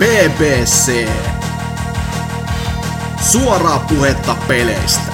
[0.00, 1.08] BBC.
[3.32, 5.12] Suoraa puhetta peleistä.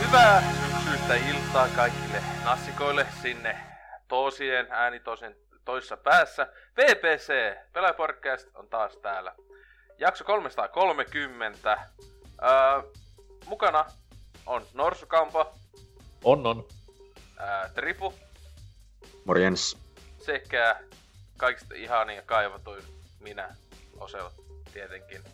[0.00, 3.56] Hyvää syksyistä iltaa kaikille nassikoille sinne
[4.08, 6.46] toosien ääni toisen toissa päässä.
[6.76, 7.32] VPC,
[7.72, 9.34] Pelaajapodcast on taas täällä.
[9.98, 11.78] Jakso 330.
[12.42, 12.82] Öö,
[13.46, 13.84] mukana
[14.46, 15.59] on Norsukampa,
[16.24, 16.64] On, on.
[17.40, 18.14] öö, Trifu
[19.24, 19.76] Morjens.
[20.24, 20.80] sekä
[21.36, 22.82] kaikista ihanin ja kaivatuin
[23.20, 23.56] minä,
[24.00, 24.30] Osel,
[24.72, 25.24] tietenkin.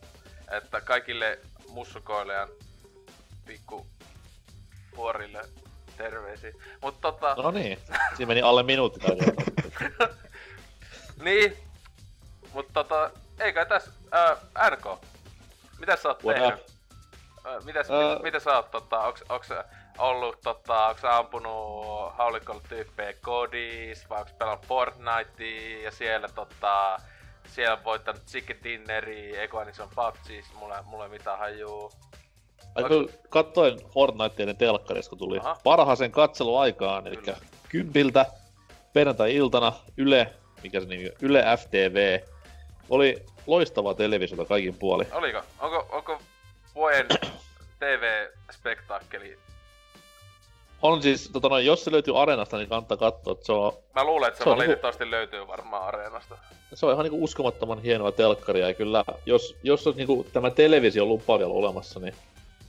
[0.50, 2.48] Että kaikille mussukoille ja
[3.46, 3.86] pikku
[4.95, 5.40] puorille
[5.96, 6.52] terveisiä.
[6.82, 7.78] Mutta tota, No niin,
[8.16, 9.00] siinä meni alle minuutti
[11.24, 11.56] niin,
[12.52, 14.37] mutta tota, ei kai tässä, ää,
[14.70, 14.84] RK,
[15.78, 16.60] mitä sä oot What tehnyt?
[16.60, 16.66] up?
[17.46, 18.09] Ää, Mitäs, Ää.
[18.10, 19.48] mitä, mitä sä oot, tota, onks, onks
[19.98, 27.01] ollut, tota, onks sä ampunut haulikolla tyyppejä kodis, vai onks pelannut Fortnitea, ja siellä tota,
[27.46, 31.93] siellä voittanut chicken dinneri, eiku niin on PUBGs, mulle, mulle ei mitään hajuu.
[32.74, 35.57] Ai kun katsoin Fortniteiden telkkarista, kun tuli Aha.
[35.65, 37.38] parhaaseen katseluaikaan, eli Kyllä.
[37.68, 38.26] kympiltä
[38.92, 42.20] perjantai-iltana Yle, mikä se nimi on, Yle FTV,
[42.90, 45.04] oli loistava televisiota kaikin puoli.
[45.13, 45.42] Oliko?
[45.59, 46.18] Onko, onko
[46.74, 47.07] vuoden
[47.80, 49.38] TV-spektaakkeli?
[50.82, 54.05] On siis, tota noin, jos se löytyy Areenasta, niin kannattaa katsoa, että se on, Mä
[54.05, 56.38] luulen, että se, Se on valitettavasti löytyy varmaan Areenasta.
[56.74, 61.04] se on ihan niinku uskomattoman hienoa telkkaria, ja kyllä, jos, jos olisi niinku tämä televisio
[61.04, 62.15] lupa vielä olemassa, niin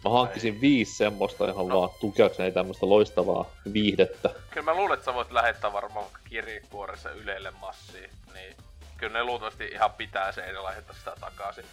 [0.04, 1.80] mä hankkisin viisi semmoista ihan No.
[1.80, 4.30] vaan tukeakseni tämmöistä loistavaa viihdettä.
[4.50, 8.56] Kyllä mä luulen, että sä voit lähettää varmaan kirjekuoressa Ylelle massiin, niin
[8.98, 11.66] kyllä ne luultavasti ihan pitää se ja lähettää sitä takaisin.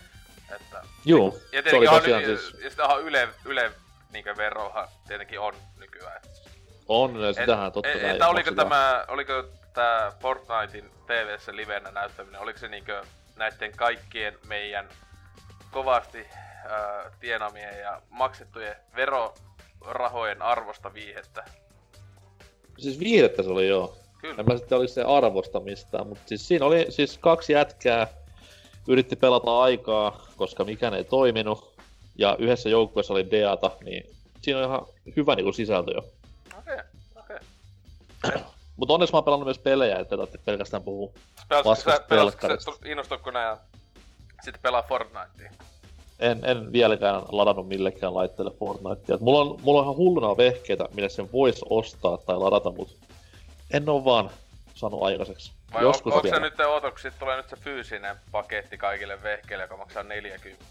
[0.57, 2.41] Että, Juu, ja se oli tosiaan siis...
[2.51, 3.73] siis, ja sitähän Yle, Yle
[4.15, 6.21] niinkö verohan tietenkin on nykyään.
[6.89, 8.69] on, ja sitähän totta et, kai että oliko maksetaan.
[8.69, 9.33] tämä, oliko
[9.73, 13.03] tää Fortnitein TVssä livenä näyttäminen, oliko se niinkö
[13.37, 14.89] näiden kaikkien meidän
[15.71, 21.45] kovasti äh, tienamien ja maksettujen verorahojen arvosta viihettä?
[22.79, 23.97] Siis viihdettä se oli joo.
[24.21, 24.35] Kyllä.
[24.39, 28.07] En mä sitten olisi se arvosta mistään, mutta siis siinä oli siis kaksi jätkää,
[28.89, 31.74] yritti pelata aikaa, koska mikään ei toiminut,
[32.19, 34.87] ja yhdessä joukkueessa oli Deata, niin siinä on ihan
[35.17, 36.05] hyvä niinku sisältö jo.
[36.59, 36.79] Okei,
[37.17, 37.39] okei.
[38.77, 41.13] Mutta onneksi mä oon pelannut myös pelejä, että tarvitse pelkästään puhua.
[41.65, 43.59] Paskasta sä, innostuiko nää ja
[44.43, 45.53] sitten pelaa Fortnitea?
[46.19, 49.15] En, en vieläkään ladannut millekään laitteelle Fortnitea.
[49.15, 52.97] Et Mulla on, mulla on ihan hulluna vehkeitä, millä sen voisi ostaa tai ladata, mut
[53.71, 54.31] en oo vaan
[54.75, 55.53] saanut aikaiseksi.
[55.75, 56.47] Vai Joskus on, onko se vielä.
[56.47, 60.65] nyt odotuks, sit tulee nyt se fyysinen paketti kaikille vehkeille, joka maksaa 40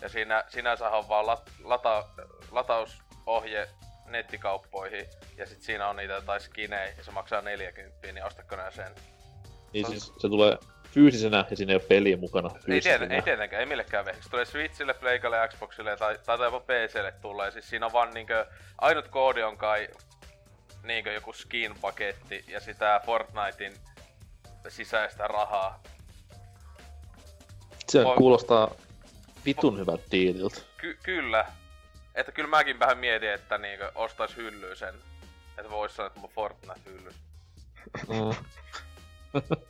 [0.00, 2.04] ja siinä sinänsä on vaan lat, lata,
[2.50, 3.68] latausohje
[4.06, 5.06] nettikauppoihin
[5.36, 8.94] ja sit siinä on niitä jotain skinejä ja se maksaa 40, niin ostatko nää sen?
[9.72, 10.58] Niin siis se tulee
[10.94, 12.98] fyysisenä ja siinä ei ole peliä mukana Ei, fyysisenä.
[12.98, 14.24] tiedä, ei tietenkään, ei millekään vehkeille.
[14.24, 17.50] Se tulee Switchille, Pleikalle, Xboxille tai, tai jopa PClle tulee.
[17.50, 18.46] Siis siinä on vaan niinkö,
[18.78, 19.88] ainut koodi on kai
[20.82, 23.72] niinkö joku skin-paketti ja sitä Fortnitein
[24.68, 25.82] sisäistä rahaa.
[27.88, 28.74] Se Voi- kuulostaa
[29.46, 30.60] vitun hyvältä diililtä.
[30.76, 31.46] Ky- kyllä.
[32.14, 34.94] Että kyllä mäkin vähän mietin, että niinkö ostais hyllyyn sen.
[35.58, 37.14] Että vois sanoa, että mun Fortnite hyllys.
[38.08, 38.44] Mm.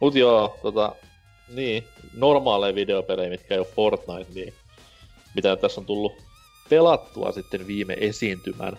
[0.00, 0.94] Mut joo, tota,
[1.48, 4.54] niin, normaaleja videopelejä, mitkä ei ole Fortnite, niin
[5.34, 6.22] mitä tässä on tullut
[6.68, 8.78] pelattua sitten viime esiintymän.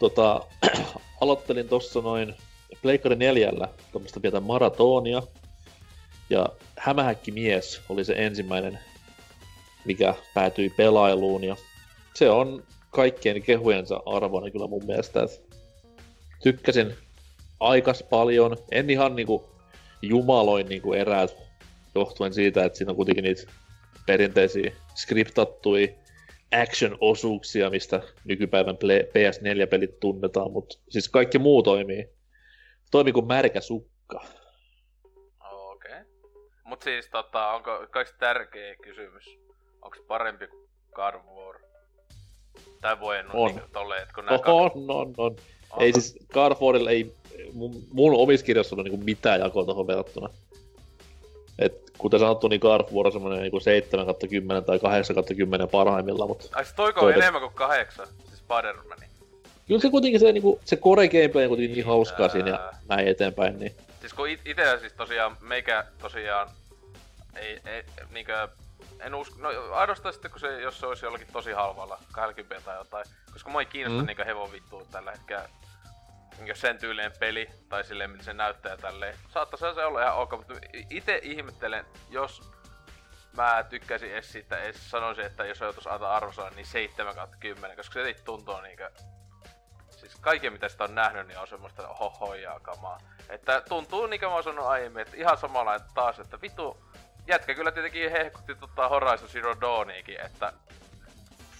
[0.00, 0.40] Tota,
[1.20, 2.36] aloittelin tossa noin
[2.82, 5.22] Pleikkari neljällä tuommoista pientä maratonia.
[6.30, 8.78] Ja Hämähäkki mies oli se ensimmäinen,
[9.84, 11.44] mikä päätyi pelailuun.
[11.44, 11.56] Ja
[12.14, 15.22] se on kaikkien kehujensa arvoinen kyllä mun mielestä.
[15.22, 15.42] Et
[16.42, 16.94] tykkäsin
[17.60, 18.56] aikas paljon.
[18.70, 19.44] En ihan niinku
[20.02, 21.36] jumaloin niinku eräät
[21.94, 23.42] johtuen siitä, että siinä on kuitenkin niitä
[24.06, 25.94] perinteisiä skriptattui
[26.52, 32.08] action-osuuksia, mistä nykypäivän ple- PS4-pelit tunnetaan, mutta siis kaikki muu toimii.
[32.92, 34.20] Toimii kuin märkä sukka.
[35.50, 35.92] Okei.
[35.92, 36.04] Okay.
[36.64, 39.38] Mut siis tota, onko kaikista tärkeä kysymys?
[39.82, 41.60] Onko se parempi kuin God of War?
[42.80, 43.46] Tai voi en On.
[43.46, 45.36] niinku tolleen, että kun nää On, on, on.
[45.78, 47.14] Ei siis God of Warilla ei
[47.52, 50.28] mun, mun omissa kirjoissa ole niinku mitään jakoa tuohon verrattuna.
[51.58, 55.68] Et kuten sanottu, niin God of War on semmonen niinku 7 10 tai 8 10
[55.68, 57.20] parhaimmillaan, mutta Ai se toiko Toinen.
[57.20, 58.06] enemmän kuin kahdeksan?
[58.06, 59.11] Siis Spider-Mani.
[59.66, 63.08] Kyllä se kuitenkin se, niinku, se core gameplay on kuitenkin niin hauskaa siinä ja näin
[63.08, 66.48] eteenpäin, niin Siis kun it- ite siis tosiaan, meikä tosiaan
[67.36, 68.48] ei, ei niinkö,
[69.00, 72.78] en usko, no ainoastaan sitten kun se, jos se olisi jollakin tosi halvalla, 20 tai
[72.78, 74.06] jotain, koska mua ei kiinnosta mm.
[74.06, 75.48] niinkö hevon vittua tällä hetkellä
[76.38, 79.14] niin sen tyylinen peli, tai silleen millä se näyttää tälleen.
[79.28, 80.54] Saattaisi se olla ihan ok, mutta
[80.90, 82.50] itse ihmettelen, jos
[83.36, 87.92] mä tykkäisin edes siitä, edes sanoisin, että jos joutuisi antaa arvosana, niin 7 10, koska
[87.92, 88.90] se ei tuntuu niinkö...
[90.22, 93.00] Kaiken mitä sitä on nähnyt, niin on semmoista hohojaa kamaa.
[93.28, 96.76] Että tuntuu niin kuin mä oon sanonut aiemmin, että ihan samalla että taas, että vitu...
[97.26, 100.52] Jätkä kyllä tietenkin hehkutti tota Horizon Zero Dawniakin, että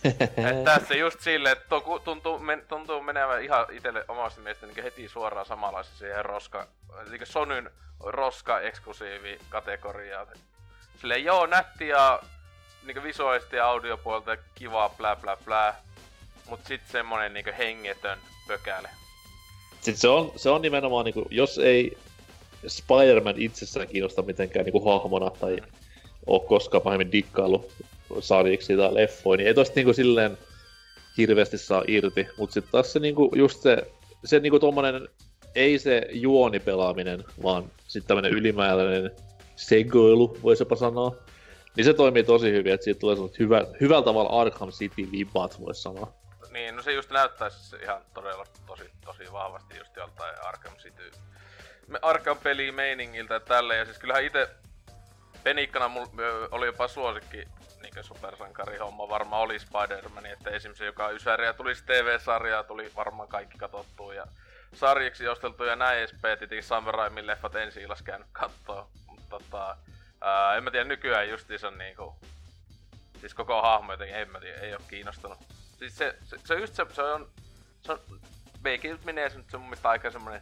[0.50, 5.08] et tässä just silleen, että tuntuu, men, tuntuu menevän ihan itelle omasta mielestä niin heti
[5.08, 6.66] suoraan samanlaisen siihen roska,
[7.10, 7.70] niin Sonyn
[8.00, 10.26] roska-eksklusiivi kategoriaan.
[11.00, 12.20] Silleen joo, nätti ja
[12.82, 15.74] niin visuaalisesti ja audiopuolta kivaa blä blä blä.
[16.46, 18.18] Mut sit semmonen niin hengetön
[18.48, 18.88] pökäle.
[19.74, 21.98] Sitten se on, se on nimenomaan, niin kuin, jos ei
[22.66, 25.66] Spider-Man itsessään kiinnosta mitenkään niin kuin hahmona tai mm.
[26.26, 27.70] ole koskaan pahemmin dikkailu
[28.20, 30.38] sarjiksi tai leffoja, niin ei tosta niinku silleen
[31.18, 32.26] hirveästi saa irti.
[32.38, 33.86] Mut sit taas se niinku just se,
[34.24, 35.08] se niinku tommonen,
[35.54, 39.10] ei se juonipelaaminen, vaan sitten tämmönen ylimääräinen
[39.56, 41.16] segoilu, voisi jopa sanoa.
[41.76, 45.82] Niin se toimii tosi hyvin, että siitä tulee hyvä, hyvällä tavalla Arkham City vibat, voisi
[45.82, 46.12] sanoa.
[46.52, 51.10] Niin, no se just näyttäisi ihan todella tosi, tosi vahvasti just joltain Arkham City
[52.02, 54.48] Arkham peli meiningiltä tälle ja siis kyllähän itse
[55.42, 55.90] penikkana
[56.50, 57.48] oli jopa suosikki
[57.82, 64.14] niin supersankarihomma varmaan oli Spider-Man, että esimerkiksi joka ysäriä tuli TV-sarjaa, tuli varmaan kaikki katsottua
[64.14, 64.26] ja
[64.74, 66.38] sarjiksi osteltu ja näin edespäin.
[66.38, 69.76] Tietenkin Sam Raimin leffat ensi käynyt kattoo, mutta tota,
[70.20, 72.16] ää, en mä tiedä nykyään justiinsa niinku,
[73.20, 75.38] siis koko hahmo jotenkin, en mä tiedä, ei oo kiinnostunut.
[75.82, 77.28] Siis se, se, se, just se, se on,
[77.82, 78.00] se on,
[78.64, 80.40] meikin menee se, se mun mielestä aika semmonen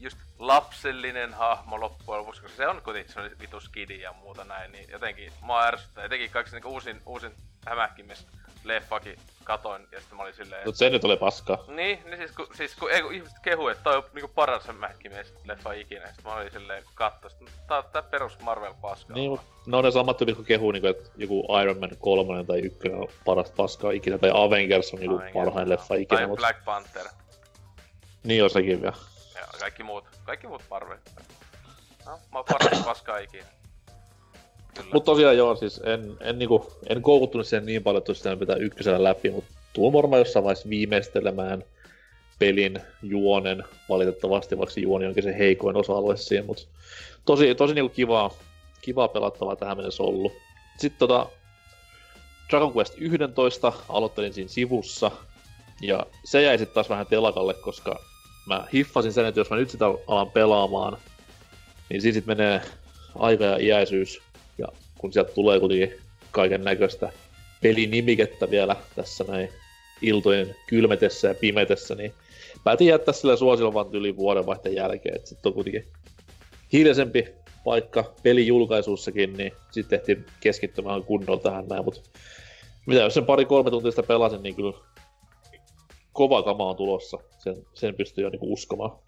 [0.00, 4.72] just lapsellinen hahmo loppujen lopuksi, koska se on kuitenkin se vitus kidi ja muuta näin,
[4.72, 6.04] niin jotenkin mua ärsyttää.
[6.04, 7.34] Etenkin kaikki niinku uusin, uusin
[7.66, 8.26] hämähkimis
[8.64, 10.66] leffakin katoin ja sitten mä olin silleen...
[10.66, 11.58] Mut se nyt oli paskaa.
[11.68, 14.66] Niin, niin siis kun, siis kun, ei, kun ihmiset kehu, että toi on niinku paras
[14.66, 16.06] hämähkimies leffa ikinä.
[16.06, 17.28] Sitten mä olin silleen, kun katso,
[17.68, 19.16] tää on tää perus Marvel paskaa.
[19.16, 22.44] Niin, mutta ne on ne samat tyypit, kun kehuu, niinku, että joku Iron Man 3
[22.44, 26.18] tai 1 on paras paskaa ikinä, tai Avengers on niinku parhain leffa ikinä.
[26.18, 26.38] Tai mut...
[26.38, 27.06] Black Panther.
[28.24, 28.96] Niin on sekin vielä
[29.60, 30.98] kaikki muut, kaikki muut Marvel.
[32.06, 33.46] No, mä oon paras paskaa ikinä.
[34.92, 38.56] Mut tosiaan joo, siis en, en, niinku, en koukuttunut sen niin paljon, että sitä pitää
[38.56, 41.64] ykkösellä läpi, mutta tuo varmaan jossain vaiheessa viimeistelemään
[42.38, 46.62] pelin juonen, valitettavasti, vaikka juoni onkin se heikoin osa-alue siihen, mutta
[47.24, 48.30] tosi, tosi niinku kivaa,
[48.82, 50.32] kivaa pelattavaa tähän mennessä ollut.
[50.78, 51.26] Sitten tota,
[52.50, 55.10] Dragon Quest 11 aloittelin siinä sivussa,
[55.82, 57.98] ja se jäi sitten taas vähän telakalle, koska
[58.46, 60.98] mä hiffasin sen, että jos mä nyt sitä alan pelaamaan,
[61.88, 62.60] niin siinä sit menee
[63.18, 64.22] aika ja iäisyys.
[64.58, 64.66] Ja
[64.98, 66.00] kun sieltä tulee kuitenkin
[66.30, 67.12] kaiken näköistä
[67.62, 69.48] pelinimikettä vielä tässä näin
[70.02, 72.14] iltojen kylmetessä ja pimetessä, niin
[72.64, 75.86] päätin jättää sille suosilla vaan yli vuodenvaihteen jälkeen, että sitten on kuitenkin
[76.72, 77.28] hiljaisempi
[77.64, 82.00] paikka pelijulkaisuussakin, niin sitten tehtiin keskittymään kunnolla tähän näin, mutta
[82.86, 84.72] mitä jos sen pari-kolme tuntia pelasin, niin kyllä
[86.12, 87.18] kova kama on tulossa.
[87.38, 88.98] Sen, sen pystyy jo niinku uskomaan.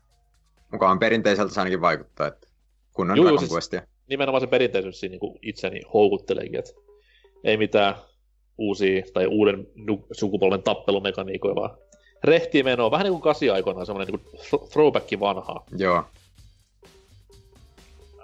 [0.73, 2.49] Mukaan perinteiseltä se ainakin vaikuttaa, että
[2.93, 6.73] kunnon Juu, Dragon siis Nimenomaan se perinteisyys siinä niinku itseni houkutteleekin, että
[7.45, 7.95] ei mitään
[8.59, 9.67] uusia tai uuden
[10.13, 11.79] sukupolven tappelumekaniikoja, vaan
[12.25, 12.91] rehtiä menoa.
[12.91, 15.67] Vähän niin kuin kasi aikoinaan, semmoinen niin throwback vanhaa.
[15.79, 16.03] Joo.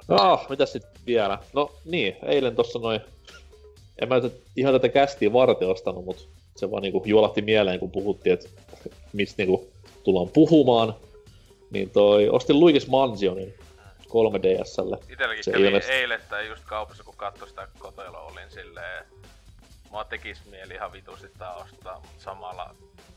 [0.09, 1.39] Ah, mitä sitten vielä?
[1.53, 3.01] No niin, eilen tossa noin...
[3.99, 4.17] En mä
[4.57, 6.23] ihan tätä kästiä varten ostanut, mutta
[6.57, 8.49] se vaan niinku juolahti mieleen, kun puhuttiin, että
[9.13, 9.69] mistä niinku
[10.05, 10.95] tullaan puhumaan.
[11.71, 13.55] Niin toi, ostin Luigi's Mansionin
[14.11, 15.13] 3DSlle.
[15.13, 15.89] Itelläkin se kävi ilmest...
[15.89, 19.05] eilen tai just kaupassa, kun katsoi sitä kotoilla, olin silleen,
[19.91, 22.75] mua tekis mieli ihan vitusti tää ostaa, mutta samalla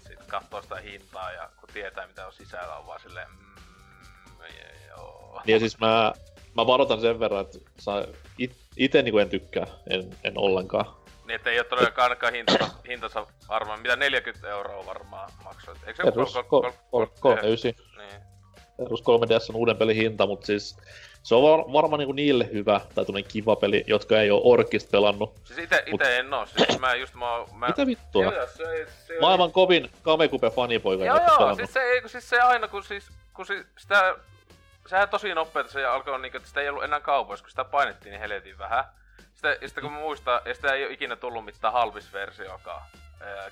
[0.08, 3.64] sit katsoo sitä hintaa ja kun tietää mitä on sisällä, on vaan silleen, mm,
[4.90, 5.42] joo.
[5.46, 6.14] Niin ja siis mä,
[6.56, 8.06] mä varoitan sen verran, että saa,
[8.38, 10.86] it, ite niinku en tykkää, en, en ollenkaan.
[11.26, 15.78] Niin ettei oo todellakaan ainakaan hinta, hintansa varmaan, mitä 40 euroa varmaan maksoit.
[15.88, 16.34] Eikö se Perus
[17.20, 17.74] 39.
[17.98, 18.33] Niin.
[18.78, 20.78] Perus 3DS on uuden pelin hinta, mutta siis
[21.24, 24.92] se on var, varmaan niinku niille hyvä tai tunnen kiva peli, jotka ei oo Orkista
[24.92, 25.34] pelannut.
[25.44, 26.02] Siis ite, mut...
[26.02, 27.26] ite en oo, siis mä just mä...
[27.56, 27.68] mä...
[27.68, 28.24] Mitä vittua?
[28.24, 29.54] Joo, se, se, Maailman oli...
[29.54, 31.06] kovin Kamekupe fanipoika.
[31.06, 31.58] Joo joo, pelannut.
[31.58, 34.16] siis se, ei, siis se aina kun siis, kun siis sitä...
[34.88, 38.12] Sehän tosi nopeeta se alkoi niinku, että sitä ei ollut enää kaupoissa, kun sitä painettiin
[38.12, 38.84] niin helvetin vähän.
[39.34, 42.82] Sitten, ja sitten kun mä muistan, ja sitä ei ole ikinä tullut mitään halvis-versioakaan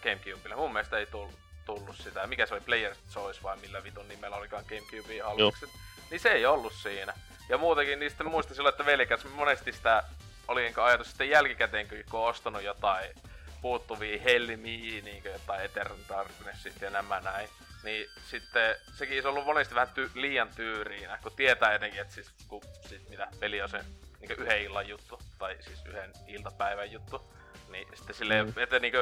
[0.03, 0.55] Gamecubelle.
[0.55, 1.33] Mun mielestä ei tullut,
[1.65, 2.27] tullut sitä.
[2.27, 5.69] Mikä se oli, Player's Choice vai millä vitun nimellä olikaan Gamecube halvikset.
[6.09, 7.13] Niin se ei ollut siinä.
[7.49, 10.03] Ja muutenkin, niin sitten muistin silloin, että velikäs monesti sitä
[10.47, 13.15] oli ajatus sitten jälkikäteen, kun on ostanut jotain
[13.61, 17.49] puuttuvia helmiä, niinku jotain Eternal Darknessit ja nämä näin.
[17.83, 22.31] Niin sitten sekin olisi ollut monesti vähän ty- liian tyyriinä, kun tietää jotenkin, että siis,
[22.47, 23.85] kun, siis mitä, peli on se
[24.19, 27.33] niin yhden illan juttu, tai siis yhden iltapäivän juttu.
[27.69, 28.63] Niin sitten silleen, mm.
[28.63, 28.97] että niinku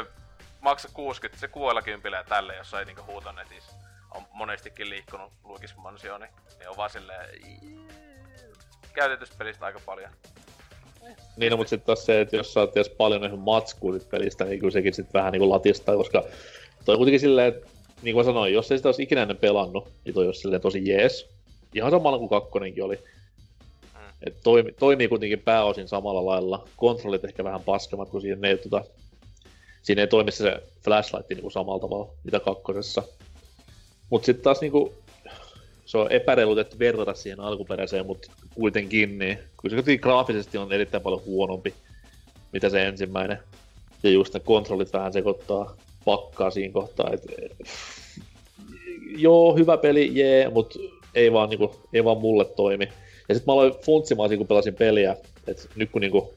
[0.61, 3.71] maksa 60, se kuolla kympillä tälle jossain niinku huutonetissä
[4.15, 6.25] on monestikin liikkunut Luikis Mansioni,
[6.59, 7.29] niin on vaan silleen
[8.93, 10.11] käytetystä pelistä aika paljon.
[11.37, 14.45] Niin, no, mutta sitten taas se, että jos sä oot edes paljon nähnyt matskua pelistä,
[14.45, 16.23] niin kyllä sekin sitten vähän niinku latistaa, koska
[16.85, 17.67] toi kuitenkin silleen, että
[18.01, 20.89] niin kuin sanoin, jos ei sitä olisi ikinä ennen pelannut, niin toi olisi silleen tosi
[20.89, 21.29] jees.
[21.75, 22.95] Ihan samalla kuin kakkonenkin oli.
[22.95, 23.99] Mm.
[24.27, 26.67] Et toimi, toimii kuitenkin pääosin samalla lailla.
[26.75, 28.83] Kontrollit ehkä vähän paskemmat, kun siinä ei, tota,
[29.81, 33.03] siinä ei toimi se flashlight niin kuin samalla tavalla, mitä kakkosessa.
[34.09, 34.93] Mutta sitten taas niinku,
[35.85, 41.25] se on epäreilutettu verrata siihen alkuperäiseen, mutta kuitenkin, niin kyllä se graafisesti on erittäin paljon
[41.25, 41.73] huonompi,
[42.53, 43.39] mitä se ensimmäinen.
[44.03, 47.09] Ja just ne kontrollit vähän sekoittaa pakkaa siinä kohtaa.
[47.13, 47.23] Et,
[49.17, 50.79] joo, hyvä peli, jee, mutta
[51.15, 52.89] ei vaan, niinku, ei vaan mulle toimi.
[53.29, 55.15] Ja sitten mä aloin funtsimaan kun pelasin peliä,
[55.47, 56.33] että nyt kun niinku,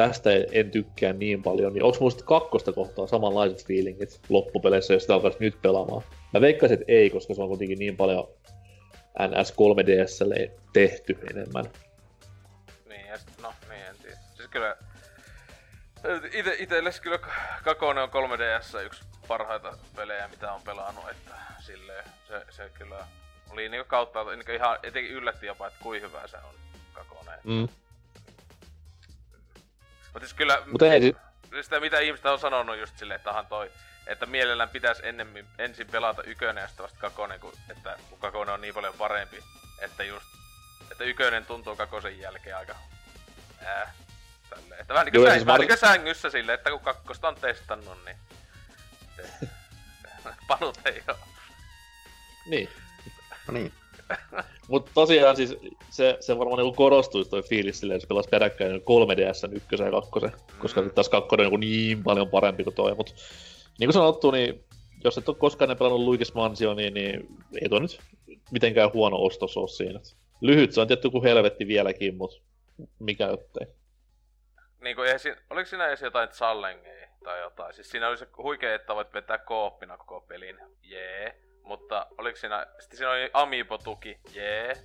[0.00, 5.14] tästä en tykkää niin paljon, niin onko muista kakkosta kohtaa samanlaiset feelingit loppupeleissä, jos sitä
[5.14, 6.02] alkaisi nyt pelaamaan?
[6.34, 8.28] Mä veikkaisin, että ei, koska se on kuitenkin niin paljon
[9.28, 11.64] NS 3DSlle tehty enemmän.
[12.88, 14.16] Niin, ja sit, no niin, en tiedä.
[14.36, 14.76] Siis kyllä,
[16.32, 17.18] ite, itelles kyllä
[17.64, 23.06] Kakone on 3DS yksi parhaita pelejä, mitä on pelannut, että silleen, se, se kyllä
[23.50, 26.54] oli niinku kautta, niinku ihan etenkin yllätti jopa, että kuin hyvä se on
[26.92, 27.32] Kakone.
[27.44, 27.68] Mm.
[30.12, 31.16] Mutta siis kyllä, Mut ei,
[31.62, 33.70] sitä mitä ihmiset on sanonut just silleen, että toi,
[34.06, 38.54] että mielellään pitäisi ennemmin, ensin pelata ykönen ja sitten vasta kakonen, kun, että kun kakonen
[38.54, 39.44] on niin paljon parempi,
[39.80, 40.26] että just,
[40.92, 42.74] että ykönen tuntuu kakosen jälkeen aika
[43.64, 43.94] ää,
[44.50, 44.80] tälleen.
[44.80, 48.16] Että vähän niinku, säng, siis vähän niinku sängyssä silleen, että kun kakkosta on testannut, niin
[50.48, 51.18] palut ei oo.
[52.46, 52.68] Niin.
[53.46, 53.72] No niin.
[54.70, 55.56] Mut tosiaan siis
[55.90, 60.32] se, se varmaan niinku korostuisi toi fiilis silleen, jos pelas peräkkäin 3DS ykkösen ja kakkosen,
[60.58, 63.14] koska taas kakkonen on niin paljon parempi kuin toi, mut
[63.78, 64.64] niin kuin sanottu, niin
[65.04, 67.28] jos et ole koskaan pelannut Luigi's Mansion, niin, niin
[67.62, 68.00] ei toi nyt
[68.50, 70.00] mitenkään huono ostos ole siinä.
[70.40, 72.40] Lyhyt se on tietty kuin helvetti vieläkin, mutta
[72.98, 73.66] mikä jottei.
[74.80, 75.08] Niin kuin,
[75.50, 77.74] oliko siinä edes jotain challengeja tai jotain?
[77.74, 81.22] Siis siinä oli se huikea, että voit vetää kooppina koko pelin, jee.
[81.22, 81.49] Yeah.
[81.70, 84.64] Mutta oliko siinä, sitten siinä oli Amiibo-tuki, jee.
[84.64, 84.78] Yeah.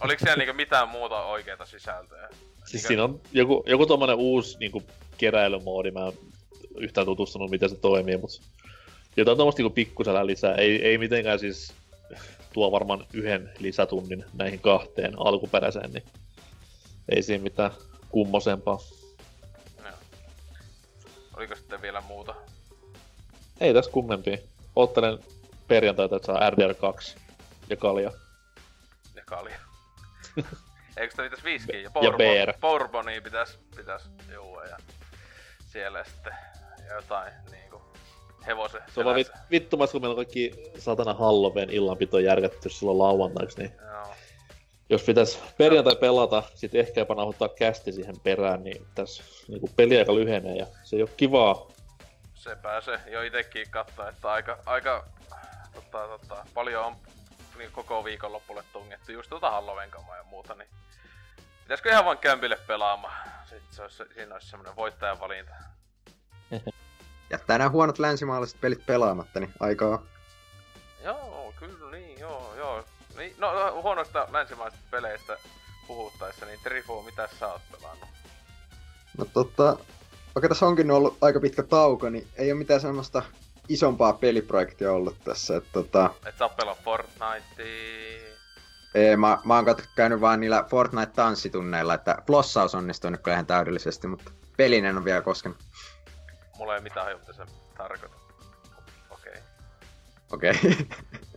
[0.00, 2.28] Oliko siellä niinku mitään muuta oikeaa sisältöä?
[2.30, 2.86] Siis niinku...
[2.88, 4.82] siinä on joku, joku tommonen uusi niinku
[5.18, 6.12] keräilymoodi, mä en
[6.78, 8.42] yhtään tutustunut, miten se toimii, mutta
[9.16, 10.54] jotain tuommoista niin pikkusellä lisää.
[10.54, 11.72] Ei, ei mitenkään siis
[12.52, 16.04] tuo varmaan yhden lisätunnin näihin kahteen alkuperäiseen, niin
[17.08, 17.70] ei siinä mitään
[18.08, 18.78] kummosempaa.
[19.84, 19.90] No.
[21.36, 22.34] Oliko sitten vielä muuta?
[23.60, 24.38] Ei tässä kummempia.
[24.76, 25.18] Ottelen
[25.70, 27.18] perjantaita, että saa RDR2
[27.68, 28.12] ja kalja.
[29.14, 29.56] Ja kalja.
[30.96, 31.80] Eikö sitä pitäisi viskiä?
[31.80, 32.58] Ja, Bourbon, ja BR.
[32.60, 34.76] Bourbonia pitäisi, pitäisi juua ja
[35.66, 36.32] siellä sitten
[36.94, 37.82] jotain niinku
[38.46, 43.58] hevosen Se on vit, vittumais, kun meillä on kaikki satana Halloween illanpito järkätty silloin lauantaiksi,
[43.58, 44.14] niin Joo.
[44.88, 50.14] jos pitäis perjantai pelata, sit ehkä jopa nauhoittaa kästi siihen perään, niin tässä niinku peliaika
[50.14, 51.68] lyhenee ja se ei oo kivaa.
[52.34, 55.06] Se pääsee jo itekin katsoa, että aika, aika
[55.74, 56.96] tota, tota, paljon on
[57.58, 60.68] niin koko viikon loppulle tungettu just tota Halloween ja muuta, niin
[61.62, 63.30] pitäisikö ihan vaan kämpille pelaamaan?
[63.44, 65.52] Sitten se olisi, siinä olisi semmonen voittajan valinta.
[67.30, 70.02] Jättää nämä huonot länsimaalaiset pelit pelaamatta, niin aikaa.
[71.04, 72.84] Joo, kyllä niin, joo, joo.
[73.16, 75.36] Niin, no, no huonoista länsimaisista peleistä
[75.86, 78.08] puhuttaessa, niin Trifu, mitä sä oot pelannut?
[79.18, 79.76] No tota,
[80.34, 83.22] vaikka tässä onkin ollut aika pitkä tauko, niin ei ole mitään semmoista
[83.70, 85.56] isompaa peliprojektia ollut tässä.
[85.56, 86.10] Et, tota...
[86.26, 87.66] Et sä oot Fortnitea?
[88.94, 89.64] Ei, mä, mä oon
[89.96, 95.58] käynyt vaan niillä Fortnite-tanssitunneilla, että flossaus onnistuu nyt ihan täydellisesti, mutta pelinen on vielä koskenut.
[96.58, 97.42] Mulla ei mitään haju, mitä se
[97.76, 98.20] tarkoittaa.
[99.10, 99.32] Okei.
[99.32, 99.42] Okay.
[100.32, 100.50] Okei.
[100.50, 100.86] Okay.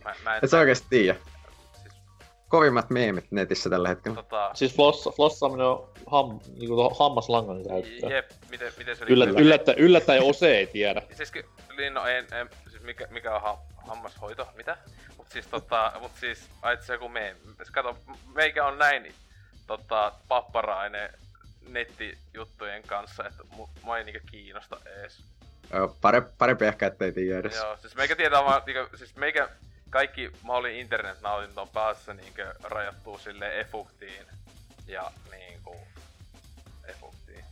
[0.04, 1.18] Mä, mä en Et sä oikeesti tiedä.
[2.54, 2.60] Siis...
[2.60, 4.16] Kovimmat meemit netissä tällä hetkellä.
[4.16, 4.50] Tota...
[4.54, 8.10] Siis floss, flossaaminen on ham, niinku hammaslangan käyttöä.
[8.10, 11.02] Jep, miten, miten se Yllät, yllättä, yllättäen Ose ei tiedä.
[11.12, 11.32] Siis,
[11.76, 14.76] niin no en, en siis mikä, mikä on ha, hammashoito, mitä?
[15.16, 17.40] Mut siis tota, mut siis, ai se joku meemi.
[17.72, 17.98] Kato,
[18.34, 19.14] meikä on näin
[19.66, 21.10] tota, papparainen
[21.68, 23.42] nettijuttujen kanssa, että
[23.82, 25.22] mua ei niinkö kiinnosta ees.
[25.72, 27.56] Joo, parempi, parempi ehkä ettei tiedä edes.
[27.56, 29.48] Joo, siis meikä tietää vaan, niinkö, siis meikä
[29.94, 34.26] kaikki mahdollinen internetnautinto on päässä niinkö rajattuu sille efuktiin
[34.86, 35.76] ja niinku
[36.84, 37.44] efuktiin.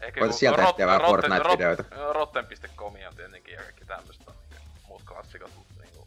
[0.00, 1.84] Ehkä Voit sieltä etsiä vähän Fortnite-videoita.
[2.12, 6.06] Rotten.com on tietenkin ja kaikki tämmöstä niinku, muut klassikot, mutta niinku...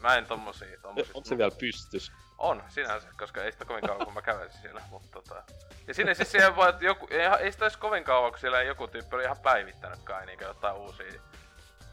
[0.00, 1.12] Mä en tommosia, tommosia...
[1.14, 2.12] Onko se vielä pystys?
[2.38, 5.42] On, sinänsä, koska ei sitä kovin kauan kun mä kävelisin siellä, mutta tota...
[5.86, 8.62] Ja sinne siis siihen voi, että joku, ei, ei sitä edes kovin kauan, kun siellä
[8.62, 11.20] joku tyyppi oli ihan päivittänyt kai niinkö jotain uusia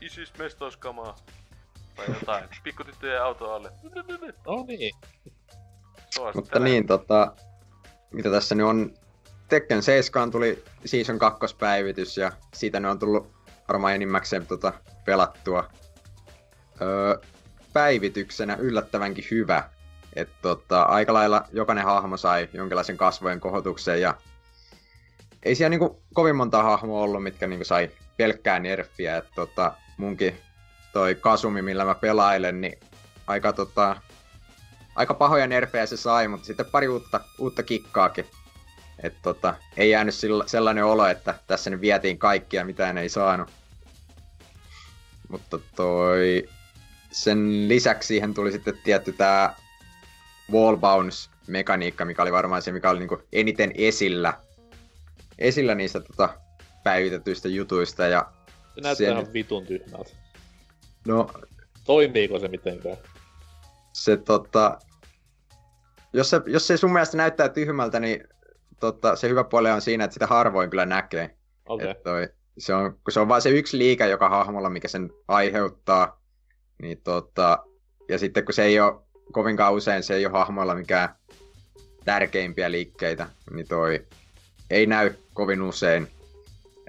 [0.02, 1.16] isis mestauskamaa.
[1.96, 3.72] Tai jotain, pikkutyttöjen auto alle.
[4.46, 4.96] No niin.
[6.36, 7.34] Mutta niin, tota,
[8.12, 8.94] mitä tässä nyt on,
[9.50, 13.34] Tekken 7 tuli Season 2 päivitys ja siitä ne on tullut
[13.68, 14.74] varmaan enimmäkseen tota,
[15.06, 15.70] pelattua.
[16.82, 17.18] Öö,
[17.74, 19.70] päivityksenä yllättävänkin hyvä.
[20.16, 24.18] Et tota, aika lailla jokainen hahmo sai jonkinlaisen kasvojen kohotuksen ja
[25.44, 29.18] ei siellä niinku kovin monta hahmoa ollut, mitkä niinku sai pelkkää nerfiä.
[29.18, 30.38] Et tota, munkin
[30.94, 32.80] toi Kasumi, millä mä pelailen, niin
[33.28, 33.96] aika, tota,
[34.96, 38.26] aika pahoja nerfejä se sai, mutta sitten pari uutta, uutta kikkaakin.
[39.04, 43.50] Et tota, ei jäänyt sillä, sellainen olo, että tässä nyt vietiin kaikkia, mitään ei saanut.
[45.30, 46.50] Mutta toi...
[47.12, 49.56] Sen lisäksi siihen tuli sitten tietty tää
[50.52, 54.34] wall bounce mekaniikka, mikä oli varmaan se, mikä oli niinku eniten esillä,
[55.40, 56.30] esillä niistä tota,
[56.84, 58.04] päivitetyistä jutuista.
[58.08, 58.32] Ja
[58.76, 59.12] se näyttää sen...
[59.12, 60.23] ihan vitun tyhmältä.
[61.08, 61.30] No...
[61.86, 62.98] Toimiiko se mitenkään?
[63.94, 64.80] Se tota...
[66.14, 68.28] Jos se, jos se sun mielestä näyttää tyhmältä, niin
[68.80, 71.38] tota, se hyvä puoli on siinä, että sitä harvoin kyllä näkee.
[71.66, 71.96] Okay.
[72.04, 76.22] toi, se on, kun se on vain se yksi liike joka hahmolla, mikä sen aiheuttaa,
[76.82, 77.66] niin tota,
[78.10, 81.16] ja sitten kun se ei ole kovinkaan usein, se ei ole hahmoilla mikään
[82.06, 84.06] tärkeimpiä liikkeitä, niin toi
[84.70, 86.08] ei näy kovin usein.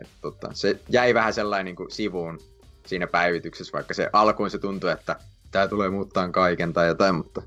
[0.00, 2.38] Et tota, se jäi vähän sellainen niin kuin sivuun
[2.86, 5.16] siinä päivityksessä, vaikka se alkuun se tuntui, että
[5.50, 7.42] tämä tulee muuttaa kaiken tai jotain, mutta...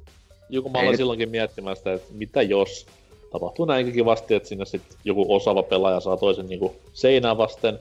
[0.50, 2.88] Joku mä aloin silloinkin miettimään sitä, että mitä jos
[3.32, 7.80] tapahtuu näinkin kivasti, että sinne sitten joku osaava pelaaja saa toisen niin seinää vasten,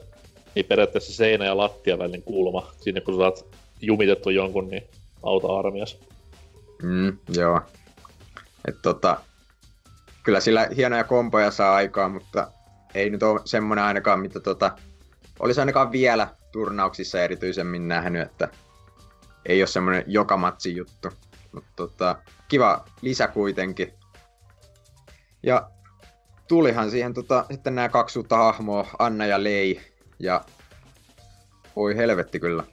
[0.55, 3.45] niin periaatteessa seinä ja lattia välin kulma, sinne kun saat
[3.81, 4.83] jumitettu jonkun, niin
[5.23, 5.97] auta armias.
[6.83, 7.61] Mm, joo.
[8.67, 9.17] Et tota,
[10.23, 12.51] kyllä sillä hienoja kompoja saa aikaa, mutta
[12.95, 14.71] ei nyt ole semmoinen ainakaan, mitä tota,
[15.39, 18.49] olisi ainakaan vielä turnauksissa erityisemmin nähnyt, että
[19.45, 21.09] ei ole semmoinen joka matsi juttu.
[21.51, 22.15] Mutta tota,
[22.47, 23.93] kiva lisä kuitenkin.
[25.43, 25.69] Ja
[26.47, 29.81] tulihan siihen tota, sitten nämä kaksi uutta hahmoa, Anna ja Lei.
[30.19, 30.45] Ja
[31.75, 32.63] voi helvetti kyllä.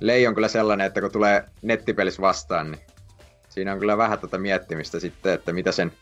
[0.00, 2.80] Lei on kyllä sellainen, että kun tulee nettipelissä vastaan, niin
[3.48, 5.92] siinä on kyllä vähän tota miettimistä sitten, että mitä sen,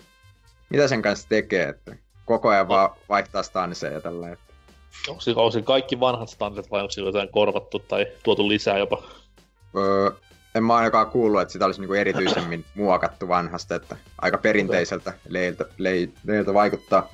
[0.71, 1.69] mitä sen kanssa tekee.
[1.69, 4.33] Että koko ajan vaan vaihtaa stanseja ja tällä.
[4.33, 4.52] Että...
[5.09, 9.03] Onko, onko kaikki vanhat stanset vai onko jotain korvattu tai tuotu lisää jopa?
[9.77, 10.11] Öö,
[10.55, 15.65] en mä ainakaan kuullut, että sitä olisi niinku erityisemmin muokattu vanhasta, että aika perinteiseltä leiltä,
[16.27, 17.09] leiltä vaikuttaa.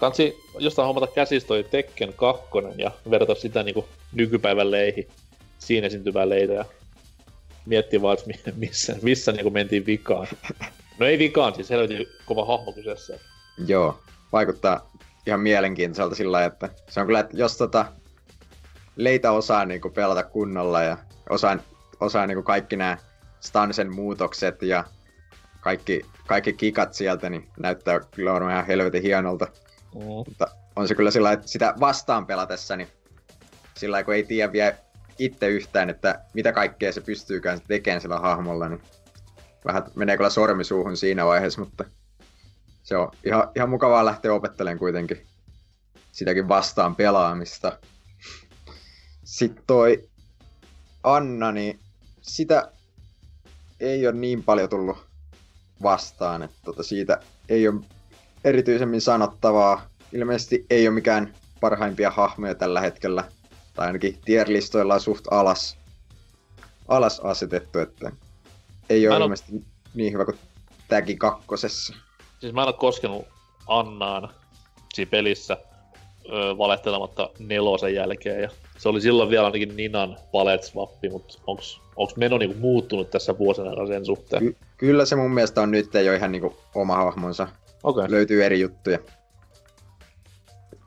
[0.00, 2.44] Kansi jostain hommata käsistä toi Tekken 2
[2.76, 5.08] ja verrata sitä niinku nykypäivän leihin,
[5.58, 6.64] siinä esiintyvää leitä ja
[7.66, 10.28] miettiä vaan, että missä, missä niinku mentiin vikaan.
[10.98, 13.18] No ei vikaan, siis helvetin kova hahmo kyseessä.
[13.66, 13.98] Joo,
[14.32, 14.90] vaikuttaa
[15.26, 17.84] ihan mielenkiintoiselta sillä lailla, että se on kyllä, että jos tota
[18.96, 20.96] leitä osaa niinku pelata kunnolla ja
[21.30, 21.58] osaa
[22.00, 22.98] osaa niin kuin kaikki nämä
[23.40, 24.84] stansen muutokset ja
[25.60, 29.46] kaikki, kaikki kikat sieltä, niin näyttää kyllä varmaan ihan helvetin hienolta.
[29.94, 30.04] Mm.
[30.04, 32.88] Mutta on se kyllä sillä että sitä vastaan pelatessa, niin
[33.76, 34.74] sillä kun ei tiedä vielä
[35.18, 38.82] itse yhtään, että mitä kaikkea se pystyykään tekemään sillä hahmolla, niin
[39.64, 41.84] vähän menee kyllä sormisuuhun siinä vaiheessa, mutta
[42.92, 45.26] se on ihan, ihan mukavaa lähteä opettelemaan kuitenkin
[46.12, 47.78] sitäkin vastaan pelaamista.
[49.24, 50.08] Sitten toi
[51.02, 51.80] Anna, niin
[52.22, 52.72] sitä
[53.80, 55.06] ei ole niin paljon tullut
[55.82, 57.80] vastaan, että tota siitä ei ole
[58.44, 59.86] erityisemmin sanottavaa.
[60.12, 63.24] Ilmeisesti ei ole mikään parhaimpia hahmoja tällä hetkellä,
[63.74, 65.78] tai ainakin tierlistoilla on suht alas,
[66.88, 68.12] alas asetettu, että
[68.88, 70.38] ei ole ilmeisesti niin hyvä kuin
[70.88, 71.94] Tägi kakkosessa.
[72.42, 73.26] Siis mä en ole koskenut
[73.66, 74.28] Annaan
[74.94, 75.56] siinä pelissä
[76.32, 82.16] öö, valehtelematta nelosen jälkeen, ja se oli silloin vielä ainakin Ninan paletswappi, mutta onks, onks
[82.16, 84.42] meno niinku muuttunut tässä vuosina sen suhteen?
[84.42, 87.48] Ky- kyllä se mun mielestä on nyt jo ihan niinku oma hahmonsa.
[87.82, 88.06] Okay.
[88.10, 88.98] Löytyy eri juttuja.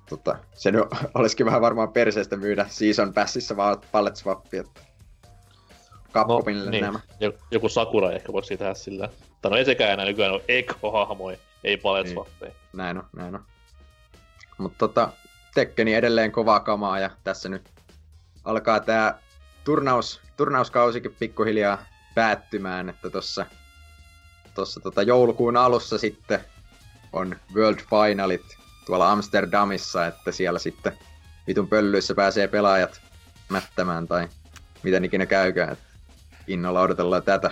[0.10, 0.84] Tota, se nyt
[1.16, 3.88] olisikin vähän varmaan perseestä myydä Season Passissa vaan että
[6.14, 6.82] Capcomille no, niin.
[6.82, 7.00] nämä.
[7.52, 9.10] Joku Sakura ehkä voisi tehdä sillä.
[9.42, 12.54] Tai no ei sekään enää nykyään ole Echo-hahmoja, ei pallet niin.
[12.74, 13.46] Näin on, näin on.
[14.58, 15.10] Mutta tota,
[15.54, 17.70] Tekkeni edelleen kovaa kamaa ja tässä nyt
[18.44, 19.20] alkaa tää
[19.64, 23.46] turnaus, turnauskausikin pikkuhiljaa päättymään, että tuossa
[24.54, 26.40] tossa tota joulukuun alussa sitten
[27.14, 30.98] on World Finalit tuolla Amsterdamissa, että siellä sitten
[31.48, 33.02] vitun pöllyissä pääsee pelaajat
[33.50, 34.30] mättämään tai
[34.84, 35.72] miten ikinä käykään.
[35.72, 35.86] Että
[36.48, 37.52] innolla odotellaan tätä.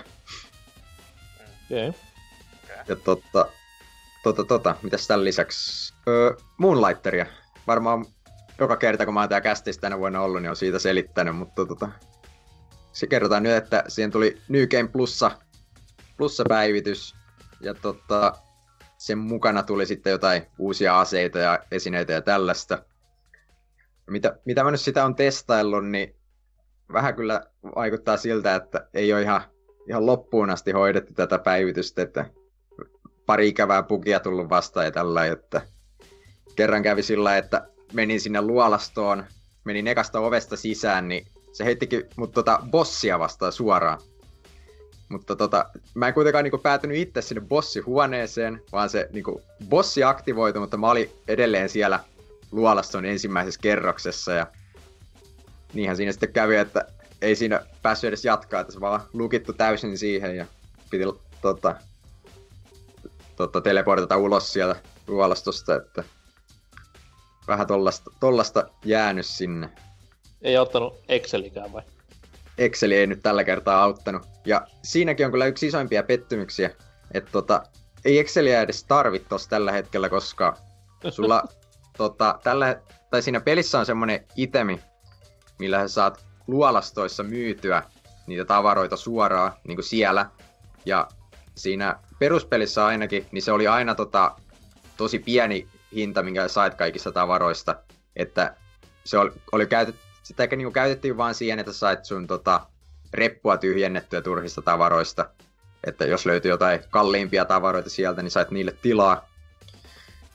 [1.72, 1.94] Okay.
[2.88, 3.48] Ja totta,
[4.24, 5.94] tota, tota, mitäs tämän lisäksi?
[6.08, 7.26] Öö, Moonlighteria.
[7.68, 8.06] Varmaan
[8.60, 11.66] joka kerta, kun mä oon tää kästissä tänä vuonna ollut, niin on siitä selittänyt, mutta
[11.66, 11.90] tota,
[12.92, 15.32] se kerrotaan nyt, että siihen tuli New Game Plussa,
[16.18, 17.16] plussa päivitys,
[17.62, 18.34] ja tota,
[18.98, 22.84] sen mukana tuli sitten jotain uusia aseita ja esineitä ja tällaista.
[24.10, 26.16] Mitä, mitä mä nyt sitä on testaillut, niin
[26.94, 29.42] vähän kyllä vaikuttaa siltä, että ei ole ihan,
[29.88, 32.26] ihan loppuun asti hoidettu tätä päivitystä, että
[33.26, 35.62] pari ikävää bugia tullut vastaan ja tällä, että
[36.56, 39.26] kerran kävi sillä, että menin sinne luolastoon,
[39.64, 44.00] menin ekasta ovesta sisään, niin se heittikin mut tota bossia vastaan suoraan.
[45.10, 50.60] Mutta tota, mä en kuitenkaan niinku päätynyt itse sinne bossihuoneeseen, vaan se niinku, bossi aktivoitu,
[50.60, 52.00] mutta mä olin edelleen siellä
[52.52, 54.48] luolaston ensimmäisessä kerroksessa ja
[55.74, 56.86] niinhän siinä sitten kävi, että
[57.22, 60.46] ei siinä päässyt edes jatkaa, että se vaan lukittu täysin siihen ja
[60.90, 61.04] piti
[61.42, 61.76] tota,
[63.48, 64.76] tota, teleportata ulos sieltä
[65.08, 66.04] luolastosta, että
[67.48, 69.70] vähän tollasta, tollasta jäänyt sinne.
[70.42, 71.82] Ei ottanut Excelikään vai?
[72.58, 74.22] Exceli ei nyt tällä kertaa auttanut.
[74.46, 76.70] Ja siinäkin on kyllä yksi isoimpia pettymyksiä,
[77.14, 77.64] että tota,
[78.06, 80.58] ei Exceliä edes tarvittu tossa tällä hetkellä, koska
[81.10, 81.44] sulla
[81.98, 84.80] tota, tällä, tai siinä pelissä on semmonen itemi,
[85.60, 87.84] millä sä saat luolastoissa myytyä
[88.28, 90.30] niitä tavaroita suoraan niin kuin siellä.
[90.86, 91.08] Ja
[91.56, 94.36] siinä peruspelissä ainakin, niin se oli aina tota,
[94.98, 97.76] tosi pieni hinta, minkä sait kaikista tavaroista.
[98.16, 98.56] Että
[99.04, 102.62] se oli, oli käytet, sitä niinku käytettiin vaan siihen, että sait sun tota,
[103.14, 105.30] reppua tyhjennettyä turhista tavaroista.
[105.84, 109.30] Että jos löytyy jotain kalliimpia tavaroita sieltä, niin sait niille tilaa.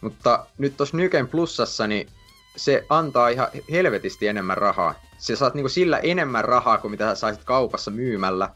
[0.01, 2.09] Mutta nyt tuossa Nyken plussassa, niin
[2.57, 4.95] se antaa ihan helvetisti enemmän rahaa.
[5.19, 8.51] Se saat niinku sillä enemmän rahaa kuin mitä sä saisit kaupassa myymällä.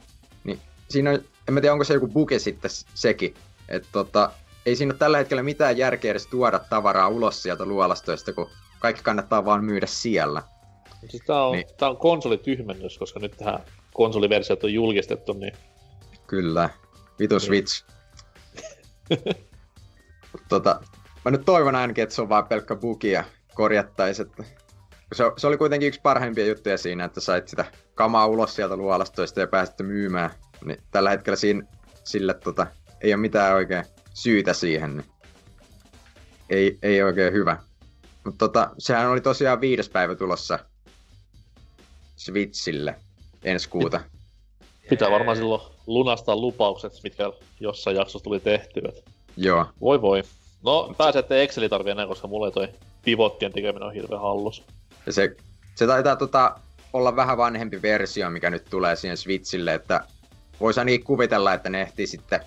[0.45, 1.19] Niin siinä on,
[1.49, 3.35] en mä tiedä onko se joku buke sitten sekin.
[3.69, 4.31] Että tota,
[4.67, 9.03] ei siinä ole tällä hetkellä mitään järkeä edes tuoda tavaraa ulos sieltä luolastoista, kun kaikki
[9.03, 10.43] kannattaa vaan myydä siellä.
[11.09, 11.67] Siis tää on, niin.
[11.77, 13.59] tää on konsolityhmennys, koska nyt tähän
[13.95, 15.53] konsoliversiot on julkistettu, niin...
[16.27, 16.71] Kyllä.
[17.19, 17.41] Vitu niin.
[17.41, 17.85] Switch.
[20.49, 20.81] tota,
[21.25, 23.25] mä nyt toivon ainakin, että se on vaan pelkkä bugi ja
[23.55, 24.45] korjattaisi, että
[25.13, 29.41] se, se, oli kuitenkin yksi parhaimpia juttuja siinä, että sait sitä kamaa ulos sieltä luolastoista
[29.41, 30.31] ja pääsitte myymään.
[30.65, 31.67] Niin tällä hetkellä siinä,
[32.05, 32.67] sille tota,
[33.01, 34.97] ei ole mitään oikein syytä siihen.
[34.97, 35.07] Niin
[36.51, 37.57] ei, ei oikein hyvä.
[38.25, 40.59] Mutta tota, sehän oli tosiaan viides päivä tulossa
[42.17, 42.95] Switchille
[43.45, 44.01] ensi kuuta.
[44.91, 48.93] Pitää varmaan silloin lunastaa lupaukset, mitkä jossain jaksossa tuli tehtyä.
[49.37, 49.67] Joo.
[49.81, 50.23] Voi voi.
[50.65, 52.69] No, pääsette Exceli tarvii enää, koska mulle toi
[53.05, 54.65] pivottien tekeminen on hirveän hallus.
[55.07, 55.37] Ja se,
[55.75, 56.59] se taitaa tota,
[56.93, 60.05] olla vähän vanhempi versio, mikä nyt tulee siihen Switchille, että
[60.61, 62.41] voisi ainakin kuvitella, että ne ehtii sitten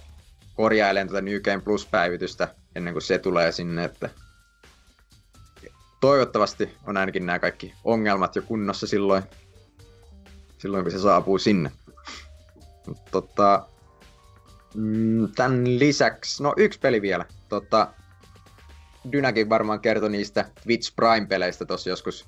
[0.54, 4.10] korjailemaan tuota New Game Plus-päivitystä ennen kuin se tulee sinne, että
[6.02, 9.24] toivottavasti on ainakin nämä kaikki ongelmat jo kunnossa silloin,
[10.58, 11.72] silloin kun se saapuu sinne.
[13.12, 13.68] Tota,
[14.76, 17.26] mm, tämän lisäksi, no yksi peli vielä.
[17.50, 17.94] Tota,
[19.12, 22.28] Dynakin varmaan kertoi niistä Twitch Prime-peleistä tossa joskus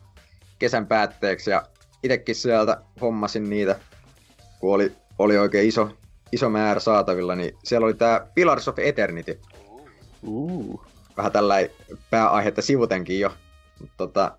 [0.59, 1.67] kesän päätteeksi ja
[2.03, 3.79] itekin sieltä hommasin niitä,
[4.59, 5.97] kun oli, oli oikein iso,
[6.31, 9.39] iso määrä saatavilla, niin siellä oli tää Pillars of Eternity.
[10.23, 10.83] Uh.
[11.17, 11.55] Vähän tällä
[12.09, 13.33] pääaihetta sivutenkin jo.
[13.79, 14.37] Mutta tota,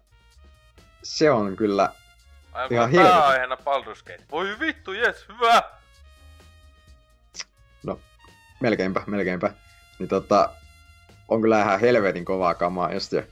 [1.03, 1.93] se on kyllä
[2.53, 3.09] Aivan ihan hieno.
[3.09, 4.25] pääaiheena Baldur's Gate.
[4.31, 5.63] Voi vittu, jes, hyvä!
[7.83, 8.01] No,
[8.61, 9.53] melkeinpä, melkeinpä.
[9.99, 10.51] Niin tota,
[11.29, 13.23] on kyllä ihan helvetin kovaa kamaa just ja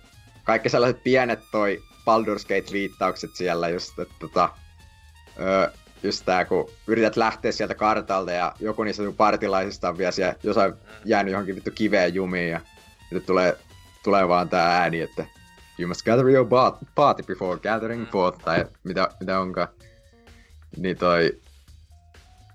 [0.45, 4.49] kaikki sellaiset pienet toi Baldur's Gate-viittaukset siellä just, että tota,
[5.41, 5.71] öö,
[6.03, 10.75] just tää, kun yrität lähteä sieltä kartalta ja joku niistä partilaisista on vielä siellä jossain
[11.05, 12.61] jäänyt johonkin vittu kiveen jumiin ja
[13.11, 13.59] nyt tulee,
[14.05, 15.27] tulee vaan tää ääni, että
[15.79, 16.49] you must gather your
[16.95, 18.09] party before gathering mm.
[18.09, 19.69] forth, tai mitä, mitä onkaan.
[20.77, 21.41] Niin toi,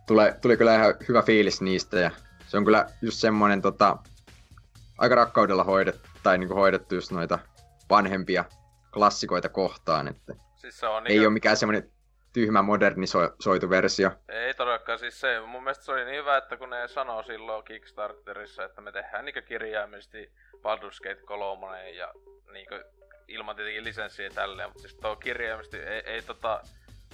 [0.08, 2.12] tulee, tuli kyllä ihan hyvä fiilis niistä ja
[2.47, 3.97] se on kyllä just semmonen tota,
[4.97, 7.39] aika rakkaudella hoidettu, tai niinku hoidettu just noita
[7.89, 8.45] vanhempia
[8.93, 11.27] klassikoita kohtaan, että siis se on ei niin...
[11.27, 11.91] ole mikään semmoinen
[12.33, 14.11] tyhmä modernisoitu versio.
[14.29, 17.63] Ei todellakaan, siis se, mun mielestä se oli niin hyvä, että kun ne sanoo silloin
[17.63, 22.13] Kickstarterissa, että me tehdään niinku kirjaimellisesti Baldur's Gate 3 ja
[22.51, 22.75] niinku
[23.27, 26.61] ilman tietenkin lisenssiä tälleen, mutta siis tuo kirjaimellisesti ei, ei tota,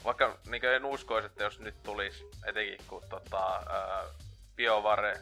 [0.06, 4.04] vaikka niinku en uskoisi, että jos nyt tulisi, etenkin kun tota, ää,
[4.56, 5.18] BioVare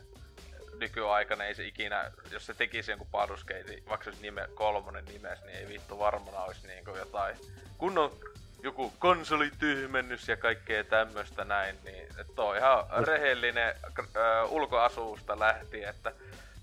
[0.80, 3.08] nykyaikana ei se ikinä, jos se tekisi jonkun
[3.48, 7.38] Gate, vaikka se olisi nime, kolmonen nimes, niin ei vittu varmana olisi niinku jotain
[7.78, 8.12] kunnon
[8.66, 16.12] joku konsolityhmennys ja kaikkea tämmöstä näin, niin että on ihan rehellinen äh, ulkoasuusta lähti, että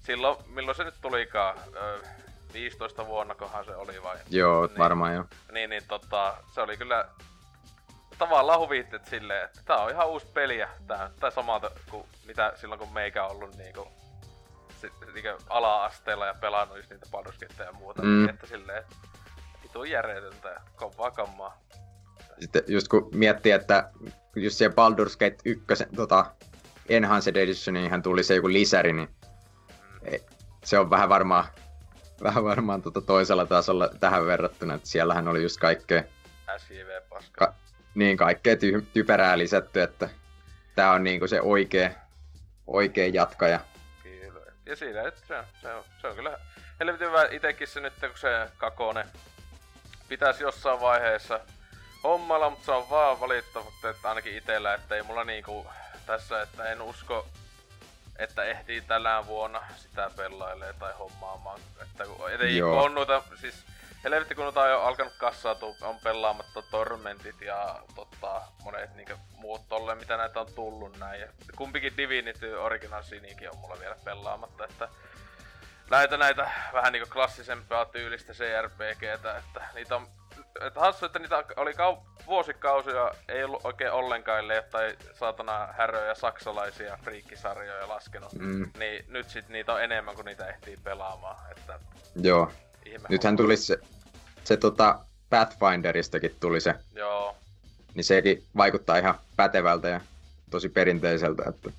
[0.01, 2.09] silloin, milloin se nyt tulikaan, äh,
[2.53, 4.17] 15 vuonna kohan se oli vai?
[4.31, 5.25] Joo, niin, varmaan joo.
[5.53, 7.09] Niin, niin tota, se oli kyllä
[8.19, 12.53] tavallaan huvittet silleen, että tää on ihan uusi peli ja tää, tää samalta kuin mitä
[12.57, 13.89] silloin kun meikä on ollut niinku,
[14.81, 18.29] sit, niinku ala-asteella ja pelannut just niitä Baldur's ja muuta, mm.
[18.29, 18.97] että silleen, että
[19.63, 21.59] vitu järjetöntä ja kovaa kammaa.
[22.41, 23.91] Sitten just kun miettii, että
[24.37, 25.65] just se Baldur's Gate 1
[25.97, 26.27] tota,
[26.89, 29.09] Enhanced Editioniin tuli se joku lisäri, niin
[30.65, 31.45] se on vähän varmaan
[32.23, 36.03] vähän varmaan tota toisella tasolla tähän verrattuna, että siellähän oli just kaikkea...
[36.57, 37.47] SJV-paska.
[37.47, 37.55] Ka-
[37.95, 40.09] niin, kaikkea ty- typerää lisätty, että
[40.75, 41.91] tää on niinku se oikea,
[42.67, 43.61] oikea jatkaja.
[44.03, 44.41] Kyllä.
[44.67, 46.39] Ja siinä, että se, se, on, se on kyllä
[46.81, 49.07] helvetin hyvä itekin se nyt, kun se kakone
[50.09, 51.41] pitäisi jossain vaiheessa
[52.05, 55.67] hommalla, mutta se on vaan valitettavasti, että ainakin itellä, että ei mulla niinku
[56.07, 57.27] tässä, että en usko
[58.19, 61.61] että ehtii tänä vuonna sitä pelailee tai hommaamaan.
[61.83, 63.65] Että kun etenkin kun on noita, siis
[64.05, 69.69] helvetti kun noita on jo alkanut kassautua, on pelaamatta Tormentit ja totta, monet niinku muut
[69.69, 71.21] tolle, mitä näitä on tullut näin.
[71.21, 74.89] Ja kumpikin Divinity Original Sinikin on mulla vielä pelaamatta, että
[75.91, 80.09] näitä näitä vähän niinku klassisempaa tyylistä CRPGtä, että niitä on
[80.61, 86.99] että hassu, että niitä oli kau- vuosikausia, ei ollut oikein ollenkaan tai saatana häröjä saksalaisia
[87.03, 88.33] friikkisarjoja laskenut.
[88.33, 88.71] Mm.
[88.79, 91.37] Niin nyt sit niitä on enemmän kuin niitä ehtii pelaamaan.
[91.51, 91.79] Että
[92.17, 92.53] Joo.
[93.09, 93.79] Nythän tuli se,
[94.45, 94.99] se tota
[95.31, 96.75] Pathfinderistakin tuli se.
[96.95, 97.37] Joo.
[97.95, 100.01] Niin sekin vaikuttaa ihan pätevältä ja
[100.51, 101.71] tosi perinteiseltä, että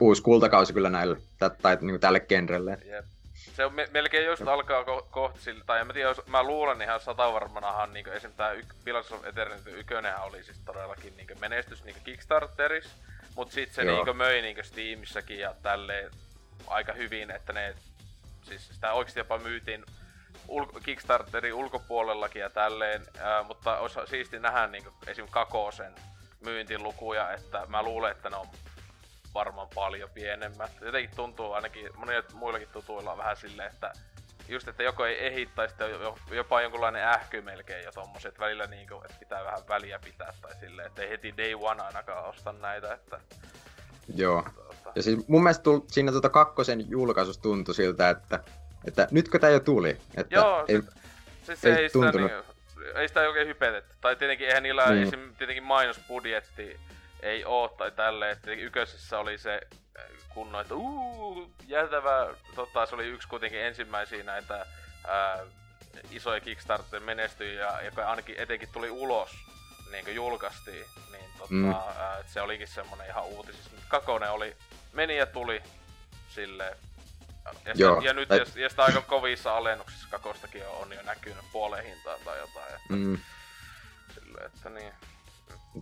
[0.00, 1.16] uusi kultakausi kyllä näille,
[1.62, 2.78] tai niin tälle genrelle.
[2.84, 3.04] Jep
[3.56, 6.42] se on me- melkein just alkaa ko- kohta sillä, tai en mä tiedä, jos mä
[6.42, 8.32] luulen ihan satavarmanahan niinku esim.
[8.32, 12.88] tää y- Pillars of Eternity ykönenhän oli siis todellakin niinku menestys niinku Kickstarteris,
[13.36, 16.10] mut sit se niinku möi niinku Steamissäkin ja tälleen
[16.66, 17.74] aika hyvin, että ne
[18.42, 19.84] siis sitä oikeesti jopa myytiin
[20.48, 25.28] ul- Kickstarterin ulkopuolellakin ja tälleen, ää, mutta olisi siisti nähdä niinku esim.
[25.30, 25.94] Kakosen
[26.40, 28.46] myyntilukuja, että mä luulen, että ne on
[29.34, 30.72] varmaan paljon pienemmät.
[30.80, 33.92] Jotenkin tuntuu ainakin monilla muillakin tutuilla vähän silleen, että
[34.48, 35.90] just, että joko ei ehi tai sitten
[36.30, 40.86] jopa jonkunlainen ähky melkein jo tommoset välillä niinku, että pitää vähän väliä pitää tai silleen,
[40.86, 43.20] että ei heti day one ainakaan osta näitä, että...
[44.14, 44.44] Joo.
[44.54, 44.92] Tuota.
[44.94, 48.40] Ja siis mun mielestä tull, siinä tuota kakkosen julkaisussa tuntui siltä, että,
[48.86, 49.96] että nytkö tää jo tuli?
[50.16, 50.82] Että Joo, ei,
[51.42, 52.30] siis ei, ei, sitä, niin,
[52.94, 53.94] ei sitä oikein hypetetty.
[54.00, 55.02] Tai tietenkin eihän niillä niin.
[55.02, 56.80] esim, tietenkin mainosbudjetti
[57.22, 59.60] ei oo tai tälle, että yköisessä oli se
[59.98, 60.04] äh,
[60.34, 64.66] kunno, että uuu, jäätävä, tota, se oli yksi kuitenkin ensimmäisiä näitä
[65.06, 65.38] ää,
[66.10, 69.30] isoja Kickstarter menestyjiä, joka ainakin etenkin tuli ulos,
[69.90, 71.72] niin kuin julkaistiin, niin tota, mm.
[71.72, 73.70] ää, se olikin semmonen ihan uutisissa.
[73.88, 74.56] Kakone oli,
[74.92, 75.62] meni ja tuli
[76.28, 76.76] sille
[77.64, 78.38] ja, Joo, sitä, ja nyt tai...
[78.56, 82.74] ja, sitä aika kovissa alennuksissa kakostakin on, on jo näkynyt puoleen hintaan tai jotain.
[82.74, 83.18] Että, mm.
[84.14, 84.92] sille, että niin.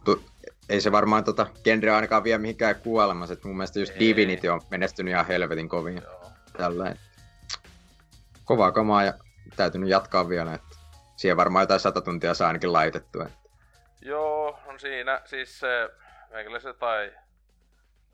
[0.04, 0.29] Tu-
[0.70, 3.32] ei se varmaan tota genre ainakaan vie mihinkään kuolemassa.
[3.32, 4.00] Et mun mielestä just ei.
[4.00, 6.02] Divinity on menestynyt ihan helvetin kovin.
[6.56, 6.94] Tällä,
[8.44, 9.12] kovaa kamaa ja
[9.56, 10.54] täytynyt jatkaa vielä.
[10.54, 10.62] Et
[11.16, 13.24] siihen varmaan jotain sata tuntia saa ainakin laitettua.
[13.24, 13.32] Et.
[14.02, 15.90] Joo, on siinä siis se,
[16.58, 17.12] se tai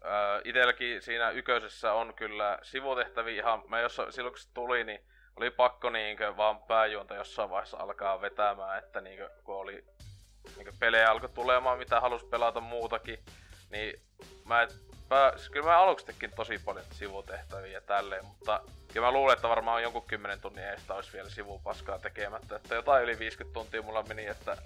[0.05, 5.01] äh, itelläkin siinä yköisessä on kyllä sivutehtäviä ihan, mä jos silloin kun se tuli, niin
[5.37, 9.85] oli pakko niinkö vaan pääjuonta jossain vaiheessa alkaa vetämään, että niinkö kun oli
[10.57, 13.19] niin pelejä alkoi tulemaan, mitä halus pelata muutakin,
[13.71, 14.01] niin
[14.45, 14.69] mä
[15.11, 18.61] mä, siis kyllä mä aluksi tekin tosi paljon sivutehtäviä ja tälleen, mutta
[18.95, 23.05] ja mä luulen, että varmaan jonkun kymmenen tunnin eestä olisi vielä sivupaskaa tekemättä, että jotain
[23.05, 24.57] yli 50 tuntia mulla meni, että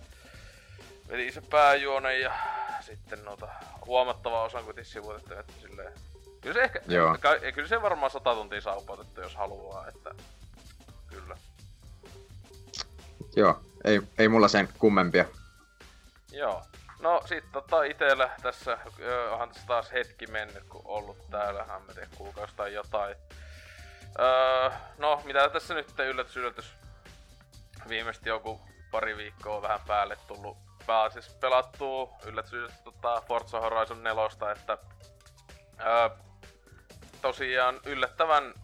[1.09, 2.33] veli se pääjuone ja
[2.81, 3.49] sitten noita
[3.87, 5.93] huomattava osan kuitenkin sivutehtäviä, että silleen
[6.41, 7.17] Kyllä se ehkä, Joo.
[7.55, 10.15] kyllä se varmaan 100 tuntia saa upotettu, jos haluaa, että
[11.07, 11.37] kyllä.
[13.37, 15.25] Joo, ei, ei mulla sen kummempia.
[16.33, 16.63] Joo.
[17.01, 18.79] No sit tota itellä tässä,
[19.31, 23.17] onhan tässä taas hetki mennyt, kun ollut täällä, en mä tiedä, kuukausi tai jotain.
[24.19, 26.73] Öö, no, mitä tässä nyt yllätys yllätys.
[27.89, 34.53] Viimeisesti joku pari viikkoa vähän päälle tullut pääasiassa pelattuu yllätys yllätys tota Forza Horizon 4,
[34.53, 34.79] että
[35.81, 36.09] öö,
[37.23, 38.55] tosiaan yllättävän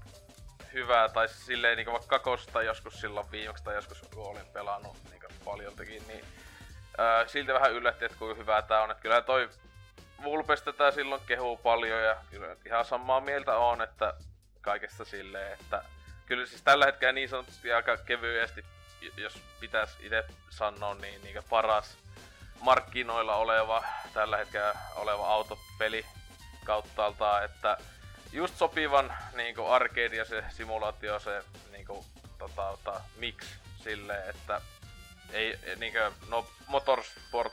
[0.73, 5.23] hyvää, tai silleen niin vaikka kakosta joskus silloin viimeksi tai joskus kun olin pelannut niin
[5.45, 6.25] paljoltakin, niin
[6.99, 8.91] Öö, silti vähän yllätti, että kuinka hyvää tää on.
[8.91, 9.49] Että kyllä toi
[10.23, 14.15] Vulpes tätä silloin kehuu paljon ja kyllä ihan samaa mieltä on, että
[14.61, 15.83] kaikesta silleen, että
[16.27, 18.65] kyllä siis tällä hetkellä niin sanotusti aika kevyesti,
[19.17, 21.97] jos pitäisi itse sanoa, niin, niin paras
[22.61, 26.07] markkinoilla oleva, tällä hetkellä oleva autopeli
[26.65, 27.77] kauttaaltaan, että
[28.33, 32.05] just sopivan niinku arcade ja se simulaatio, se niinku
[32.39, 33.47] tota, tota, mix
[33.85, 34.61] silleen, että
[35.33, 37.53] ei niinku, no motorsport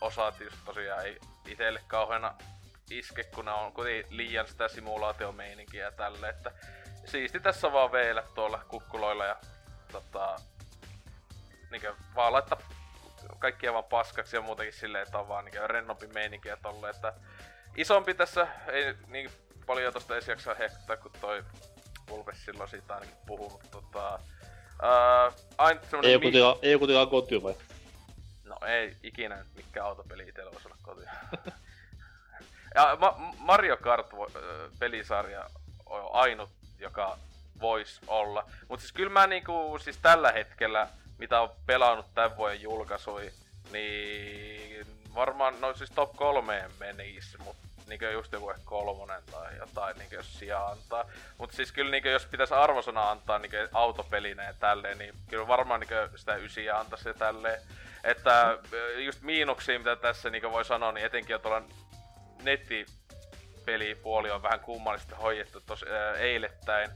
[0.00, 2.34] osat just tosiaan ei itelle kauheena
[2.90, 6.52] iske, kun on kuitenkin liian sitä simulaatiomeininkiä ja tälle, että
[7.04, 9.36] siisti tässä vaan veillä tuolla kukkuloilla ja
[9.92, 10.36] tota,
[11.70, 12.58] niinkö vaan laittaa
[13.38, 17.12] kaikkia vaan paskaksi ja muutenkin silleen, että on vaan niinkö rennompi meininki ja tolle, että
[17.76, 19.30] isompi tässä ei niin
[19.66, 21.44] paljon tosta edes hehkuttaa, kun toi
[22.06, 23.70] Pulpes silloin siitä ainakin puhunut.
[23.70, 24.20] Tota,
[24.82, 27.54] uh, aina ei, joku mi- ei joku tiedä kotiin vai?
[28.44, 31.08] No ei ikinä mikään autopeli itsellä voisi olla kotiin.
[32.74, 34.06] ja Ma- Mario Kart
[34.78, 35.50] pelisarja
[35.86, 37.18] on ainut, joka
[37.60, 38.44] voisi olla.
[38.68, 43.32] Mutta siis kyllä mä niinku, siis tällä hetkellä, mitä on pelannut tämän vuoden julkaisui,
[43.72, 49.98] niin varmaan, no siis top kolmeen menisi, mutta niinkö just joku ehkä kolmonen tai jotain
[49.98, 51.04] niinkö jos sijaa antaa.
[51.38, 55.80] Mut siis kyllä niinkö jos pitäisi arvosana antaa niinkö autopelinä ja tälleen, niin kyllä varmaan
[55.80, 57.60] niinkö sitä ysiä antaisi ja tälleen.
[58.04, 58.58] Että
[59.04, 61.62] just miinuksia mitä tässä niinkö voi sanoa, niin etenkin on tuolla
[62.42, 66.90] nettipelipuoli on vähän kummallisesti hoidettu tos ää, eilettäin.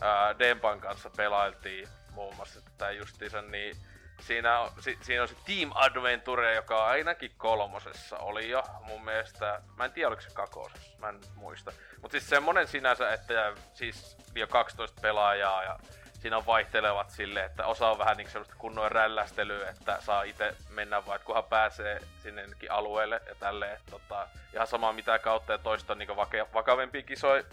[0.00, 3.76] Ää, Dempan kanssa pelailtiin muun muassa tätä justiinsa, niin
[4.20, 9.62] siinä on, si, siinä on se Team Adventure, joka ainakin kolmosessa oli jo mun mielestä.
[9.76, 11.72] Mä en tiedä oliko se kakosessa, mä en muista.
[12.02, 15.78] Mut siis semmonen sinänsä, että siis jo 12 pelaajaa ja
[16.26, 20.54] siinä on vaihtelevat sille, että osa on vähän niinku semmoista kunnon rällästelyä, että saa itse
[20.70, 23.80] mennä vaan, kunhan pääsee sinne alueelle ja tälleen.
[23.90, 27.44] Tota, ihan sama mitä kautta ja toista on vake, vakavempia kisoja.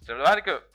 [0.00, 0.66] Se on vähän niinku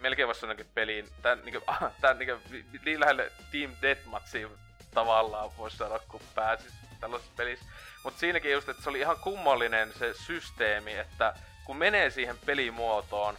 [0.00, 1.62] melkein voisi sanoa peliin, tän, niinku,
[2.00, 2.48] tän niinku,
[2.84, 4.48] niin lähelle Team Deathmatchiin
[4.94, 7.66] tavallaan voisi sanoa, kun pääsis tällaisessa pelissä.
[8.04, 11.34] Mutta siinäkin just, että se oli ihan kummallinen se systeemi, että
[11.64, 13.38] kun menee siihen pelimuotoon,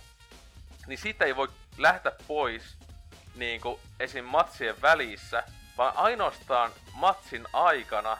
[0.87, 1.47] niin siitä ei voi
[1.77, 2.77] lähteä pois
[3.35, 4.25] niin kuin esim.
[4.25, 5.43] matsien välissä,
[5.77, 8.17] vaan ainoastaan matsin aikana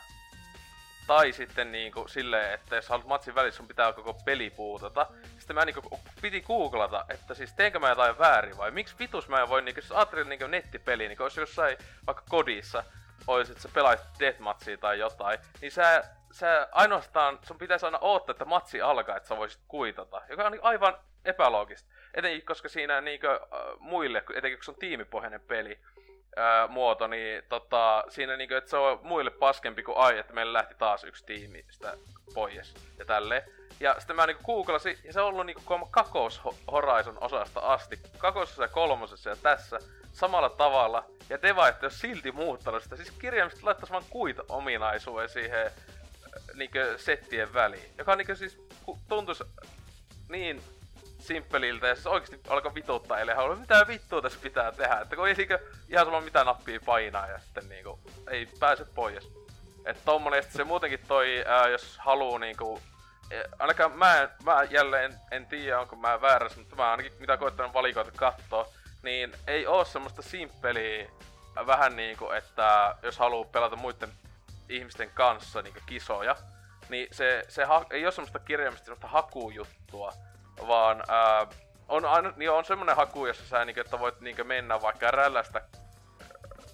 [1.07, 5.07] tai sitten niinku silleen, että jos haluat matsin välissä, sun pitää koko peli puutata.
[5.51, 9.41] Sitten mä niinku piti googlata, että siis teenkö mä jotain väärin vai miksi vitus mä
[9.41, 12.83] en voi niinku, jos ajattelin niinku nettipeli, niinku jos jossain vaikka kodissa
[13.27, 18.31] olisi, että sä pelait deathmatchia tai jotain, niin sä, sä ainoastaan, sun pitäisi aina odottaa,
[18.31, 20.21] että matsi alkaa, että sä voisit kuitata.
[20.29, 21.89] Joka on aivan epäloogista.
[22.13, 23.39] Etenkin koska siinä niinkö äh,
[23.79, 25.79] muille, etenkin kun se on tiimipohjainen peli,
[26.35, 30.53] ää, muoto, niin tota, siinä niinku, että se on muille paskempi kuin ai, että meillä
[30.53, 31.97] lähti taas yksi tiimi sitä
[32.33, 33.45] pois ja tälle.
[33.81, 36.41] Ja sitten mä niinku googlasin, ja se on ollut niinku Kakos
[36.71, 39.79] Horizon osasta asti, kakosessa ja kolmosessa ja tässä,
[40.13, 41.05] samalla tavalla.
[41.29, 45.71] Ja Deva ette ole silti muuttanut sitä, siis kirjaimisesti laittaisi vaan kuita ominaisuuden siihen
[46.53, 47.91] niinku settien väliin.
[47.97, 48.57] Joka niinku siis
[49.09, 49.43] tuntuisi
[50.29, 50.61] niin
[51.19, 54.99] simppeliltä ja siis oikeesti alkoi vituttaa eli haluaa, mitä vittua tässä pitää tehdä.
[55.01, 59.31] Että kun ei niinkö ihan sama mitä nappia painaa ja sitten niinku ei pääse pois.
[59.85, 62.81] Että tommonen, se muutenkin toi, ää, jos haluu niinku
[63.59, 68.11] ainakaan mä, mä jälleen en tiedä onko mä väärässä, mutta mä ainakin mitä koittanut valikoita
[68.15, 68.67] katsoa,
[69.03, 71.09] niin ei oo semmoista simppeliä
[71.67, 74.11] vähän niinku, että jos haluu pelata muiden
[74.69, 76.35] ihmisten kanssa niinku kisoja,
[76.89, 80.13] niin se, se ha- ei oo semmoista kirjaimista semmoista hakujuttua,
[80.67, 81.47] vaan ää,
[81.87, 85.61] on, aina, niin on semmonen haku, jossa sä niinku, että voit niinku mennä vaikka rällästä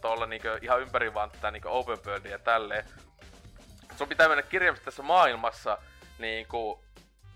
[0.02, 2.86] tuolla niinku ihan ympäri vaan tätä niinku open worldia ja tälleen.
[3.98, 5.78] Sun pitää mennä kirjaimisesti tässä maailmassa
[6.20, 6.84] niinku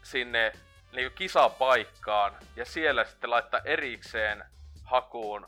[0.03, 0.53] sinne
[0.91, 4.43] niinku kisapaikkaan ja siellä sitten laittaa erikseen
[4.83, 5.47] hakuun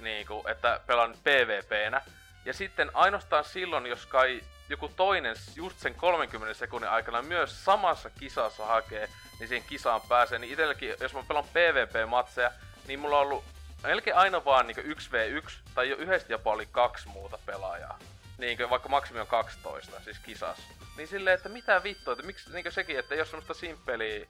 [0.00, 2.02] niinku, että pelaan PvPnä.
[2.44, 8.10] Ja sitten ainoastaan silloin, jos kai joku toinen just sen 30 sekunnin aikana myös samassa
[8.10, 10.38] kisassa hakee, niin siihen kisaan pääsee.
[10.38, 12.50] Niin itselläkin, jos mä pelaan PvP-matseja,
[12.86, 13.44] niin mulla on ollut
[13.82, 17.98] melkein aina vaan niin 1v1, tai jo yhdessä jopa oli kaksi muuta pelaajaa.
[18.38, 20.58] Niin vaikka maksimi on 12, siis kisas.
[20.96, 24.26] Niin silleen, että mitä vittua, että miksi niin sekin, että jos semmoista simppeliä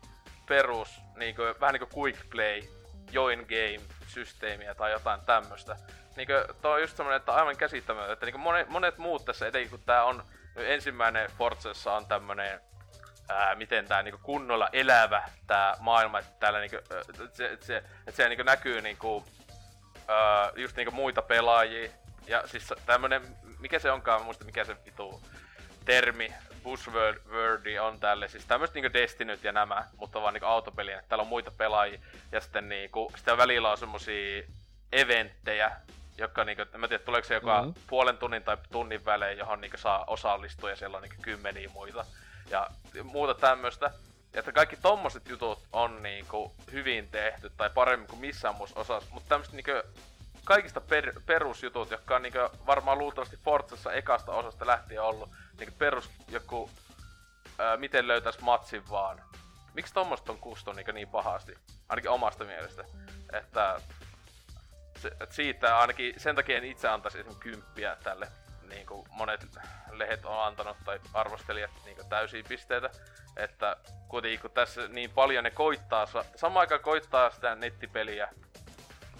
[0.49, 2.63] perus, niin kuin, vähän niinku quick play,
[3.13, 5.77] join game systeemiä tai jotain tämmöstä.
[6.17, 9.71] Niinkö, toi on just semmonen, että aivan käsittämätöntä, että niinku monet, monet muut tässä, etenkin
[9.71, 10.25] kun tää on
[10.57, 12.61] ensimmäinen Forzassa on tämmönen
[13.29, 17.85] ää, miten tää niinku kunnolla elävä tää maailma, että täällä niinku, et se, et se,
[18.07, 19.25] et se niinku näkyy niinku,
[20.09, 21.91] ää, just niinku muita pelaajia.
[22.27, 25.21] Ja siis tämmönen, mikä se onkaan, mä muista mikä se vitu
[25.85, 31.23] termi buzzwordi on tälle, siis tämmöset niinku Destinyt ja nämä, mutta vaan niinku autopeliä, täällä
[31.23, 32.01] on muita pelaajia,
[32.33, 34.43] ja sitten niinku, sitä välillä on semmosia
[34.93, 35.73] eventtejä,
[36.19, 37.83] jotka niinku, en mä tiedä, tuleeko se joka mm-hmm.
[37.87, 42.07] puolen tunnin tai tunnin välein, johon niinku saa osallistua, ja siellä on niinku kymmeniä muita,
[42.51, 42.67] ja
[43.03, 43.91] muuta tämmöstä.
[44.33, 49.11] Ja että kaikki tommoset jutut on niinku hyvin tehty, tai paremmin kuin missään muussa osassa,
[49.13, 49.73] mutta tämmöset niinku
[50.45, 56.11] kaikista per, perusjutut, jotka on niinku varmaan luultavasti Forzassa ekasta osasta lähtien ollut, niinku perus
[56.29, 56.71] joku,
[57.59, 59.23] ää, miten löytäis matsin vaan.
[59.75, 61.55] Miksi tommoset on kusto niinku niin pahasti?
[61.89, 62.85] Ainakin omasta mielestä.
[63.33, 63.81] Että
[64.99, 68.29] se, et siitä ainakin sen takia en itse antaisi esimerkiksi kymppiä tälle.
[68.69, 69.47] Niin kuin monet
[69.91, 72.91] lehet on antanut tai arvostelijat niin täysiä pisteitä.
[73.37, 73.77] Että
[74.09, 78.29] kuitenkin kun tässä niin paljon ne koittaa, samaan aikaan koittaa sitä nettipeliä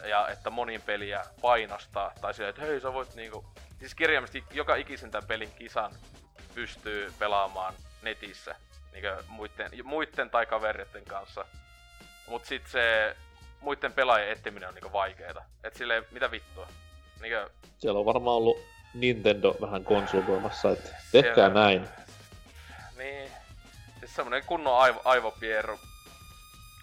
[0.09, 3.45] ja että monin peliä painostaa, tai silleen, että hei sä voit niinku...
[3.79, 5.93] Siis kirjaimisesti joka ikisen tämän pelin kisan
[6.55, 8.57] pystyy pelaamaan netissä,
[8.93, 11.45] niinku muiden, muiden tai kavereiden kanssa.
[12.29, 13.17] Mut sit se
[13.61, 15.45] muiden pelaajien etsiminen on niinku vaikeeta.
[15.65, 16.69] Et silleen, mitä vittua?
[17.21, 17.51] Niinku...
[17.79, 18.59] Siellä on varmaan ollut
[18.95, 21.61] Nintendo vähän konsultoimassa, että tehkää siellä...
[21.61, 21.89] näin.
[22.99, 23.31] Niin.
[23.99, 25.79] Siis semmonen kunnon aivo, aivopierru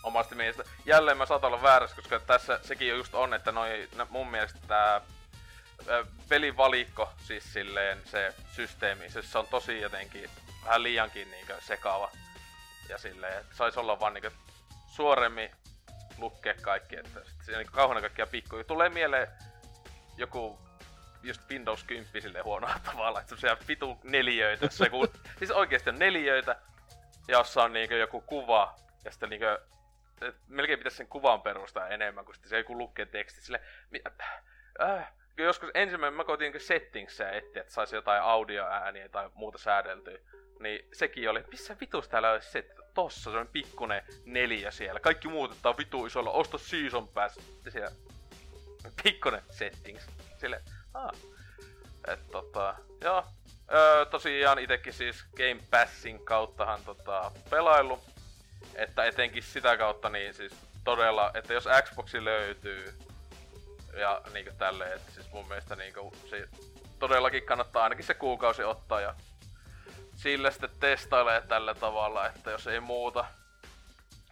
[0.03, 0.63] omasta mielestä.
[0.85, 5.01] Jälleen mä saatan olla väärässä, koska tässä sekin just on, että noi, mun mielestä tää
[6.29, 10.29] pelivalikko, siis silleen se systeemi, siis se on tosi jotenkin
[10.65, 12.11] vähän liiankin niinkö sekaava.
[12.89, 14.31] Ja silleen, että sais olla vaan niinkö
[14.87, 15.51] suoremmin
[16.17, 18.63] lukkea kaikki, että se niinku kauheena kaikkia pikkuja.
[18.63, 19.27] Tulee mieleen
[20.17, 20.59] joku
[21.23, 25.07] just Windows 10 sille huonoa tavalla, että semmosia vitu neliöitä, se kun,
[25.39, 26.55] siis oikeesti on neliöitä,
[27.27, 28.75] jossa on niinkö joku kuva,
[29.05, 29.61] ja sitten niinkö
[30.47, 33.41] melkein pitäisi sen kuvan perustaa enemmän, kuin se joku lukee teksti.
[33.41, 33.61] Sille,
[34.81, 40.17] äh, joskus ensimmäinen mä koitin settingsä etsiä, että saisi jotain audioääniä tai muuta säädeltyä.
[40.59, 44.99] Niin sekin oli, missä vitus täällä olisi se, tossa se on pikkunen neljä siellä.
[44.99, 47.39] Kaikki muut, että on vitu isolla, osta season pass.
[47.65, 47.91] Ja siellä
[49.03, 50.07] pikkunen settings.
[50.37, 50.61] Sille,
[50.93, 51.11] ah.
[52.07, 53.25] Et tota, joo.
[53.73, 57.99] Öö, tosiaan itekin siis Game Passin kauttahan tota, pelailu
[58.75, 60.53] että etenkin sitä kautta niin siis
[60.83, 62.93] todella, että jos Xboxi löytyy
[63.93, 66.47] ja niinku tälleen, että siis mun mielestä niinku se
[66.99, 69.15] todellakin kannattaa ainakin se kuukausi ottaa ja
[70.15, 73.25] sillä sitten testailee tällä tavalla, että jos ei muuta,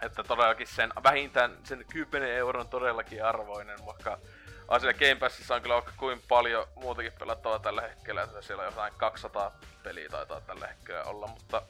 [0.01, 4.19] että todellakin sen vähintään sen 10 euron todellakin arvoinen, vaikka
[4.67, 8.69] Asia Game Passissa on kyllä vaikka kuin paljon muutakin pelattavaa tällä hetkellä, että siellä on
[8.69, 9.51] jotain 200
[9.84, 11.61] peliä taitaa tällä hetkellä olla, mutta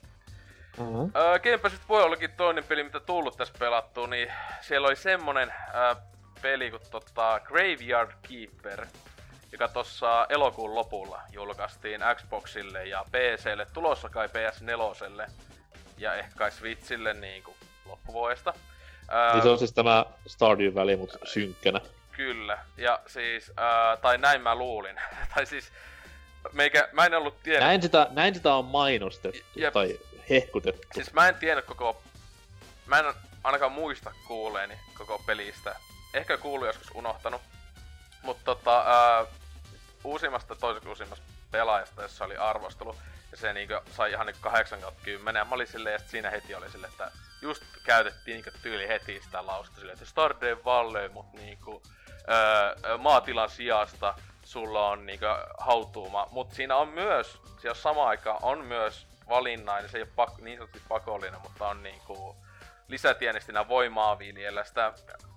[0.80, 1.04] Mm-hmm.
[1.04, 5.48] Uh, Game Passista voi ollakin toinen peli, mitä tullut tässä pelattua, niin siellä oli semmonen
[5.48, 6.02] uh,
[6.42, 8.86] peli kuin tota Graveyard Keeper,
[9.52, 15.30] joka tossa elokuun lopulla julkaistiin Xboxille ja PClle, tulossa kai PS4
[15.98, 17.56] ja ehkä kai Switchille niinku
[17.86, 18.54] loppuvuodesta.
[18.54, 21.82] Uh, niin se on siis tämä Stardew Valley, mutta synkkänä.
[22.12, 24.96] Kyllä, ja siis, uh, tai näin mä luulin.
[25.36, 25.72] tai siis,
[26.54, 27.68] meikä, mä en ollut tiennyt...
[27.68, 29.74] Näin sitä, näin sitä on mainostettu, Jep.
[29.74, 30.00] tai
[30.30, 30.88] hehkutettu.
[30.94, 32.02] Siis mä en tiennyt koko...
[32.86, 33.14] Mä en
[33.44, 35.76] ainakaan muista kuuleeni koko pelistä.
[36.14, 37.42] Ehkä kuulu joskus unohtanut.
[38.22, 39.26] Mutta tota, ää,
[40.04, 42.96] uusimmasta toiseksi uusimmasta pelaajasta, jossa oli arvostelu,
[43.32, 45.40] ja se niinku sai ihan niinku 8 10.
[45.40, 47.12] Ja mä olin silleen, ja siinä heti oli silleen, että
[47.42, 51.82] just käytettiin niinku tyyli heti sitä lausta silleen, että Stardew Valley, mut niinku
[52.28, 54.14] ää, maatilan sijasta
[54.44, 55.26] sulla on niinku
[55.58, 56.28] hautuuma.
[56.32, 60.58] Mut siinä on myös, siellä samaan aikaan on myös valinnainen, se ei ole pak, niin
[60.58, 62.36] sanotusti pakollinen, mutta on niinku
[62.88, 64.64] lisätienestinä voi maanviljellä.
[64.64, 64.94] Sitä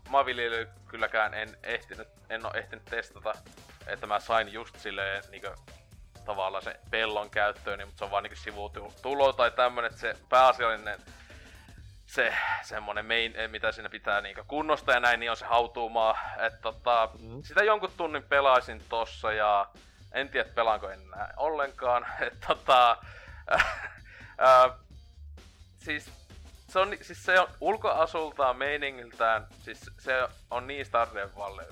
[0.09, 3.33] maanviljelyä kylläkään en, ehtinyt, en ole ehtinyt testata,
[3.87, 5.49] että mä sain just silleen niinku
[6.25, 10.17] tavallaan se pellon käyttöön, niin, mutta se on vaan niinku sivutulo tai tämmönen, että se
[10.29, 10.99] pääasiallinen
[12.07, 16.19] se semmonen main, eh, mitä siinä pitää niinku kunnosta ja näin, niin on se hautuumaa.
[16.39, 17.43] Et tota, mm.
[17.43, 19.67] sitä jonkun tunnin pelaisin tossa ja
[20.13, 22.07] en tiedä pelaanko enää ollenkaan.
[22.27, 22.97] Et tota,
[23.53, 24.71] äh,
[25.79, 26.13] siis
[26.69, 31.67] se on, siis se on ulkoasultaan, meiningiltään, siis se on niin Stardew Valley.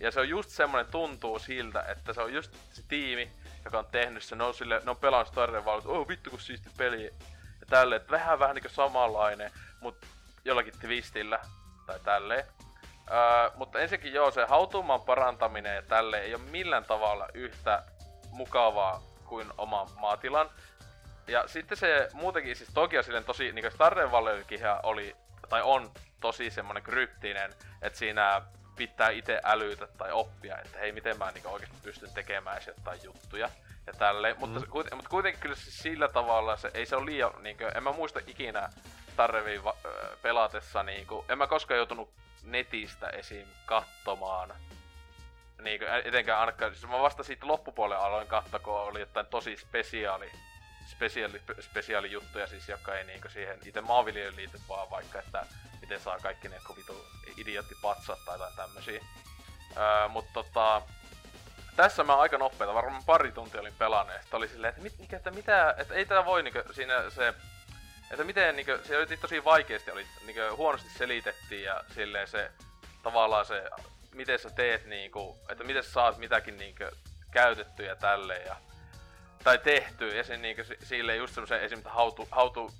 [0.00, 3.30] Ja se on just semmonen tuntuu siltä, että se on just se tiimi,
[3.64, 6.40] joka on tehnyt se, ne on, sille, ne on pelannut Stardew Valley, oh vittu kun
[6.40, 7.04] siisti peli.
[7.60, 9.50] Ja tälleen, että vähän vähän niinku samanlainen,
[9.80, 9.96] mut
[10.44, 11.38] jollakin twistillä,
[11.86, 12.44] tai tälleen.
[13.10, 17.82] Öö, mutta ensinnäkin joo, se hautuuman parantaminen ja tälleen ei ole millään tavalla yhtä
[18.30, 20.50] mukavaa kuin oma maatilan.
[21.30, 25.16] Ja sitten se muutenkin, siis toki on silleen tosi, niinku Stardew Valleykin oli,
[25.48, 28.42] tai on tosi semmonen kryptinen, että siinä
[28.76, 33.50] pitää itse älytä tai oppia, että hei, miten mä niin oikeasti pystyn tekemään jotain juttuja
[33.86, 34.36] ja tälleen.
[34.36, 34.40] Mm.
[34.48, 37.76] Mutta, kuiten, mutta kuitenkin kyllä se sillä tavalla, se, ei se ole liian, niin kuin,
[37.76, 38.68] en mä muista ikinä
[39.12, 39.76] Starreviin va-
[40.22, 42.10] pelatessa, niin kuin, en mä koskaan joutunut
[42.42, 43.46] netistä esim.
[43.66, 44.52] katsomaan
[45.62, 49.56] niin kuin, etenkään ainakaan, siis mä vasta siitä loppupuolella aloin katsoa, kun oli jotain tosi
[49.56, 50.32] spesiaali,
[50.90, 55.46] spesiaali, spesiaali juttuja, siis joka ei niinku siihen itse maanviljelyyn liity, vaan vaikka, että
[55.80, 59.04] miten saa kaikki ne vitu idioottipatsat tai jotain tämmösiä.
[59.76, 60.82] Öö, mut tota,
[61.76, 65.30] tässä mä aika nopeeta, varmaan pari tuntia olin pelannut, ja oli silleen, että, mit, että
[65.30, 67.34] mitä, että ei tätä voi niinku siinä se,
[68.10, 72.50] että miten niinku, se oli tosi vaikeasti, oli niinku huonosti selitettiin ja silleen se,
[73.02, 73.70] tavallaan se,
[74.14, 76.84] miten sä teet niinku, että miten sä saat mitäkin niinku
[77.30, 78.56] käytettyä ja tälleen ja
[79.44, 82.70] tai tehty, ja sen niinku sille just semmosen esimerkiksi hautu, hautu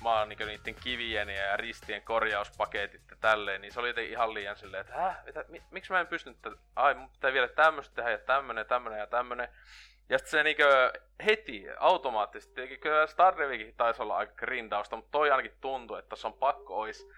[0.00, 4.56] maan niinku niiden kivien ja ristien korjauspaketit ja tälleen, niin se oli jotenkin ihan liian
[4.56, 7.94] silleen, että häh, mitä, mi, miksi mä en pystynyt, että ai mun pitää vielä tämmöstä
[7.94, 9.48] tehdä ja tämmönen, tämmönen ja tämmönen.
[10.08, 10.62] Ja sitten se niinku
[11.24, 16.32] heti automaattisesti, kyllä Stardevikin taisi olla aika grindausta, mutta toi ainakin tuntui, että se on
[16.32, 17.08] pakko ois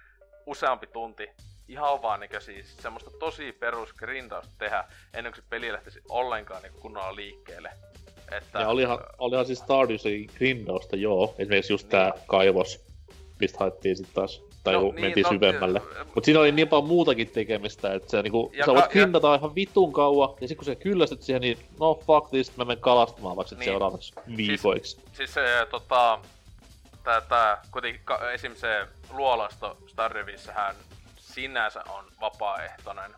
[0.46, 1.30] useampi tunti
[1.68, 4.84] ihan vaan niinku siis semmoista tosi perus grindausta tehdä
[5.14, 7.70] ennen kuin se peli lähtisi ollenkaan niinku kunnolla liikkeelle.
[8.36, 8.58] Että...
[8.60, 11.34] Ja olihan, olihan siis Stardewsin grindausta, joo.
[11.38, 11.90] Esimerkiksi just niin.
[11.90, 12.84] tää kaivos,
[13.40, 15.82] mistä haettiin sit taas, tai no, niin, mentiin no, syvemmälle.
[16.14, 19.34] Mut siinä oli niin paljon muutakin tekemistä, että se niinku, ja sä voit grindata ja...
[19.34, 22.82] ihan vitun kauan, ja sit kun sä kyllästyt siihen, niin no fuck this, mä menen
[22.82, 23.64] kalastamaan vaikka niin.
[23.64, 24.96] seuraavaksi siis- viikoiksi.
[24.96, 26.18] Siis, siis se, tota,
[27.04, 28.00] tää, tää, kuitenkin
[28.34, 28.54] esim.
[28.54, 30.76] se luolasto Stardewissähän
[31.16, 33.10] sinänsä on vapaaehtoinen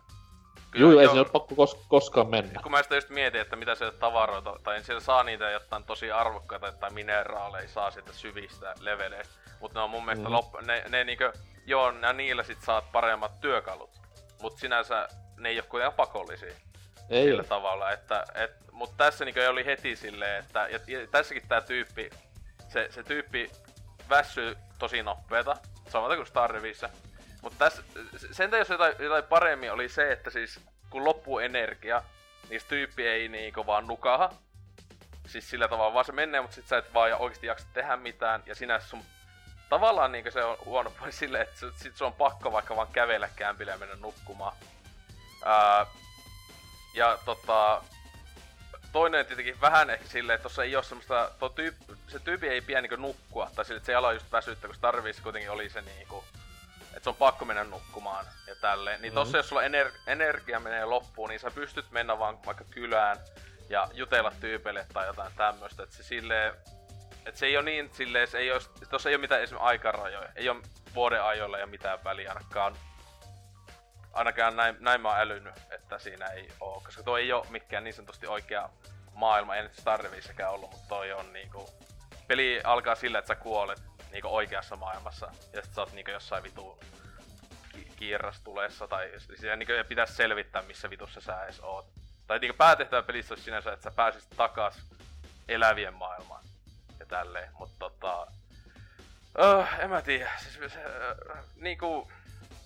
[0.75, 2.59] Kyllä, Joo, ei se ole pakko kos- koskaan mennä.
[2.63, 6.11] Kun mä sitä just mietin, että mitä se tavaroita, tai siellä saa niitä jotain tosi
[6.11, 9.33] arvokkaita tai mineraaleja, saa sieltä syvistä leveleistä.
[9.59, 10.33] Mutta ne on mun mielestä mm.
[10.33, 11.33] loppu, ne, ne niinkö,
[11.65, 13.89] joo, nää niillä sit saat paremmat työkalut.
[14.41, 15.07] Mut sinänsä
[15.37, 16.53] ne ei oo kuitenkaan pakollisia.
[17.09, 17.47] Ei sillä ole.
[17.47, 22.09] tavalla, että, et, mut tässä niinkö oli heti silleen, että, ja, ja tässäkin tää tyyppi,
[22.67, 23.51] se, se tyyppi
[24.09, 25.57] väsyy tosi nopeeta,
[25.89, 26.89] samaten kuin Stardevissä.
[27.45, 27.83] Mutta tässä,
[28.31, 32.03] sen jos jotain, jotain paremmin oli se, että siis kun loppuu energia,
[32.49, 34.33] niin tyyppi ei niinku vaan nukaha.
[35.27, 38.43] Siis sillä tavalla vaan se menee, mutta sit sä et vaan oikeasti jaksa tehdä mitään,
[38.45, 39.03] ja sinä sun
[39.69, 43.29] tavallaan niinku se on huono puoli silleen, että sit sun on pakko vaikka vaan kävellä
[43.35, 44.55] kämpille ja mennä nukkumaan.
[45.45, 45.85] Ää,
[46.93, 47.83] ja tota,
[48.91, 51.53] toinen tietenkin vähän ehkä silleen, että tossa ei oo semmoista, tuo
[52.07, 54.75] se tyyppi ei pidä niinku nukkua, tai sille, että se ei ala just väsyttä, kun
[54.81, 56.23] tarvii kuitenkin oli se niinku,
[56.95, 59.01] että se on pakko mennä nukkumaan ja tälleen.
[59.01, 59.39] Niin tossa mm.
[59.39, 63.17] jos sulla ener- energia menee loppuun, niin sä pystyt mennä vaan vaikka kylään
[63.69, 65.83] ja jutella tyypeille tai jotain tämmöstä.
[65.83, 66.53] Että se silleen,
[67.25, 70.29] että se ei ole niin silleen, se ei ole, tossa ei ole mitään esimerkiksi aikarajoja.
[70.35, 70.61] Ei ole
[70.95, 72.75] vuoden ajoilla ja mitään väliä ainakaan.
[74.13, 76.81] Ainakaan näin, näin mä oon älynyt, että siinä ei oo.
[76.85, 78.69] Koska toi ei ole mikään niin sanotusti oikea
[79.13, 79.55] maailma.
[79.55, 81.69] En Stardevissäkään ollut, mutta toi on niinku...
[82.27, 85.31] Peli alkaa sillä, että sä kuolet niinku oikeassa maailmassa.
[85.53, 86.79] Ja sit sä oot niinku jossain vitu
[87.71, 91.85] ki- kiirrastulessa tai siellä niinku pitäisi selvittää missä vitussa sä edes oot.
[92.27, 94.81] Tai niinku päätehtävä pelissä olisi sinänsä, että sä pääsisit takas
[95.47, 96.43] elävien maailmaan.
[96.99, 98.27] Ja tälleen, mutta tota...
[99.39, 102.11] Öö, en mä tiedä, siis se, äh, niinku...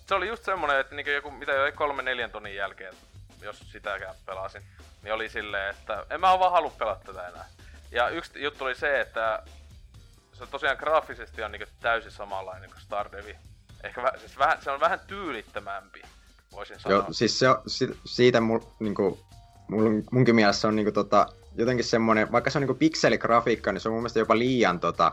[0.06, 2.94] Se oli just semmonen, että niinku joku, mitä jo kolme neljän tunnin jälkeen,
[3.42, 4.62] jos sitäkään pelasin,
[5.02, 7.44] niin oli silleen, että en mä vaan halua pelata tätä enää.
[7.90, 9.42] Ja yksi juttu oli se, että
[10.40, 13.36] se tosiaan graafisesti on niinku täysin samanlainen kuin Stardevi.
[13.84, 16.02] Ehkä vä, siis vähän, se on vähän tyylittömämpi,
[16.52, 16.98] voisin sanoa.
[16.98, 19.20] Joo, siis se on, si, siitä mul, niinku,
[19.68, 23.88] mul, munkin mielestä on niinku tota, jotenkin semmonen, vaikka se on niinku pikseligrafiikka, niin se
[23.88, 25.12] on mun mielestä jopa liian tota,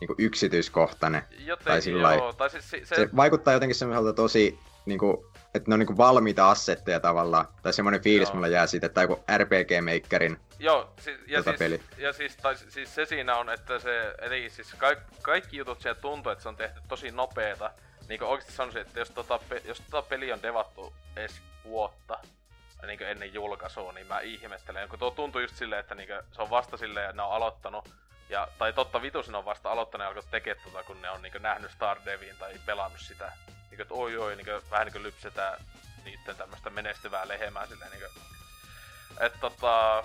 [0.00, 1.22] niinku yksityiskohtainen.
[1.38, 3.08] Joten, tai joo, tai siis se, se...
[3.16, 7.48] vaikuttaa jotenkin semmoiselta tosi niinku, että ne on niinku valmiita assetteja tavallaan.
[7.62, 8.34] Tai semmoinen fiilis Joo.
[8.34, 11.82] mulla jää siitä, että joku RPG Makerin Joo, siis, ja, tota siis, peli.
[11.98, 14.88] ja siis, tai, siis se siinä on, että se, eli siis ka,
[15.22, 17.70] kaikki jutut siellä tuntuu, että se on tehty tosi nopeeta.
[18.08, 22.18] Niin oikeesti sanoisin, että jos tota, jos tota peli on devattu edes vuotta,
[22.86, 24.88] niin ennen julkaisua, niin mä ihmettelen.
[24.88, 27.88] Kun tuo tuntuu just silleen, että niin se on vasta silleen, että ne on aloittanut.
[28.28, 31.22] Ja, tai totta vitus ne on vasta aloittanut ja alkoi tekemään tota, kun ne on
[31.22, 33.32] niin nähnyt Stardeviin tai pelannut sitä
[33.72, 35.64] niinku, että oi oi, niinku, vähän niinku lypsetään
[36.04, 38.20] niitten tämmöstä menestyvää lehemää silleen niinku.
[39.20, 40.04] Et tota...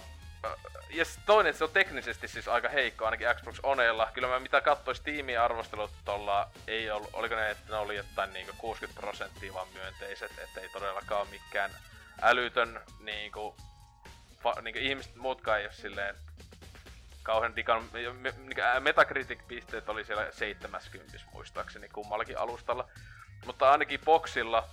[0.90, 4.12] Ja toinen, että se on teknisesti siis aika heikko, ainakin Xbox Onella.
[4.14, 8.34] Kyllä mä mitä katsoin Steamin arvostelut tuolla, ei ollut, oliko ne, että ne oli jotain
[8.34, 11.72] niinku 60 prosenttia vaan myönteiset, että ei todellakaan mikään
[12.22, 13.56] älytön niinku,
[14.44, 16.16] fa, niinku ihmiset muutkaan ei ole silleen
[17.28, 17.90] kauhean digan,
[18.80, 22.90] Metacritic-pisteet oli siellä 70 muistaakseni kummallakin alustalla.
[23.46, 24.64] Mutta ainakin boksilla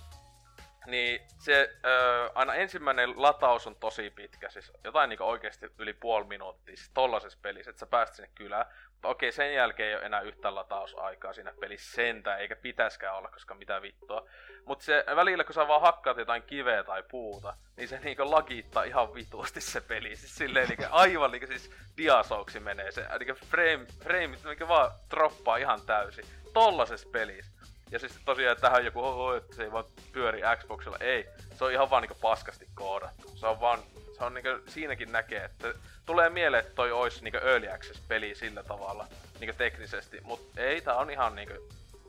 [0.85, 6.25] niin se ö, aina ensimmäinen lataus on tosi pitkä, siis jotain niinku oikeasti yli puoli
[6.25, 8.65] minuuttia, siis tollasessa pelissä, että sä pääst sinne kylään.
[8.91, 13.29] Mutta okei, sen jälkeen ei ole enää yhtä latausaikaa siinä pelissä sentään, eikä pitäskään olla,
[13.29, 14.29] koska mitä vittua.
[14.65, 18.83] Mutta se välillä, kun sä vaan hakkaat jotain kiveä tai puuta, niin se niinku lagittaa
[18.83, 20.15] ihan vituasti se peli.
[20.15, 25.57] Siis silleen niinku aivan niinku siis diasouksi menee se, niinku frame, frame niinku vaan droppaa
[25.57, 26.25] ihan täysin.
[26.53, 27.54] Tollasessa pelissä.
[27.95, 30.97] Ja siis tosiaan tähän joku, oho, että se ei vaan pyöri Xboxilla.
[30.99, 31.27] Ei,
[31.57, 33.31] se on ihan vaan niinku paskasti koodattu.
[33.35, 33.79] Se on vaan,
[34.17, 35.73] se on niinku, siinäkin näkee, että
[36.05, 39.07] tulee mieleen, että toi olisi niinku Early Access-peli sillä tavalla,
[39.39, 40.21] niinku teknisesti.
[40.23, 41.53] Mut ei, tää on ihan niinku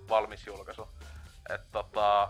[0.08, 0.88] valmis julkaisu.
[1.50, 2.28] Et tota,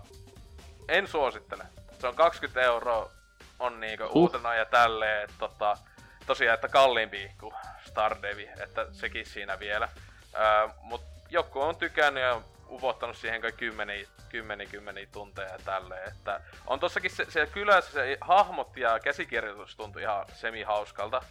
[0.89, 1.65] en suosittele.
[2.01, 3.11] Se on 20 euroa,
[3.59, 4.17] on niinku uh.
[4.17, 5.79] uutena ja tälleen, että tota,
[6.27, 7.55] tosiaan, että kalliimpi kuin
[7.87, 9.89] Stardevi, että sekin siinä vielä.
[10.35, 16.09] Öö, mut joku on tykännyt ja uvottanut siihen kai kymmeniä, kymmeniä, kymmeniä tunteja ja tälleen.
[16.09, 21.23] Että on tossakin se, se kylässä se hahmot ja käsikirjoitus tuntui ihan semi-hauskalta.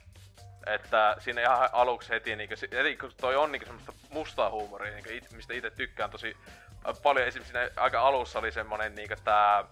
[0.66, 4.96] Että siinä ihan aluksi heti, niin kuin, heti kun toi on niin semmoista mustaa huumoria,
[4.96, 6.38] niin it, mistä itse tykkään tosi
[7.04, 7.28] paljon.
[7.28, 9.64] Esimerkiksi siinä aika alussa oli semmonen niin tää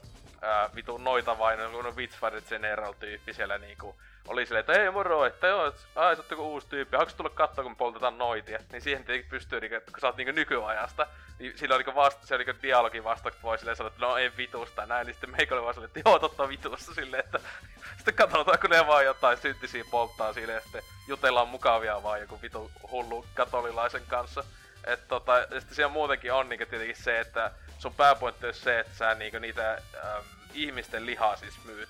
[0.42, 3.96] ää, vitu noitavainen, Witchfighter General tyyppi siellä niinku
[4.28, 7.76] oli silleen, että ei moro, että joo, ai, sä uusi tyyppi, haluatko tulla katsoa, kun
[7.76, 8.60] poltetaan noitia?
[8.72, 11.08] Niin siihen tietenkin pystyy, niinku, kun sä oot niinku nykyajasta,
[11.40, 14.32] niin sillä oli vasta, se oli dialogi vasta, kun voi silleen sanoa, että no ei
[14.38, 17.40] vitusta näin, niin sitten meikä oli vaan silleen, että joo, totta vitusta silleen, että
[17.98, 22.42] sitten katsotaan, kun ne vaan jotain syntisiä polttaa silleen, ja sitten jutellaan mukavia vaan joku
[22.42, 24.44] vitu hullu katolilaisen kanssa.
[24.84, 28.80] Et tota, ja sitten siellä muutenkin on niinku tietenkin se, että sun pääpointti on se,
[28.80, 31.90] että sä niinku niitä äm, ihmisten lihaa siis myyt.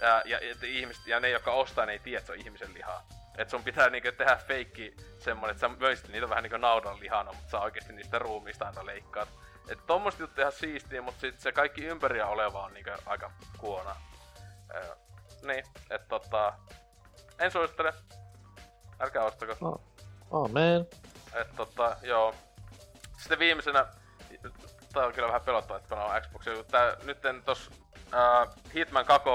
[0.00, 2.74] Ja, ja, ja, ihmiset, ja ne, jotka ostaa, ne ei tiedä, että se on ihmisen
[2.74, 3.08] lihaa.
[3.38, 7.32] Et sun pitää niinku tehdä feikki semmonen, että sä möisit niitä vähän niinku naudan lihana,
[7.32, 9.28] mutta sä oikeesti niistä ruumiista aina leikkaat.
[9.68, 13.96] Et tommoset juttu ihan siistiä, mutta sit se kaikki ympäriä oleva on niinku aika kuona.
[14.74, 14.96] Öö,
[15.42, 16.52] niin, et tota...
[17.38, 17.94] En suosittele.
[19.00, 19.56] Älkää ostako.
[19.60, 20.44] Oh.
[20.44, 20.86] Amen.
[21.34, 22.34] Et tota, joo.
[23.18, 23.86] Sitten viimeisenä...
[24.92, 26.64] Tää on kyllä vähän pelottavaa, että pelaa Xboxia.
[26.64, 27.70] Tää nyt tos
[28.06, 29.28] uh, Hitman 2,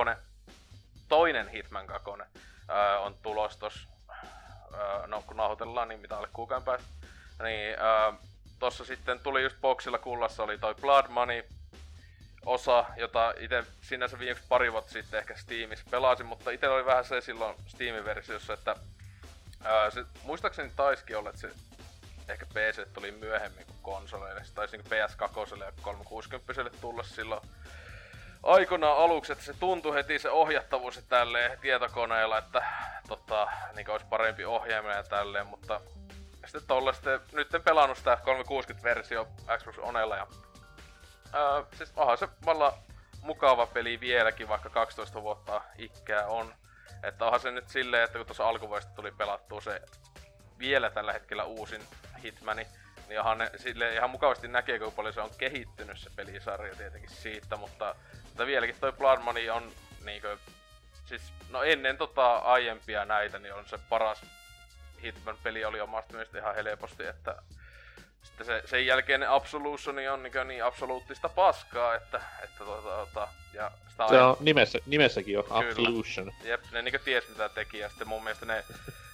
[1.07, 2.15] toinen Hitman 2 uh,
[3.05, 6.87] on tulos tos uh, no kun nauhoitellaan, niin mitä alle kuukauden päästä.
[7.43, 8.19] Niin uh,
[8.59, 11.43] tossa sitten tuli just boxilla kullassa oli toi Blood Money
[12.45, 17.05] osa, jota itse sinänsä viimeksi pari vuotta sitten ehkä Steamissa pelasin, mutta itse oli vähän
[17.05, 18.75] se silloin Steam-versiossa, että
[19.63, 21.51] ää, se, muistaakseni taisikin olla, että se
[22.29, 24.43] ehkä PC tuli myöhemmin kuin konsoleille.
[24.45, 27.41] Se taisi niin PS2 ja 360 tulla silloin
[28.43, 32.63] aikoinaan aluksi, että se tuntui heti se ohjattavuus tälleen tietokoneella, että
[33.07, 35.81] tota, niin olisi parempi ohjaaminen ja tälleen, mutta
[36.45, 39.27] sitten tolle sitten, nyt en pelannut sitä 360-versio
[39.57, 40.27] Xbox Onella ja
[41.33, 42.77] ää, siis onhan se valla
[43.21, 46.53] mukava peli vieläkin, vaikka 12 vuotta ikää on.
[47.03, 49.81] Että onhan se nyt silleen, että kun tuossa alkuvuodesta tuli pelattua se
[50.59, 51.81] vielä tällä hetkellä uusin
[52.23, 52.67] Hitmani,
[53.07, 57.09] niin onhan ne, sille ihan mukavasti näkee, kuinka paljon se on kehittynyt se pelisarja tietenkin
[57.09, 57.95] siitä, mutta
[58.34, 59.71] mutta vieläkin toi Blood Money on
[60.05, 60.38] niinkö...
[61.05, 64.21] Siis, no ennen tota aiempia näitä, niin on se paras
[65.03, 67.36] Hitman-peli oli omasta mielestä ihan helposti, että
[68.23, 73.71] sitten se, sen jälkeen Absolution on niin, niin absoluuttista paskaa, että, että tota, tota, ja
[73.89, 76.31] sitä se on nimessä, nimessäkin jo, Absolution.
[76.43, 78.63] Jep, ne niin ties mitä teki, ja sitten mun mielestä ne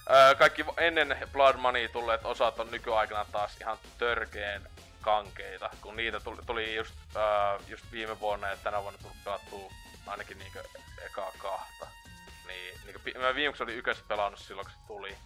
[0.08, 4.62] ää, kaikki ennen Blood Money tulleet osat on nykyaikana taas ihan törkeen
[5.00, 9.72] kankeita, kun niitä tuli, tuli just, uh, just viime vuonna ja tänä vuonna tuli pelattua
[10.06, 10.58] ainakin niinku
[11.06, 11.86] ekaa kahta.
[12.46, 15.16] Niin, niinku, mä viimeksi olin ykössä pelannut silloin, kun se tuli.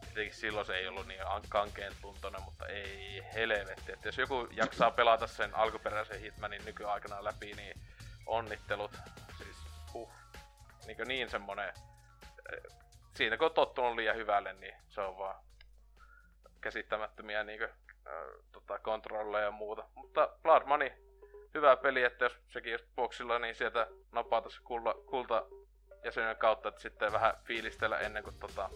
[0.00, 3.92] Tietenkin silloin se ei ollut niin kankeen tuntoinen, mutta ei helvetti.
[3.92, 7.80] Että jos joku jaksaa pelata sen alkuperäisen Hitmanin nykyaikana läpi, niin
[8.26, 8.98] onnittelut.
[9.38, 9.56] Siis,
[9.92, 10.10] huh.
[10.86, 11.68] Niin, niin semmonen...
[11.68, 12.78] Eh,
[13.14, 15.44] siinä kun on tottunut liian hyvälle, niin se on vaan
[16.60, 17.66] käsittämättömiä niinku
[18.52, 19.84] tota, kontrolleja ja muuta.
[19.94, 20.90] Mutta Blood Money,
[21.54, 25.46] hyvä peli, että jos sekin just boxilla, niin sieltä napaa tässä kulta, kulta
[26.04, 28.70] jäsenen kautta, että sitten vähän fiilistellä ennen kuin tota,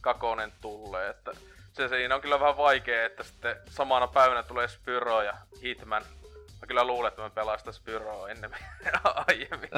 [0.00, 1.10] kakonen tulee.
[1.10, 1.32] Että
[1.72, 6.02] se siinä on kyllä vähän vaikea, että sitten samana päivänä tulee Spyro ja Hitman.
[6.60, 8.60] Mä kyllä luulen, että mä pelaan sitä Spyroa ennemmin
[9.28, 9.70] aiemmin.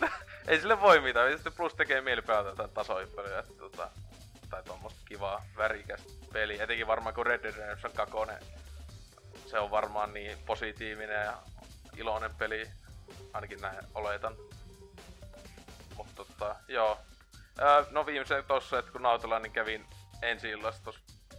[0.48, 3.44] ei sille voi mitään, sitten plus tekee mieli pelata jotain tasohyppelyä.
[3.58, 3.90] Tota,
[4.50, 6.60] tai tuommoista kivaa värikästä peli.
[6.60, 8.16] Etenkin varmaan kun Red Dead Redemption 2,
[9.46, 11.38] se on varmaan niin positiivinen ja
[11.96, 12.70] iloinen peli.
[13.32, 14.34] Ainakin näin oletan.
[15.96, 16.98] Mutta tota, joo.
[17.58, 19.86] Ää, no viimeisen tossa, että kun nautellaan, niin kävin
[20.22, 20.92] ensi illasta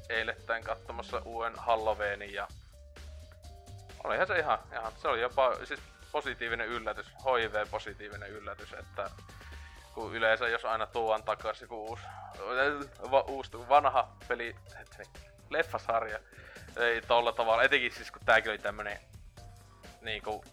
[0.10, 2.48] eilettäin katsomassa uuden Halloweenin ja
[4.04, 5.80] olihan se ihan, ihan, se oli jopa, siis
[6.12, 9.10] positiivinen yllätys, HIV-positiivinen yllätys, että
[9.94, 12.04] kun yleensä jos aina tuon takaisin joku uusi,
[13.12, 14.56] va, uusi vanha peli,
[15.50, 16.20] leffasarja,
[16.78, 19.00] ei tolla tavalla, etenkin siis kun tääkin oli tämmönen
[20.02, 20.46] niinku,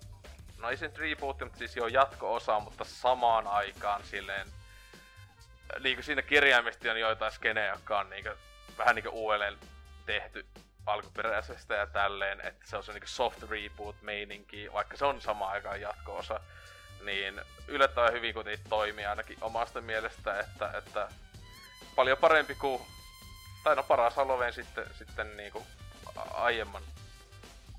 [0.58, 4.46] no ei se nyt rebootti, mutta siis jo jatko-osa, mutta samaan aikaan silleen,
[5.80, 8.30] niinku siinä kirjaimesti on joitain skenejä, jotka on niinku,
[8.78, 9.58] vähän niinku uudelleen
[10.06, 10.46] tehty
[10.86, 15.52] alkuperäisestä ja tälleen, että se on se niinku soft reboot meininki, vaikka se on samaan
[15.52, 16.40] aikaan jatko-osa,
[17.04, 21.08] niin yllättävän hyvin kuitenkin toimii ainakin omasta mielestä, että, että
[21.96, 22.82] paljon parempi kuin,
[23.64, 25.62] tai no paras Halloween sitten, sitten niinku
[26.30, 26.82] aiemman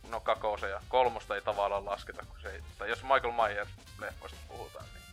[0.10, 4.38] no kakose ja kolmosta ei tavallaan lasketa, kun se ei, tai jos Michael Myers leffoista
[4.48, 5.04] puhutaan, niin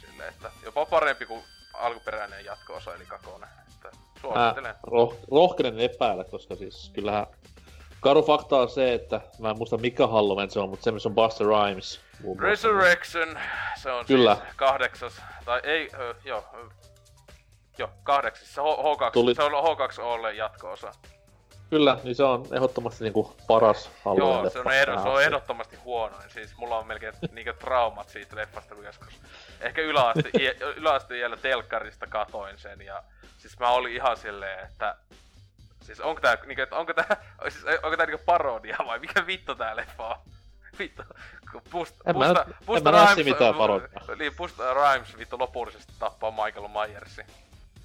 [0.00, 3.46] silleen, että jopa parempi kuin alkuperäinen jatko-osa, eli kakone.
[3.68, 4.74] Että suosittelen.
[4.74, 7.26] Mä roh- rohkenen epäillä, koska siis kyllähän
[8.00, 11.08] karu fakta on se, että mä en muista mikä Halloween se on, mutta se missä
[11.08, 12.00] on Buster Rhymes.
[12.38, 13.38] Resurrection,
[13.76, 14.34] se on Kyllä.
[14.34, 16.68] siis kahdeksas, tai ei, ö, joo, ö,
[17.78, 19.34] joo, kahdeksas, se H- H2, Tuli...
[19.34, 20.92] se on H2Olle jatko-osa.
[21.70, 25.76] Kyllä, niin se on ehdottomasti niinku paras Halloween Joo, se on, ehdo, se on ehdottomasti
[25.76, 26.30] huonoin.
[26.30, 29.08] Siis mulla on melkein niinku traumat siitä leffasta, kun joskus
[29.60, 30.30] ehkä yläaste,
[30.76, 33.02] yläaste telkkarista katoin sen ja
[33.38, 34.96] siis mä olin ihan silleen, että
[35.82, 37.16] siis onko tää, niinku, että onko tää,
[37.48, 40.16] siis, onko tää niinku parodia vai mikä vittu tää leffa on?
[40.78, 41.02] Vittu.
[41.70, 43.88] Pust, en pusta, mä, pusta en mä Rhymes, mitään parodia.
[44.18, 47.26] Niin, Pusta Rhymes vittu lopullisesti tappaa Michael Myersin.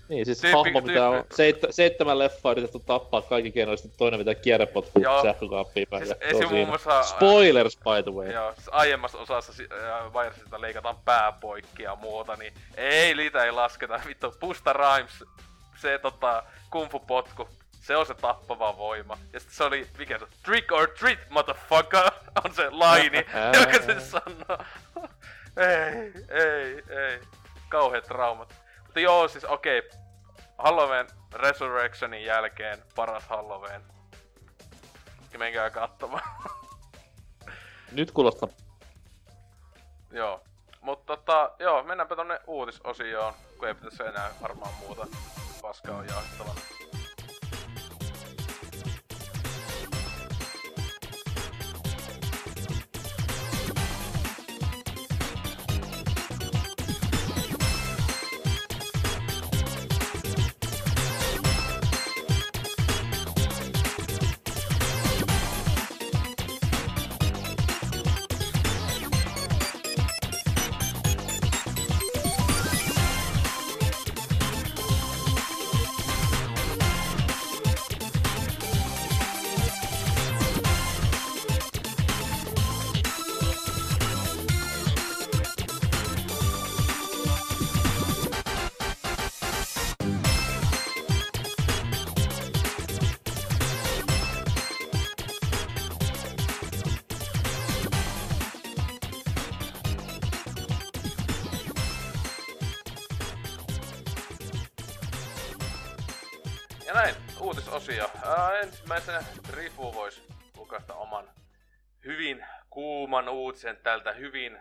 [0.09, 4.35] Niin, siis tyyppi, hahmo, mitä on seit, seitsemän leffaa yritetty tappaa kaikki keinoista, toinen mitä
[4.35, 6.05] kierrepotku sähkökaappiin päin.
[6.05, 6.49] Siis esim.
[6.49, 7.03] muun muassa...
[7.03, 8.31] Spoilers, by the way.
[8.31, 13.51] Joo, siis aiemmassa osassa äh, Wiresista leikataan pää poikki ja muuta, niin ei, liitä ei
[13.51, 14.01] lasketa.
[14.07, 15.23] Vittu, Pusta Rhymes,
[15.81, 17.49] se tota, kumfu potku,
[17.85, 19.17] se on se tappava voima.
[19.33, 22.11] Ja sitten se oli, mikä se, trick or treat, motherfucker,
[22.45, 23.17] on se laini,
[23.59, 24.57] joka se sanoo.
[25.57, 27.21] ei, ei, ei.
[27.69, 28.55] Kauheat traumat.
[28.83, 29.79] Mutta joo, siis okei.
[29.79, 29.99] Okay.
[30.57, 33.81] Halloween Resurrectionin jälkeen paras Halloween.
[35.33, 36.23] Ja menkää katsomaan.
[37.91, 38.49] Nyt kuulostaa.
[40.11, 40.43] joo.
[40.81, 45.07] Mutta tota, joo, mennäänpä tonne uutisosioon, kun ei pitäisi enää varmaan muuta
[45.61, 46.61] paskaa jaettavana.
[109.07, 110.21] Ensimmäisenä Rifu voisi
[110.57, 111.25] lukasta oman
[112.05, 114.57] hyvin kuuman uutisen tältä hyvin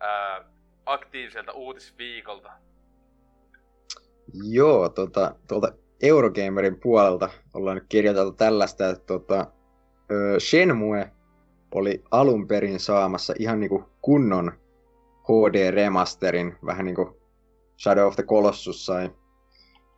[0.00, 0.44] ää,
[0.86, 2.52] aktiiviselta uutisviikolta.
[4.50, 5.72] Joo, tota, tuolta
[6.02, 9.46] Eurogamerin puolelta ollaan nyt kirjoiteltu tällaista, että tota,
[10.38, 11.12] Shenmue
[11.74, 14.52] oli alun perin saamassa ihan niinku kunnon
[15.24, 17.20] HD-remasterin, vähän niinku
[17.78, 19.10] Shadow of the Colossus sai.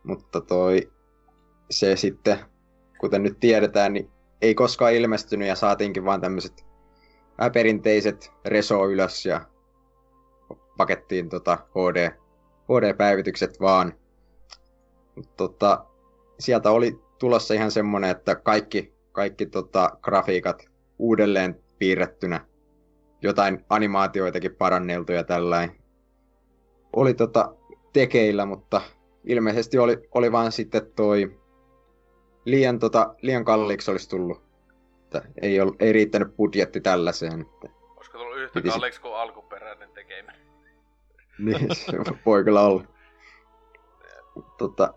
[0.03, 0.91] Mutta toi,
[1.69, 2.50] se sitten
[3.01, 4.09] kuten nyt tiedetään, niin
[4.41, 6.65] ei koskaan ilmestynyt ja saatiinkin vaan tämmöiset
[7.53, 9.41] perinteiset reso ylös ja
[10.77, 12.11] pakettiin tota HD,
[12.63, 13.93] HD-päivitykset vaan.
[15.37, 15.85] Tota,
[16.39, 20.65] sieltä oli tulossa ihan semmonen, että kaikki, kaikki tota, grafiikat
[20.99, 22.45] uudelleen piirrettynä.
[23.21, 25.75] Jotain animaatioitakin paranneltu ja tällainen.
[26.95, 27.55] Oli tota
[27.93, 28.81] tekeillä, mutta
[29.23, 31.40] ilmeisesti oli, oli vaan sitten toi
[32.45, 34.41] liian, tota, liian kalliiksi olisi tullut.
[35.03, 37.41] Että ei, ol, ei riittänyt budjetti tällaiseen.
[37.41, 38.73] Että Olisiko tullut yhtä Pitisi...
[38.73, 40.35] kalliiksi kuin alkuperäinen tekeminen?
[41.45, 42.83] niin, se voi kyllä olla.
[44.57, 44.93] tota,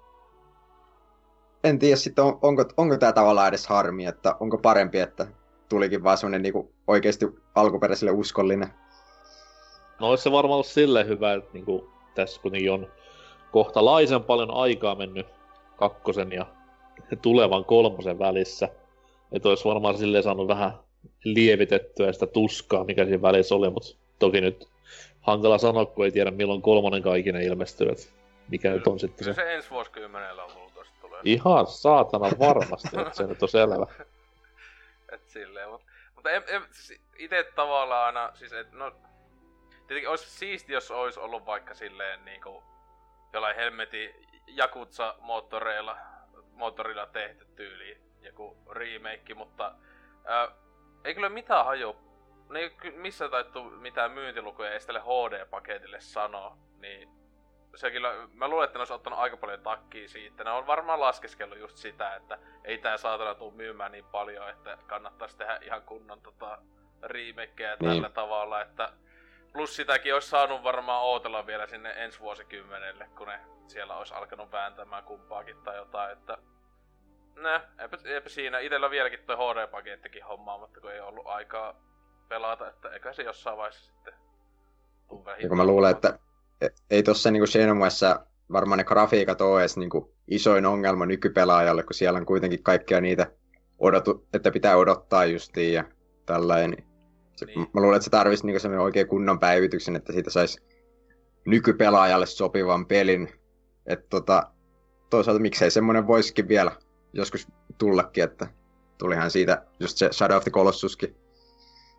[1.64, 5.26] en tiedä sitten, on, onko, onko tämä tavallaan edes harmi, että onko parempi, että
[5.68, 8.68] tulikin vaan semmonen niinku oikeasti alkuperäiselle uskollinen.
[10.00, 12.86] No olisi se varmaan ollut silleen hyvä, että niinku, tässä kuitenkin on
[13.52, 15.26] kohtalaisen paljon aikaa mennyt
[15.76, 16.46] kakkosen ja
[17.22, 18.68] tulevan kolmosen välissä.
[19.32, 20.72] Että olisi varmaan silleen saanut vähän
[21.24, 24.68] lievitettyä sitä tuskaa, mikä siinä välissä oli, mutta toki nyt
[25.20, 28.06] hankala sanoa, kun ei tiedä milloin kolmonen kaikinen ilmestyy, että
[28.48, 29.32] mikä nyt on sitten se.
[29.32, 31.20] se ensi vuosikymmenellä luultavasti tulee.
[31.24, 33.86] Ihan saatana varmasti, että se nyt on selvä.
[35.12, 38.92] et silleen, mutta, mutta en, en, siis itse tavallaan aina, siis et, no,
[39.86, 42.62] tietenkin olisi siisti, jos olisi ollut vaikka silleen niinku
[43.32, 44.14] jollain helmeti
[44.46, 45.96] Jakutsa moottoreilla,
[46.54, 49.74] moottorilla tehty tyyli joku remake, mutta
[50.24, 50.48] ää,
[51.04, 51.96] ei kyllä mitään haju.
[52.50, 57.08] Ne ei missä taittu mitään myyntilukuja ei tälle HD-paketille sanoa, niin
[57.76, 60.44] se kyllä, mä luulen, että ne olisi ottanut aika paljon takkiä siitä.
[60.44, 64.78] Ne on varmaan laskeskellut just sitä, että ei tää saatana tuu myymään niin paljon, että
[64.86, 66.58] kannattaisi tehdä ihan kunnon tota,
[67.02, 67.90] remakeja niin.
[67.90, 68.92] tällä tavalla, että
[69.52, 74.52] plus sitäkin olisi saanut varmaan ootella vielä sinne ensi vuosikymmenelle, kun ne siellä olisi alkanut
[74.52, 76.38] vääntämään kumpaakin tai jotain, että
[77.36, 78.58] Nä, eipä, eipä siinä.
[78.58, 81.74] Itellä vieläkin toi HD-pakettikin hommaamatta, kun ei ollut aikaa
[82.28, 84.14] pelata, että eikä se jossain vaiheessa sitten
[85.42, 86.18] ja kun mä luulen, että
[86.60, 91.94] e- ei tossa niinku Shenmuessa varmaan ne grafiikat ole edes niinku isoin ongelma nykypelaajalle, kun
[91.94, 93.26] siellä on kuitenkin kaikkia niitä
[93.78, 95.84] odotu, että pitää odottaa justiin ja
[96.26, 96.70] tällainen.
[96.70, 96.88] Niin
[97.36, 97.66] se, niin.
[97.72, 100.62] Mä luulen, että se tarvitsisi niinku semmoinen oikein kunnon päivityksen, että siitä saisi
[101.46, 103.43] nykypelaajalle sopivan pelin.
[103.86, 104.50] Että tota,
[105.10, 106.76] toisaalta miksei semmoinen voisikin vielä
[107.12, 108.46] joskus tullakin, että
[108.98, 111.16] tulihan siitä just se Shadow of the Colossuskin.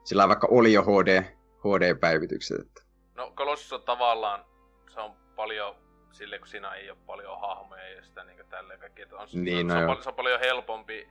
[0.04, 1.24] Sillä vaikka oli jo HD,
[1.60, 2.60] HD-päivitykset.
[2.60, 2.82] Että...
[3.16, 4.46] No Colossus on tavallaan,
[4.94, 5.76] se on paljon
[6.12, 9.02] sille, kun siinä ei ole paljon hahmoja ja sitä niin tälleen kaikki.
[9.02, 11.08] Että on, niin, se, no se, on, paljon, se on paljon helpompi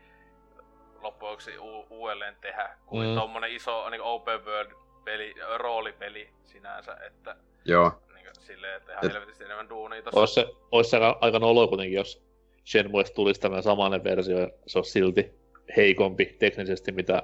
[1.00, 3.14] loppujen u- uudelleen tehdä kuin mm.
[3.14, 4.72] tommonen iso niin open world
[5.04, 8.02] peli, roolipeli sinänsä, että Joo.
[8.44, 9.12] Silleen, että ihan Et...
[9.12, 10.20] helvetisti enemmän duunia tossa.
[10.20, 12.24] Olisi se, olisi se aika, aika nolo kuitenkin, jos
[12.64, 15.34] Shenmuesta tulisi tämmöinen samainen versio, ja se on silti
[15.76, 17.22] heikompi teknisesti, mitä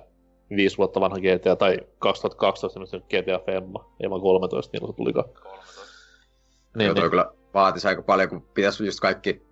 [0.57, 5.29] viisi vuotta vanha GTA, tai 2012 GTA Femma, ei vaan 13, niin se tulikaan.
[5.43, 5.81] 13.
[6.77, 7.11] Niin, Joo, niin.
[7.11, 9.43] kyllä vaatisi aika paljon, kun pitäisi just kaikki,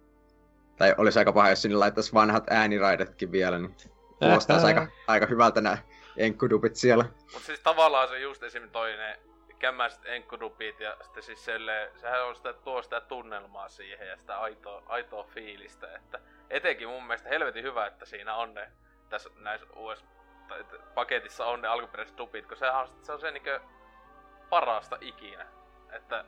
[0.76, 3.74] tai olisi aika paha, jos sinne laittaisi vanhat ääniraidetkin vielä, niin
[4.18, 5.78] kuulostaisi aika, aika hyvältä nämä
[6.16, 7.04] enkkudupit siellä.
[7.32, 8.70] Mutta siis tavallaan se just esim.
[8.70, 9.16] toinen
[9.58, 14.40] kämmäiset enkkudupit ja sitten siis selle, sehän on sitä, tuo sitä tunnelmaa siihen ja sitä
[14.40, 18.70] aitoa, aitoa fiilistä, että etenkin mun mielestä helvetin hyvä, että siinä on ne
[19.08, 20.04] tässä näissä US
[20.94, 23.60] paketissa on ne alkuperäiset dupit, kun sehän on, se on se niinkö
[24.50, 25.46] parasta ikinä,
[25.92, 26.24] että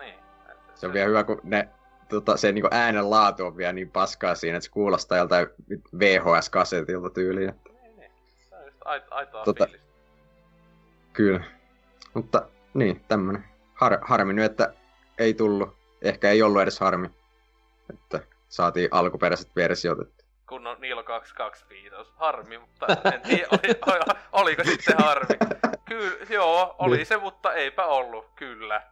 [0.00, 0.18] niin.
[0.50, 1.68] Että se, se on vielä hyvä, kun ne
[2.08, 5.46] tota, se niinku äänen laatu on vielä niin paskaa siinä, että se kuulostaa joltain
[5.98, 7.54] VHS-kasetilta tyyliin.
[7.82, 8.10] Niin, niin.
[8.48, 8.78] Se on just
[9.10, 9.92] aitoa tota, fiilistä.
[11.12, 11.40] Kyllä.
[12.14, 13.44] Mutta niin, tämmönen.
[13.74, 14.74] Har, harmi nyt, että
[15.18, 15.76] ei tullut.
[16.02, 17.10] Ehkä ei ollut edes harmi,
[17.90, 20.00] että saatiin alkuperäiset versiot.
[20.00, 20.24] Että...
[20.48, 21.96] Kun on Niilo 225.
[22.16, 25.36] Harmi, mutta en tiedä, oli, oli, oliko sitten harmi.
[25.84, 27.06] Kyllä, joo, oli niin.
[27.06, 28.82] se, mutta eipä ollut, kyllä.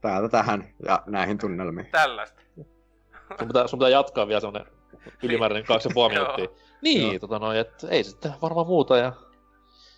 [0.00, 1.86] Täältä tähän ja näihin tunnelmiin.
[1.86, 2.42] Tällaista.
[3.38, 4.66] Sun pitää, sun pitää jatkaa vielä semmonen
[5.22, 6.66] ylimääräinen kaksi ja minuuttia.
[6.82, 9.12] Niin, tota noin, että ei sitten varmaan muuta ja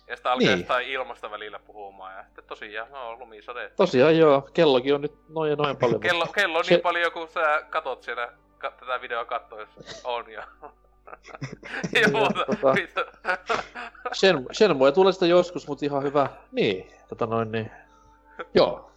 [0.09, 0.59] ja sitten alkaa niin.
[0.59, 2.15] jostain ilmasta välillä puhumaan.
[2.15, 3.71] Ja sitten tosiaan, no lumisade.
[3.75, 6.01] Tosiaan joo, kellokin on nyt noin ja noin paljon.
[6.01, 6.71] kello, kello on se...
[6.71, 10.47] niin paljon, kun sä katot siellä ka- tätä videoa kattoessa on ja...
[12.01, 12.45] ja muuta.
[12.45, 12.73] Tota...
[14.13, 16.29] Shen, Shenmue tulee sitä joskus, mutta ihan hyvä.
[16.51, 17.71] Niin, tota noin niin.
[18.53, 18.91] Joo.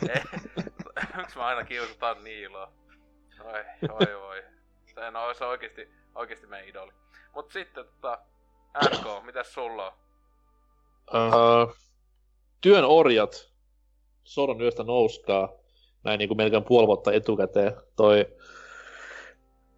[1.16, 2.72] Miksi mä aina kiusataan Niiloa?
[3.44, 4.42] Oi, oi, oi.
[4.94, 6.92] Se, no, se on oikeesti, oikeesti meidän idoli.
[7.34, 8.18] Mut sitten tota,
[8.82, 9.92] RK, mitäs sulla on?
[11.14, 11.76] Uh,
[12.60, 13.52] työn orjat,
[14.24, 15.52] sodan yöstä nouskaa,
[16.04, 17.72] näin niin kuin melkein puoli vuotta etukäteen.
[17.96, 18.26] Toi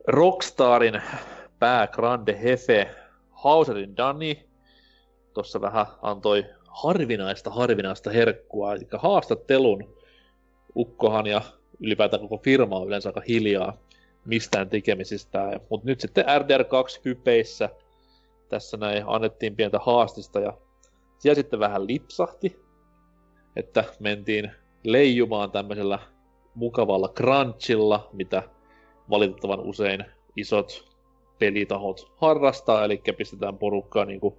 [0.07, 1.03] Rockstarin
[1.59, 2.95] pää Grande Hefe,
[3.31, 4.49] Hauserin Dani,
[5.35, 9.97] tuossa vähän antoi harvinaista, harvinaista herkkua, eli haastattelun
[10.77, 11.43] Ukkohan ja
[11.81, 13.79] ylipäätään koko firma on yleensä aika hiljaa
[14.25, 15.61] mistään tekemisistä.
[15.71, 17.69] Mutta nyt sitten RDR2 hypeissä–
[18.49, 20.59] tässä näin annettiin pientä haastista ja
[21.19, 22.61] siellä sitten vähän lipsahti,
[23.57, 24.51] että mentiin
[24.85, 25.99] leijumaan tämmöisellä
[26.55, 28.43] mukavalla crunchilla, mitä
[29.11, 30.05] valitettavan usein
[30.37, 30.97] isot
[31.39, 34.35] pelitahot harrastaa, eli pistetään porukkaa niin kuin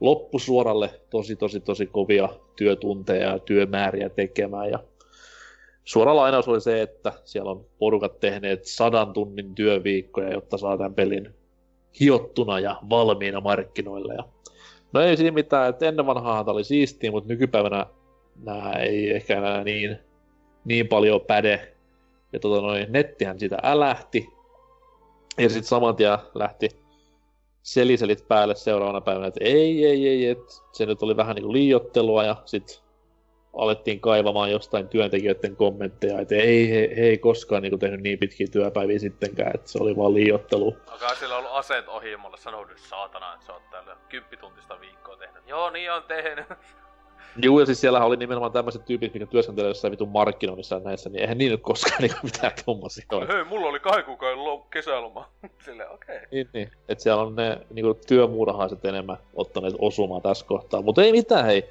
[0.00, 4.70] loppusuoralle tosi tosi tosi kovia työtunteja ja työmääriä tekemään.
[4.70, 4.78] Ja
[5.84, 10.94] suora lainaus oli se, että siellä on porukat tehneet sadan tunnin työviikkoja, jotta saa tämän
[10.94, 11.34] pelin
[12.00, 14.14] hiottuna ja valmiina markkinoille.
[14.14, 14.24] Ja...
[14.92, 17.86] No ei siinä mitään, että ennen vanhaa oli siistiä, mutta nykypäivänä
[18.44, 19.98] nämä ei ehkä enää niin,
[20.64, 21.74] niin paljon päde.
[22.32, 24.28] Ja tota noin, nettihän sitä älähti.
[25.38, 26.68] Ja sitten saman tien lähti
[27.62, 31.52] seliselit päälle seuraavana päivänä, että ei, ei, ei, että se nyt oli vähän niin kuin
[31.52, 32.76] liiottelua ja sitten
[33.52, 38.46] alettiin kaivamaan jostain työntekijöiden kommentteja, että ei, he, he ei koskaan niin tehnyt niin pitkiä
[38.52, 40.66] työpäiviä sittenkään, että se oli vaan liiottelu.
[40.66, 45.16] Onko sillä ollut aseet ohi mulle sanoo nyt saatana, että sä oot täällä kymppituntista viikkoa
[45.16, 45.42] tehnyt.
[45.46, 46.46] Joo, niin on tehnyt.
[47.42, 51.10] Joo, ja siis siellä oli nimenomaan tämmöiset tyypit, mitkä työskentelee jossain vitun markkinoinnissa ja näissä,
[51.10, 53.28] niin eihän niin nyt koskaan niinku mitään tommosia ole.
[53.28, 54.38] Hei, mulla oli kahden kuukauden
[54.70, 55.28] kesäloma.
[55.64, 56.16] Silleen, okei.
[56.16, 56.28] Okay.
[56.32, 56.70] Niin, niin.
[56.88, 60.82] Et siellä on ne niinku työmuurahaiset enemmän ottaneet osumaan tässä kohtaa.
[60.82, 61.70] Mutta ei mitään, hei.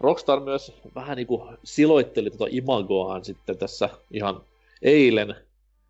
[0.00, 4.40] Rockstar myös vähän niinku siloitteli tota imagoaan sitten tässä ihan
[4.82, 5.34] eilen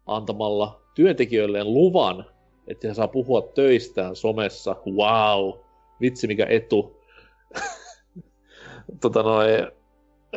[0.06, 2.26] antamalla työntekijöilleen luvan,
[2.66, 4.76] että he saa puhua töistään somessa.
[4.86, 5.60] Wow!
[6.00, 7.02] Vitsi mikä etu.
[9.02, 9.50] tota noin,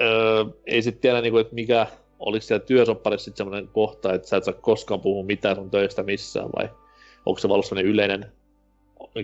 [0.02, 1.88] öö, ei sitten tiedä, niinku, että mikä
[2.20, 6.04] oliko siellä työsopparissa sitten semmoinen kohta, että sä et saa koskaan puhua mitään sun töistä
[6.04, 6.70] missään, vai
[7.26, 8.32] onko se vaan yleinen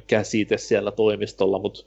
[0.08, 1.82] käsite siellä toimistolla, mutta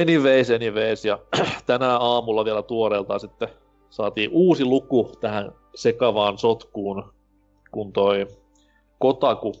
[0.00, 1.18] anyways, anyways, ja
[1.66, 3.48] tänään aamulla vielä tuoreeltaan sitten
[3.90, 7.12] saatiin uusi luku tähän sekavaan sotkuun,
[7.70, 8.26] kun toi
[8.98, 9.52] Kotaku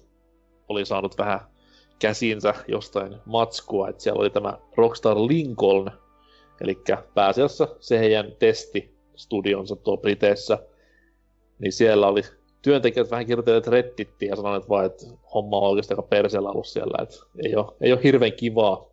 [0.68, 1.40] oli saanut vähän
[1.98, 5.90] käsinsä jostain matskua, että siellä oli tämä Rockstar Lincoln,
[6.60, 6.78] Eli
[7.14, 10.58] pääasiassa se heidän testistudionsa tuo Briteissä,
[11.58, 12.22] niin siellä oli
[12.62, 17.02] työntekijät vähän kirjoitelleet reddittiin ja sanoneet vaan, että homma on oikeasti aika perseellä ollut siellä,
[17.02, 18.89] että ei ole, ei ole hirveän kivaa.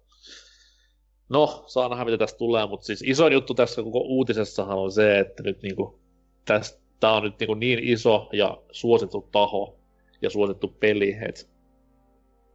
[1.29, 5.19] No, saa nähdä mitä tästä tulee, mutta siis isoin juttu tässä koko uutisessahan on se,
[5.19, 5.99] että nyt niinku,
[6.99, 9.75] tää on nyt niinku niin iso ja suosittu taho
[10.21, 11.41] ja suosittu peli, että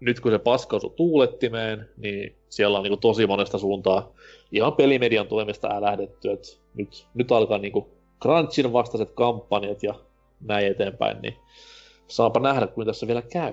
[0.01, 4.13] nyt kun se paska osui tuulettimeen, niin siellä on niin kuin tosi monesta suuntaa
[4.53, 7.87] ihan pelimedian toimesta lähdetty, että nyt, nyt alkaa niin kuin
[8.23, 9.95] Crunchin vastaiset kampanjat ja
[10.41, 11.37] näin eteenpäin, niin
[12.07, 13.53] saapa nähdä, kuin tässä vielä käy.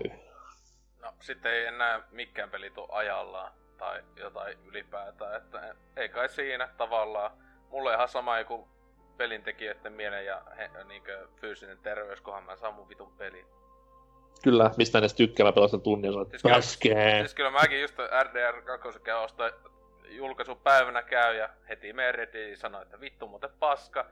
[1.01, 6.69] No, sitten ei enää mikään peli tule ajallaan tai jotain ylipäätään, että ei kai siinä
[6.77, 7.31] tavallaan.
[7.69, 8.67] Mulle ihan sama joku
[9.17, 11.03] pelintekijöiden mielen ja he, niin
[11.41, 13.45] fyysinen terveys, kunhan mä saan mun vitun pelin.
[14.43, 18.61] Kyllä, mistä edes tykkää, mä pelasin tunnin ja siis kyllä, siis kyllä mäkin just RDR
[18.61, 19.49] 2 käy ostaa
[20.09, 24.05] julkaisupäivänä käy ja heti Meredi sanoi, että vittu muuten paska.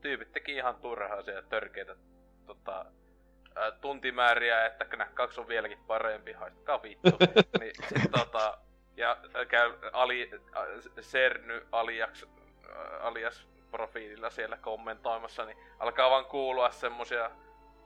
[0.00, 1.96] Tyypit teki ihan turhaa siellä törkeitä
[2.46, 2.84] tota,
[3.54, 7.10] ää, tuntimääriä, että nämä kaksi on vieläkin parempi, haistakaa vittu.
[7.60, 8.58] niin, sit, tota,
[8.96, 9.16] ja
[9.48, 10.66] käy ali, äh,
[11.00, 12.26] Serny alias,
[12.66, 17.30] äh, alias profiililla siellä kommentoimassa, niin alkaa vaan kuulua semmosia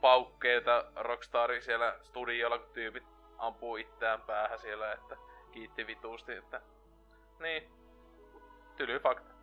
[0.00, 3.04] paukkeita Rockstarin siellä studiolla, kun tyypit
[3.38, 5.16] ampuu itseään päähän siellä, että
[5.52, 6.60] kiitti vituusti, että
[7.40, 7.62] niin,
[8.76, 9.34] tyly fakta.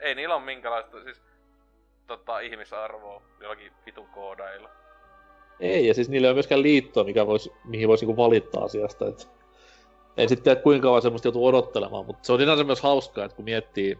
[0.00, 1.22] Ei niillä ole minkälaista siis
[2.06, 4.70] tota, ihmisarvoa jollakin vitun koodailla.
[5.60, 9.06] Ei, ja siis niillä ei ole myöskään liittoa, mikä vois, mihin voisi niinku valittaa asiasta.
[9.06, 9.28] Et
[10.22, 13.36] en sitten tiedä, kuinka kauan semmoista joutuu odottelemaan, mutta se on sinänsä myös hauskaa, että
[13.36, 13.98] kun miettii,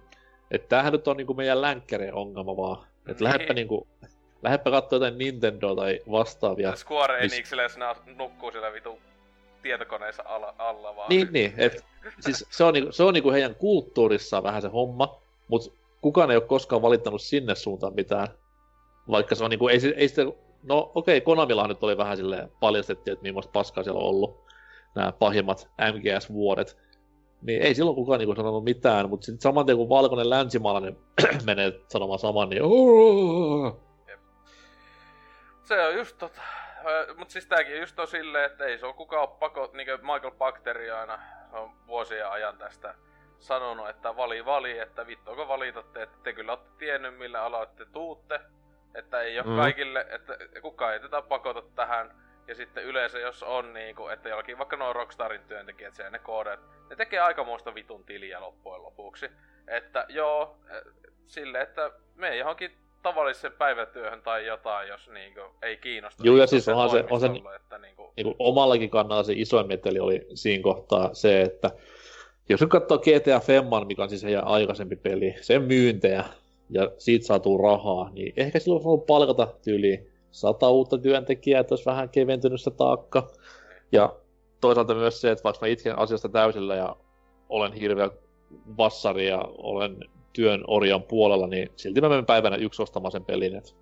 [0.51, 2.87] että tämähän nyt on niinku meidän länkkäreen ongelma vaan.
[2.99, 3.25] Että niin.
[3.25, 3.87] lähdepä niinku
[4.43, 6.77] Lähdepä katsoa jotain Nintendo tai vastaavia.
[6.77, 8.99] Square Enixille, jos ne nukkuu siellä vitu
[9.63, 11.09] tietokoneessa alla, alla vaan.
[11.09, 11.55] Niin, niin.
[11.57, 11.85] Et,
[12.21, 16.37] siis se on, niinku, se on niinku heidän kulttuurissaan vähän se homma, mutta kukaan ei
[16.37, 18.29] ole koskaan valittanut sinne suuntaan mitään.
[19.11, 20.23] Vaikka se on niinku, ei, ei sitä,
[20.63, 24.50] no okei, okay, Konamillahan nyt oli vähän silleen paljastettiin, että millaista paskaa siellä on ollut
[24.95, 26.79] nämä pahimmat MGS-vuodet.
[27.43, 30.97] Niin ei silloin kukaan niinku sanonut mitään, mutta sitten saman tien kun valkoinen länsimaalainen
[31.47, 32.63] menee sanomaan saman, niin
[35.71, 36.43] se on just tota.
[37.17, 40.91] Mut siis tääkin just on silleen, että ei se on kukaan pako, niinku Michael Bacteri
[40.91, 41.19] aina
[41.53, 42.95] on vuosien ajan tästä
[43.39, 48.41] sanonut, että vali vali, että vittuako valitatte, että te kyllä olette tiennyt millä aloitte tuutte,
[48.95, 49.57] että ei ole mm.
[49.57, 52.15] kaikille, että kukaan ei tätä pakota tähän,
[52.49, 56.61] ja sitten yleensä jos on niinku, että jollakin vaikka nuo Rockstarin työntekijät, siellä ne koodet,
[56.91, 59.31] ne tekee aikamoista vitun tiliä loppujen lopuksi.
[59.69, 60.57] Että joo,
[61.27, 62.71] sille, että me johonkin
[63.03, 66.23] tavalliseen päivätyöhön tai jotain, jos niinku ei kiinnosta.
[66.27, 67.27] Joo, ja siis onhan se, on se
[67.57, 68.13] että niinku...
[68.17, 71.71] Niinku omallakin kannalla se isoin meteli oli siinä kohtaa se, että
[72.49, 76.25] jos nyt katsoo GTA Femman, mikä on siis heidän aikaisempi peli, sen myyntejä
[76.71, 81.87] ja siitä saatuu rahaa, niin ehkä silloin on palkata tyyli sata uutta työntekijää, että olisi
[81.87, 83.31] vähän keventynyt se taakka.
[83.93, 84.17] Ja
[84.61, 86.97] toisaalta myös se, että vaikka mä itken asiasta täysillä ja
[87.49, 88.11] olen hirveä
[88.77, 89.97] vassari ja olen
[90.33, 93.77] työn orjan puolella, niin silti mä menen päivänä yksi ostamaan sen pelin, et...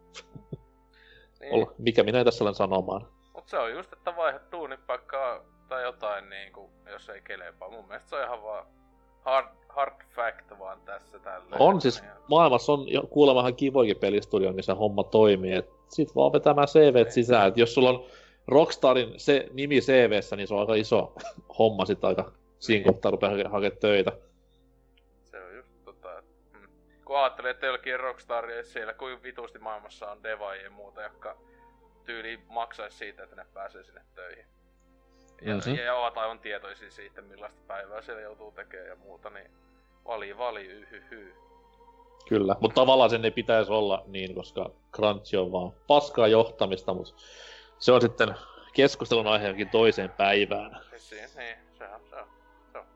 [1.40, 1.66] niin.
[1.78, 3.06] mikä minä tässä olen sanomaan.
[3.34, 7.70] Mut se on just, että vaihdat duunipaikkaa tai jotain niinku, jos ei kelepaa.
[7.70, 8.66] Mun mielestä se on ihan vaan
[9.20, 9.46] hard,
[9.78, 11.56] hard fact vaan tässä tällä.
[11.58, 12.16] On siis, ja...
[12.28, 15.52] maailmassa on kuulemma ihan kivoikin pelistudio, missä homma toimii.
[15.52, 17.48] Et sit vaan vetämään CV sisään.
[17.48, 18.04] Et jos sulla on
[18.48, 21.12] Rockstarin se nimi CVssä, niin se on aika iso
[21.58, 24.12] homma sit aika siinä kohtaa rupeaa hake- hakemaan töitä.
[25.24, 26.22] Se on just tota,
[26.52, 26.68] mm.
[27.04, 31.36] kun ajattelee, että jollakin Rockstaria siellä kuin vitusti maailmassa on devaajia ja muuta, jotka
[32.04, 34.44] tyyli maksaisi siitä, että ne pääsee sinne töihin.
[35.42, 35.68] Ja, Mhm.
[35.68, 35.84] mm-hmm.
[35.84, 39.50] ja ovat aivan tietoisia siitä, millaista päivää siellä joutuu tekemään ja muuta, niin
[40.08, 41.34] vali vali yhyhy.
[42.28, 47.14] Kyllä, mutta tavallaan sen ei pitäisi olla niin, koska Crunch on vaan paskaa johtamista, mutta
[47.78, 48.34] se on sitten
[48.74, 50.70] keskustelun aihe toiseen päivään.
[50.90, 51.28] Niin, se on,
[51.78, 52.28] se on,
[52.70, 52.86] se on.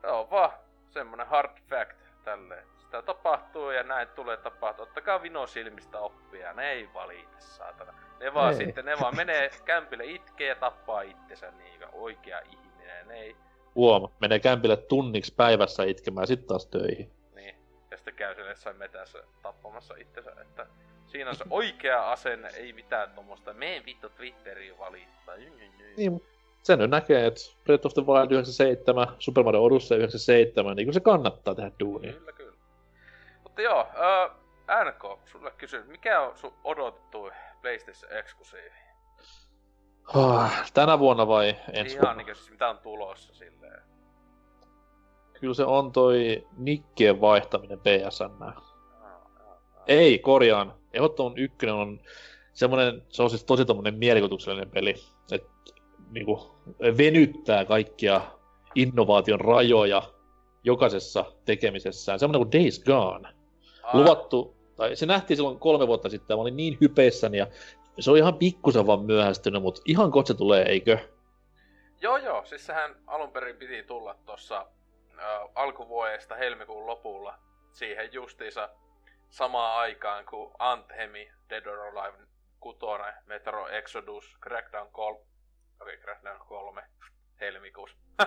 [0.00, 0.52] Se on vaan
[0.90, 2.66] semmonen hard fact tälleen.
[2.78, 4.82] Sitä tapahtuu ja näin tulee tapahtua.
[4.82, 7.94] Ottakaa vino silmistä oppia, ne ei valita, saatana.
[8.20, 8.58] Ne vaan Ei.
[8.58, 13.08] sitten, ne vaan menee kämpille itkee ja tappaa itsensä niin oikea ihminen.
[13.08, 13.36] Ne ei,
[13.76, 17.10] Huom, menee kämpille tunniksi päivässä itkemään sitten taas töihin.
[17.34, 17.54] niin.
[17.90, 20.66] Ja sitten käy siellä jossain metässä tappamassa itsensä, että
[21.06, 23.52] siinä on se oikea asenne, ei mitään tommosta.
[23.52, 25.34] Meen vittu Twitteriin valittaa.
[25.96, 26.22] Niin,
[26.62, 30.94] sen nyt näkee, että Breath of the Wild 97, Super Mario Odyssey 97, niin kuin
[30.94, 32.12] se kannattaa tehdä duunia.
[32.12, 32.56] Kyllä, kyllä.
[33.42, 34.30] Mutta joo, äh,
[34.84, 37.30] NK, sulle kysyn, mikä on sun odotettu
[37.62, 38.85] PlayStation eksklusiivi?
[40.14, 42.22] Oh, tänä vuonna vai ensi Ihan vuonna?
[42.22, 43.82] niinku siis mitä on tulossa silleen.
[45.40, 48.42] Kyllä se on toi nikkien vaihtaminen PSN.
[48.42, 49.58] Aa, aa, aa.
[49.86, 50.74] Ei, korjaan.
[50.92, 52.00] Ehdottoman ykkönen on
[52.52, 54.94] semmonen, se on siis tosi tommonen mielikuvituksellinen peli,
[55.32, 55.48] että
[56.10, 56.56] niinku
[56.98, 58.20] venyttää kaikkia
[58.74, 60.02] innovaation rajoja
[60.64, 62.18] jokaisessa tekemisessään.
[62.18, 63.28] Semmonen kuin Days Gone.
[63.82, 67.46] Aa, Luvattu, tai se nähtiin silloin kolme vuotta sitten, mä olin niin hypeissäni, ja
[68.00, 70.98] se on ihan pikkusen vaan myöhästynyt, mutta ihan kohta tulee, eikö?
[72.00, 74.66] Joo joo, siis sehän alun perin piti tulla tossa
[75.18, 77.38] äh, alkuvuodesta helmikuun lopulla
[77.72, 78.68] siihen justiinsa
[79.28, 82.18] samaan aikaan kuin Anthemi, Dead or Alive
[82.60, 82.78] 6,
[83.26, 85.18] Metro Exodus, Crackdown 3,
[85.80, 86.82] okei okay, Crackdown 3
[87.40, 87.96] helmikuussa.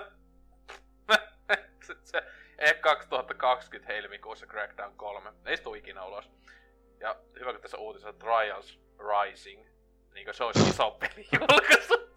[2.04, 2.24] se,
[2.58, 5.34] eh 2020 helmikuussa Crackdown 3.
[5.46, 6.32] Ei tuu ikinä ulos.
[7.00, 9.66] Ja hyvä kun tässä uutisessa Trials Rising.
[10.14, 12.10] Niinkö se olisi iso peli julkaisu.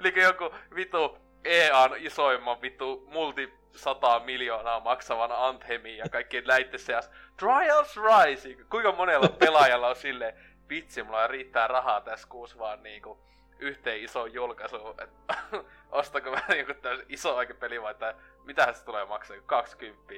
[0.00, 7.10] Eli joku vitu EAN isoimman vitu multi 100 miljoonaa maksavan Anthemin ja kaikkien näitten seas.
[7.36, 8.68] Trials Rising!
[8.68, 10.34] Kuinka monella pelaajalla on silleen,
[10.68, 13.18] vitsi, mulla riittää rahaa tässä kuussa vaan niinku
[13.58, 14.94] yhteen isoon julkaisuun,
[15.90, 20.14] ostako mä joku täys iso aika peli vai tää, mitähän se tulee maksaa, 20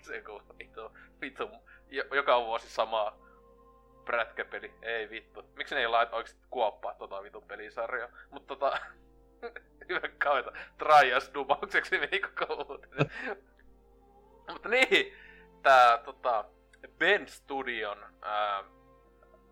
[0.00, 1.50] se kun vitu, vitu,
[1.90, 3.16] joka vuosi sama
[4.04, 5.44] prätkäpeli, ei vittu.
[5.56, 8.08] Miksi ne ei laita oikeesti kuoppaa tota vitun pelisarjaa?
[8.30, 8.78] Mutta tota,
[9.88, 13.10] hyvä kaueta, Trias dumaukseksi meni koko uutinen.
[14.52, 15.16] Mutta niin,
[15.62, 16.44] tää tota,
[16.98, 18.64] Ben Studion ää,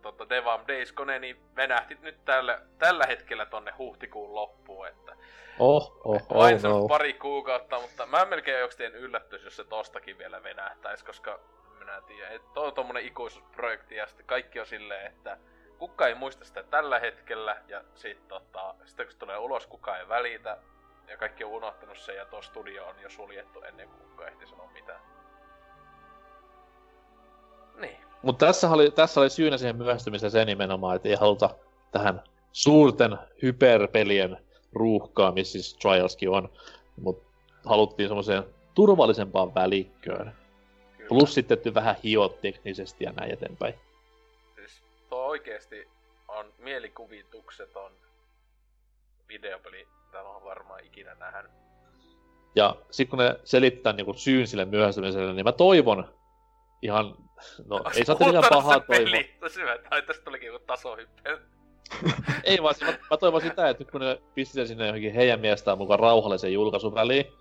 [0.02, 5.16] tota, Devam Days Gone, niin venähti nyt tällä, tällä hetkellä tonne huhtikuun loppuun, että
[5.58, 6.88] Oh, oh, oh vain se on no.
[6.88, 11.40] pari kuukautta, mutta mä melkein jokseen yllättyis, jos se tostakin vielä venähtäis, koska
[11.88, 15.38] minä en tiedä, toi on tommonen ikuisuusprojekti ja sitten kaikki on silleen, että
[15.78, 19.98] kuka ei muista sitä tällä hetkellä ja sit tota, sitten kun se tulee ulos, kuka
[19.98, 20.58] ei välitä
[21.08, 24.46] ja kaikki on unohtanut sen ja tuo studio on jo suljettu ennen kuin kukaan ehti
[24.46, 25.00] sanoa mitään.
[27.80, 27.96] Niin.
[28.22, 31.50] Mutta tässä oli, tässä oli syynä siihen myöhästymiseen se nimenomaan, että ei haluta
[31.92, 32.22] tähän
[32.52, 34.36] suurten hyperpelien
[34.72, 36.48] ruuhkaan, missä siis Trialskin on,
[37.00, 37.28] mutta
[37.64, 38.42] haluttiin semmoiseen
[38.74, 40.32] turvallisempaan välikköön.
[41.08, 43.74] Plus sitten, että vähän hiot teknisesti ja näin eteenpäin.
[44.54, 45.88] Siis tuo oikeesti
[46.28, 47.92] on mielikuvitukseton
[49.28, 51.52] videopeli, mitä oon varmaan ikinä nähnyt.
[52.54, 56.14] Ja sitten kun ne selittää niinku syyn sille myöhästymiselle, niin mä toivon
[56.82, 57.14] ihan,
[57.66, 59.22] no ei saa tietenkään pahaa toivoa.
[59.40, 61.38] Tosi hyvä, tai tästä tulikin joku tasohyppe.
[62.44, 65.14] Ei vaan, siis mä, mä toivon sitä, että nyt kun ne pisti sen sinne johonkin
[65.14, 67.32] heidän mielestään mukaan rauhallisen julkaisun väliin,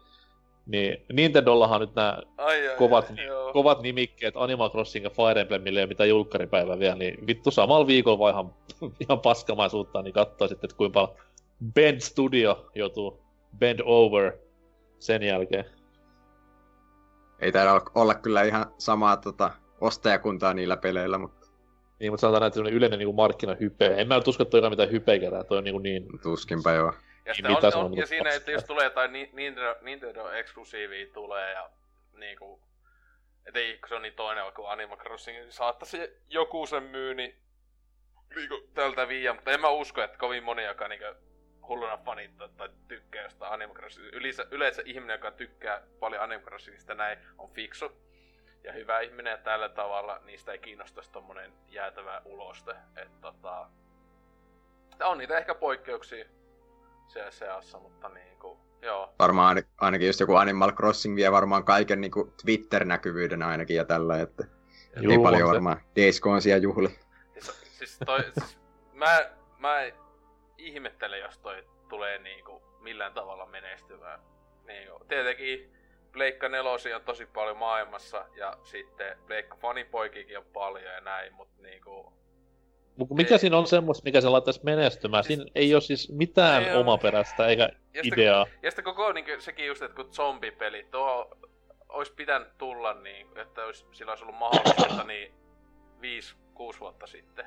[0.67, 3.53] niin Nintendollahan nyt nämä Ai, ai, Kovat- ai, joo.
[3.53, 8.19] kovat nimikkeet Animal Crossing ja Fire Emblemille ja mitä julkkaripäivä vielä, niin vittu samalla viikolla
[8.19, 8.53] vaan ihan,
[9.03, 11.17] ihan paskamaisuutta, niin katsoo sitten, että kuinka paljon
[11.73, 13.21] Bend Studio joutuu
[13.57, 14.33] bend over
[14.99, 15.65] sen jälkeen.
[17.39, 21.47] Ei taida olla- kyllä ihan samaa tota, ostajakuntaa niillä peleillä, mutta
[21.99, 23.85] Niin, mutta sanotaan, että semmoinen yleinen niin markkinahype.
[23.97, 26.71] En mä nyt usko, että toi on mitään hypeä kerää, toi on niin, niin tuskinpä
[26.73, 26.93] joo.
[27.27, 29.29] Ja, Niin, mitä on, se on, on, ja mutta siinä, että jos tulee jotain Ni-
[29.33, 31.69] Nintendo, Nintendo eksklusiivia tulee ja
[32.13, 32.61] niinku,
[33.45, 35.97] et ei, kun se on niin toinen kuin Animal Crossing, niin saattaisi
[36.29, 37.35] joku sen myy, niin
[38.35, 41.05] niinku tältä viiä, mutta en mä usko, että kovin moni, joka niinku
[41.67, 44.07] hulluna fanittaa tai tykkää jostain Animal Crossing.
[44.13, 48.07] Yleensä, yleensä ihminen, joka tykkää paljon Animal Crossingista näin, on fiksu
[48.63, 52.75] ja hyvä ihminen ja tällä tavalla niistä ei kiinnostaisi tommonen jäätävä uloste.
[52.95, 53.69] Että tota,
[55.03, 56.25] on niitä ehkä poikkeuksia,
[57.07, 59.13] siellä seassa, mutta niinku, joo.
[59.19, 64.43] Varmaan ainakin just joku Animal Crossing vie varmaan kaiken niinku Twitter-näkyvyyden ainakin ja tällä, että
[65.01, 65.53] Juu, ei paljon se.
[65.53, 66.99] varmaan Days siellä juhli.
[67.33, 68.59] Siis, siis, toi, siis
[68.93, 69.29] mä,
[69.59, 69.91] mä
[70.57, 74.19] ihmettelen, jos toi tulee niinku millään tavalla menestymään.
[74.67, 75.73] Niinku, tietenkin
[76.11, 81.61] Pleikka nelosi on tosi paljon maailmassa ja sitten Pleikka fanipoikikin on paljon ja näin, mutta
[81.61, 82.13] niinku...
[83.09, 83.39] Mikä ei.
[83.39, 85.23] siinä on semmoista, mikä se laittaisi menestymään?
[85.23, 88.45] Siinä ei ole siis mitään ei omaperäistä eikä ja ideaa.
[88.45, 91.37] Sitten, ja sitten koko niin, sekin just, että kun zombipeli, tuo
[91.89, 95.33] olisi pitänyt tulla niin, että olisi, sillä olisi ollut mahdollista niin
[96.75, 97.45] 5-6 vuotta sitten.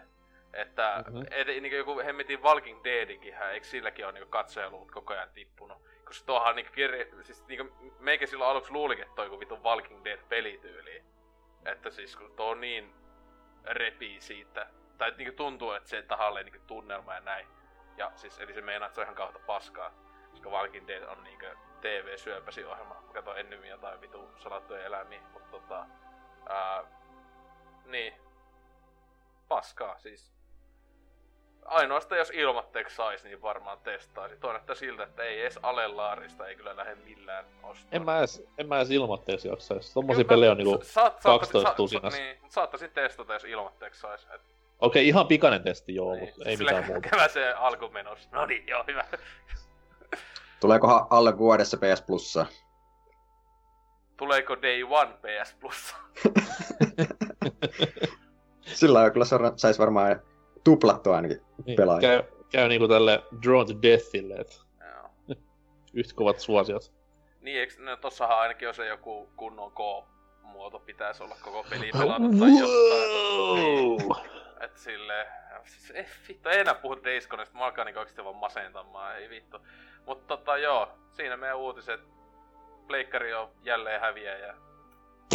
[0.53, 1.25] Että mm-hmm.
[1.31, 5.79] et, niin joku hemmetin Walking Deadikin, eikö silläkin ole niin katsojaluvut koko ajan tippunut?
[6.05, 10.05] Koska tuohan niin kirja, siis niin meikä silloin aluksi luulikin, että toi joku vitun Walking
[10.05, 11.03] Dead pelityyli.
[11.67, 12.95] Että siis kun tuo on niin
[13.65, 14.67] repii siitä,
[15.01, 17.47] tai niin tuntuu, että se tahalleen niin tunnelma ja näin.
[17.97, 19.93] Ja siis, eli se meinaa, että se on ihan kautta paskaa.
[20.31, 21.39] Koska Walking Dead on niin
[21.81, 22.95] TV-syöpäsi ohjelma.
[22.95, 25.87] Mä katsoin ennen jotain vitu salattuja eläimiä, mutta tota...
[26.49, 26.85] Ää,
[27.85, 28.15] niin.
[29.49, 30.33] Paskaa, siis
[31.65, 34.37] ainoastaan jos ilmatteeksi sais, niin varmaan testaisi.
[34.37, 37.97] Tuo näyttää siltä, että ei edes Alelaarista ei kyllä lähde millään ostamaan.
[37.97, 39.95] En mä edes, en mä edes ilmatteeksi jaksaisi.
[39.95, 42.15] Tommosia pelejä on niinku saat, 12 sa, tusinas.
[42.15, 44.29] Niin, saattaisin testata, jos ilmatteeksi sais.
[44.35, 44.60] Et...
[44.81, 47.09] Okei, ihan pikainen testi joo, niin, mutta ei mitään muuta.
[47.09, 48.29] Kävä se alkumenos.
[48.33, 49.05] No niin, joo, hyvä.
[50.61, 52.47] Tuleekohan alle vuodessa PS Plussa?
[54.17, 55.97] Tuleeko Day One PS Plussa?
[58.63, 59.27] Sillä on kyllä
[59.57, 60.23] saisi varmaan
[60.65, 62.09] tuplattua ainakin niin, pelaajia.
[62.09, 64.63] Käy, käy niinku tälle Drawn to Deathille, et
[65.95, 66.93] yhtä kovat suosiot.
[67.41, 72.39] Niin, eikö, no tossahan ainakin on se joku kunnon K-muoto pitäisi olla koko peli pelannut
[72.39, 74.31] tai jotain.
[74.61, 75.27] Et sille,
[75.65, 79.31] siis ei vittu, ei enää puhu Days Gonesta, mä alkaa niinku oikeesti vaan masentamaan, ei
[79.31, 79.67] vittu.
[80.07, 82.01] Mutta tota joo, siinä meidän uutiset.
[82.87, 84.55] Pleikkari on jälleen häviäjä.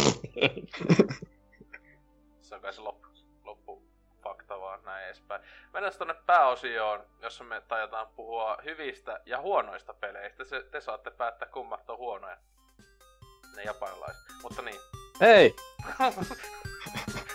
[2.40, 3.08] se on kai se loppu,
[3.44, 3.82] loppu
[4.22, 5.42] fakta vaan näin edespäin.
[5.72, 10.44] Mennään tonne pääosioon, jossa me tajataan puhua hyvistä ja huonoista peleistä.
[10.44, 12.36] Se, te saatte päättää kummat on huonoja.
[13.56, 14.22] Ne japanilaiset.
[14.42, 14.80] Mutta niin.
[15.20, 15.54] Hei!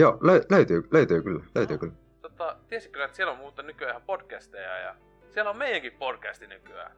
[0.00, 1.92] Joo, lö- löytyy, löytyy kyllä, löytyy no, kyllä.
[2.22, 4.94] Tota, tiesitkö, että siellä on muuten nykyään ihan podcasteja ja
[5.30, 6.92] siellä on meidänkin podcasti nykyään.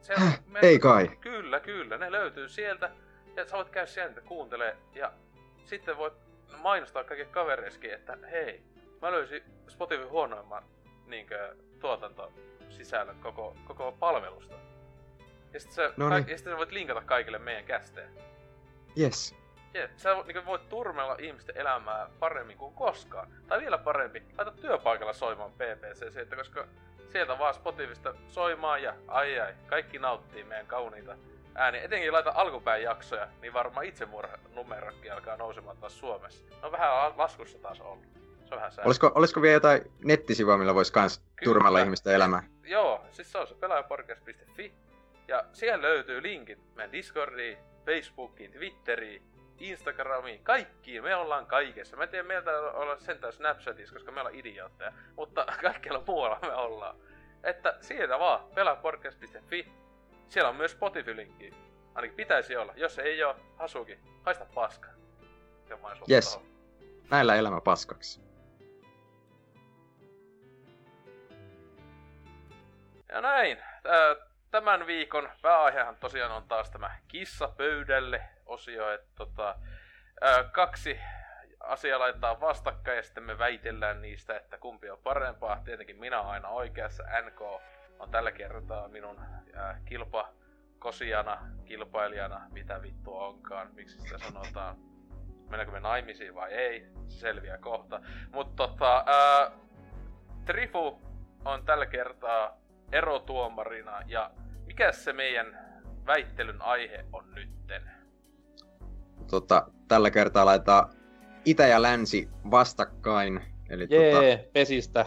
[0.00, 0.58] Siellä on me...
[0.62, 1.08] Ei kai.
[1.20, 2.90] Kyllä, kyllä, ne löytyy sieltä
[3.36, 5.12] ja sä voit käydä sieltä kuuntele ja
[5.64, 6.14] sitten voit
[6.56, 8.62] mainostaa kaikille kavereiskin, että hei,
[9.02, 10.62] mä löysin Spotify huonoimman
[11.06, 12.32] niinkö, tuotanto
[12.68, 14.54] sisällön koko, koko palvelusta.
[15.52, 16.24] Ja sitten, sä, no niin.
[16.24, 18.10] ka- ja sitten sä voit linkata kaikille meidän kästeen.
[18.98, 19.34] Yes.
[19.78, 23.28] Yeah, sä niin voit turmella ihmisten elämää paremmin kuin koskaan.
[23.46, 26.66] Tai vielä parempi, laita työpaikalla soimaan PPC, että koska
[27.12, 31.16] sieltä vaan Spotifysta soimaan ja ai ai, kaikki nauttii meidän kauniita
[31.54, 31.82] ääniä.
[31.82, 36.44] Etenkin laita alkupään jaksoja, niin varmaan itsemurha numerokki alkaa nousemaan taas Suomessa.
[36.62, 38.04] No vähän laskussa taas ollut.
[38.44, 41.52] Se on vähän olisiko, olisiko vielä jotain nettisivua, millä voisi kans Kyllä.
[41.52, 42.42] turmella ihmisten elämää?
[42.64, 44.72] Joo, siis se on se pelaajaporkes.fi.
[45.28, 49.22] Ja siellä löytyy linkit meidän Discordiin, Facebookiin, Twitteriin,
[49.58, 51.96] Instagramiin, kaikkiin, me ollaan kaikessa.
[51.96, 56.54] Mä en tiedä, meiltä olla sentään Snapchatissa, koska me ollaan idiootteja, mutta kaikkialla muualla me
[56.54, 56.96] ollaan.
[57.44, 59.72] Että siellä vaan, pelapodcast.fi.
[60.28, 61.54] Siellä on myös Spotify-linkki.
[61.94, 62.72] Ainakin pitäisi olla.
[62.76, 64.88] Jos ei ole, Hasuki, haista paska.
[66.10, 66.40] Yes.
[67.10, 68.20] Näillä elämä paskaksi.
[73.08, 73.58] Ja näin.
[74.50, 79.54] Tämän viikon pääaihehan tosiaan on taas tämä kissa pöydälle osio, että tota,
[80.24, 81.00] ö, kaksi
[81.60, 85.62] asiaa laittaa vastakkain ja sitten me väitellään niistä, että kumpi on parempaa.
[85.64, 87.02] Tietenkin minä olen aina oikeassa.
[87.02, 87.40] NK
[87.98, 89.18] on tällä kertaa minun
[89.56, 90.32] äh, kilpa
[90.78, 94.76] kosiana, kilpailijana, mitä vittu onkaan, miksi sitä sanotaan.
[95.48, 98.00] Mennäänkö me naimisiin vai ei, se selviää kohta.
[98.32, 99.50] Mutta tota, ää,
[100.44, 101.02] Trifu
[101.44, 102.58] on tällä kertaa
[102.92, 104.30] erotuomarina ja
[104.66, 105.58] mikä se meidän
[106.06, 107.97] väittelyn aihe on nytten?
[109.30, 110.88] Tota, tällä kertaa laitetaan
[111.44, 113.40] itä ja länsi vastakkain.
[113.70, 115.06] Eli Jee, tota, pesistä.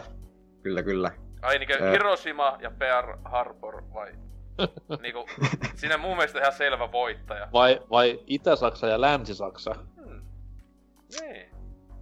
[0.62, 1.10] kyllä, kyllä.
[1.42, 1.90] Ai niinkö Ää.
[1.90, 4.12] Hiroshima ja Pearl Harbor vai?
[5.02, 5.26] niinku,
[5.74, 7.48] siinä mun mielestä ihan selvä voittaja.
[7.52, 9.74] Vai, vai Itä-Saksa ja Länsi-Saksa?
[9.96, 10.22] Hmm.
[11.20, 11.46] Niin.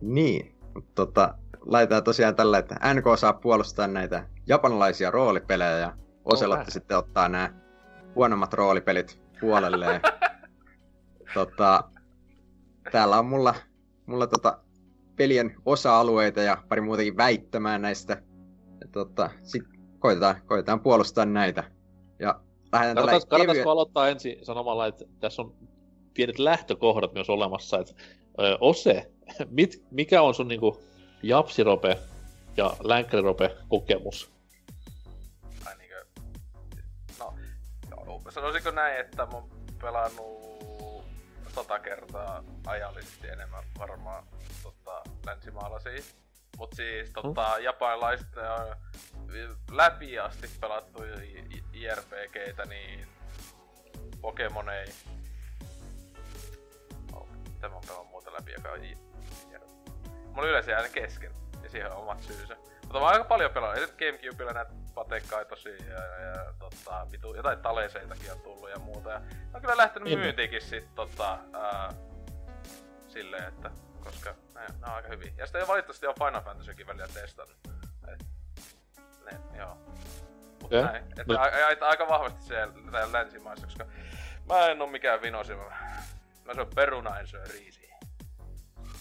[0.01, 0.59] Niin,
[0.95, 5.93] tota, laitetaan tosiaan tällä, että NK saa puolustaa näitä japanilaisia roolipelejä ja
[6.25, 7.51] Oselotti sitten ottaa nämä
[8.15, 10.01] huonommat roolipelit puolelleen.
[11.35, 11.85] tota,
[12.93, 13.55] täällä on mulla,
[14.07, 14.59] mulla tota,
[15.17, 18.23] pelien osa-alueita ja pari muutakin väittämää näistä.
[18.81, 19.63] Ja tota, sit
[19.99, 21.65] koitetaan, koitetaan puolustaa näitä.
[22.19, 22.41] Ja
[22.73, 25.55] lähdetään tällä kannattaisiko aloittaa ensin sanomalla, että tässä on
[26.15, 27.95] pienet lähtökohdat myös olemassa, että
[28.41, 29.11] ö, Ose,
[29.51, 30.81] mit, mikä on sun niinku
[31.23, 31.99] japsirope
[32.57, 34.31] ja länkkärirope kokemus?
[35.67, 36.05] Ai niinkö...
[37.19, 37.35] No,
[38.07, 39.51] no, sanoisinko näin, että mä oon
[39.81, 40.60] pelannut
[41.63, 44.25] sata kertaa ajallisesti enemmän varmaan
[44.63, 46.03] tota, länsimaalaisia.
[46.59, 48.77] Mut siis tota, japanilaiset on
[49.71, 51.03] läpi asti pelattu
[51.73, 53.09] IRPGtä, niin
[54.21, 54.87] Pokemon ei...
[57.13, 58.97] Oh, mitä mä oon pelannut muuta läpi, joka on IR...
[60.27, 61.33] Mulla yleensä jää kesken,
[61.63, 62.57] ja siihen on omat syysä.
[62.91, 63.79] Mutta mä oon aika paljon pelannut.
[63.79, 69.11] Esimerkiksi Gamecubella näitä patekaitosia ja, ja tota, vitu, jotain taleseitakin on tullut ja muuta.
[69.11, 70.19] Ja mä oon kyllä lähtenyt Niin.
[70.19, 71.93] myyntiinkin sit tota, ää,
[73.09, 73.71] silleen, että
[74.05, 75.33] koska ne, ne on aika hyviä.
[75.37, 77.57] Ja sitten valitettavasti on Final Fantasykin välillä testannut.
[78.13, 78.27] Et,
[79.25, 79.75] ne, joo.
[79.75, 80.83] Mut Okei.
[80.83, 81.05] näin.
[81.05, 81.39] Että No.
[81.41, 83.85] a, a, aika vahvasti siellä täällä länsimaissa, koska
[84.49, 85.55] mä en oo mikään vinosi.
[85.55, 85.65] Mä,
[86.45, 87.97] mä syön peruna, en syö riisiä.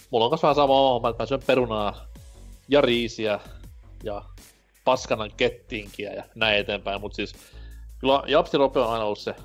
[0.09, 2.05] Mulla on kanssa vähän sama että mä syön perunaa
[2.67, 3.39] ja riisiä
[4.03, 4.23] ja
[4.83, 7.35] paskanan kettinkiä ja näin eteenpäin, mutta siis
[7.99, 9.35] kyllä japsirope on aina ollut se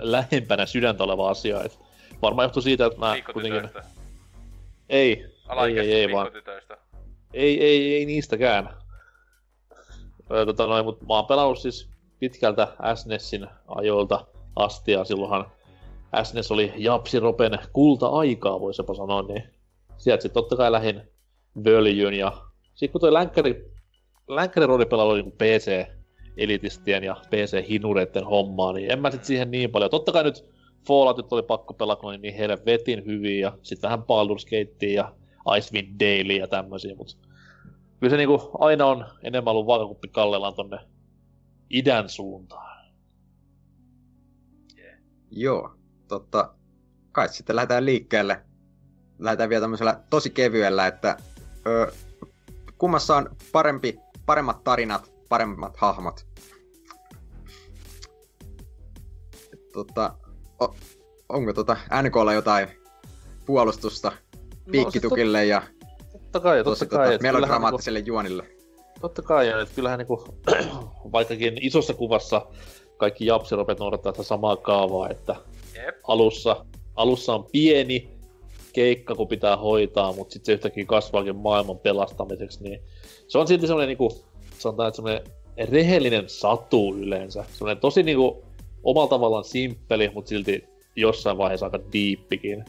[0.00, 1.78] lähempänä sydäntä oleva asia, et
[2.22, 3.70] varmaan johtuu siitä, että mä kuitenkin...
[4.88, 5.26] Ei,
[5.66, 6.30] ei, ei, ei, vaan
[7.32, 8.76] ei, ei, ei niistäkään.
[10.46, 11.88] Tota noin, mut mä oon pelannut siis
[12.18, 14.26] pitkältä SNESin ajoilta
[14.56, 15.46] asti ja silloinhan
[16.22, 19.42] SNES oli Japsiropen kulta-aikaa, voisi jopa sanoa, niin
[19.98, 21.02] sieltä sitten totta kai lähin
[21.64, 22.32] Völjyn ja
[22.76, 23.72] sitten kun toi länkkäri,
[24.28, 29.90] länkkäri roolipelailu oli niinku PC-elitistien ja PC-hinureiden hommaa, niin en mä sit siihen niin paljon.
[29.90, 30.50] Totta kai nyt
[30.86, 35.12] Falloutit oli pakko pelata, kun oli niin helvetin hyviä ja sitten vähän Baldur's Gatea ja
[35.56, 37.18] Icewind Dale ja tämmösiä, mut
[38.00, 40.78] kyllä se niinku aina on enemmän ollut vaakakuppi kallellaan tonne
[41.70, 42.76] idän suuntaan.
[45.30, 45.74] Joo,
[46.08, 46.54] totta.
[47.12, 48.42] Kai sitten lähdetään liikkeelle.
[49.18, 51.16] Lähdetään vielä tämmöisellä tosi kevyellä, että
[51.66, 51.92] ö,
[52.78, 56.26] kummassa on parempi, paremmat tarinat, paremmat hahmot.
[59.72, 60.14] Tota,
[60.62, 60.74] o,
[61.28, 62.68] onko tota NKlla jotain
[63.46, 64.12] puolustusta
[64.70, 65.62] piikkitukille ja
[66.12, 67.10] Totta kai, totta tosi kai.
[67.12, 68.42] tota, melodramaattiselle juonille?
[68.42, 70.24] Niinku, totta kai, että kyllähän niinku,
[71.12, 72.46] vaikkakin isossa kuvassa
[72.96, 75.36] kaikki japsiropet noudattaa sitä samaa kaavaa, että
[75.74, 75.96] Jep.
[76.08, 76.66] alussa,
[76.96, 78.15] alussa on pieni
[78.76, 82.80] keikka, kun pitää hoitaa, mutta sitten se yhtäkkiä kasvaakin maailman pelastamiseksi, niin
[83.28, 84.24] se on silti semmoinen niinku,
[84.58, 85.22] sanotaan, että semmoinen
[85.70, 87.44] rehellinen satu yleensä.
[87.48, 88.44] Semmoinen tosi niinku
[88.82, 90.64] omalla tavallaan simppeli, mutta silti
[90.96, 92.64] jossain vaiheessa aika diippikin.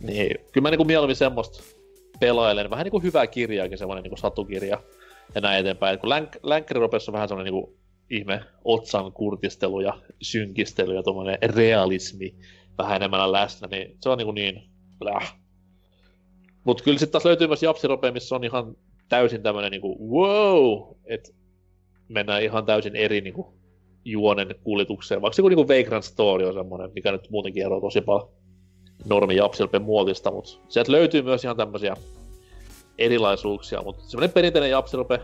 [0.00, 1.62] Niin, kyllä mä niinku mieluummin semmoista
[2.20, 2.70] pelailen.
[2.70, 4.82] Vähän niinku hyvää kirjaakin, semmoinen niinku satukirja
[5.34, 5.94] ja näin eteenpäin.
[5.94, 7.76] Et kun länk- länkkäriropessa on vähän semmoinen niinku
[8.10, 12.34] ihme otsan kurtistelu ja synkistely ja tuommoinen realismi
[12.78, 15.34] vähän enemmän läsnä, niin se on niinku niin läh.
[16.64, 18.76] Mut kyllä sitten taas löytyy myös japsirope, missä on ihan
[19.08, 21.32] täysin tämmönen niinku wow, että
[22.08, 23.54] mennään ihan täysin eri niinku
[24.04, 25.22] juonen kuljetukseen.
[25.22, 28.28] Vaikka se kun niinku Vagrant Story on semmonen, mikä nyt muutenkin eroaa tosi paljon
[29.04, 31.96] normi japsiropen muotista, mut sieltä löytyy myös ihan tämmösiä
[32.98, 35.20] erilaisuuksia, mutta semmoinen perinteinen japsirope,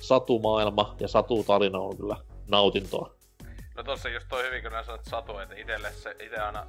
[0.00, 2.16] satumaailma ja satutarina on kyllä
[2.50, 3.14] nautintoa.
[3.76, 6.66] No tossa just toi hyvin, kun nää sanot satu, että itelle se, ite aina,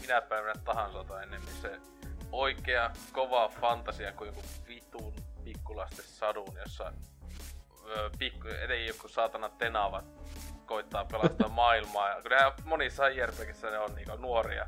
[0.00, 1.80] minä päivänä tahansa tai ennen, niin se
[2.32, 5.12] oikea, kova fantasia kuin joku vitun
[5.44, 6.92] pikkulasten sadun, jossa
[7.88, 10.04] ö, pikku, eteen joku saatana tenavat
[10.66, 12.08] koittaa pelastaa maailmaa.
[12.08, 14.66] Ja kun nämä monissa JRPGissä ne on niinku nuoria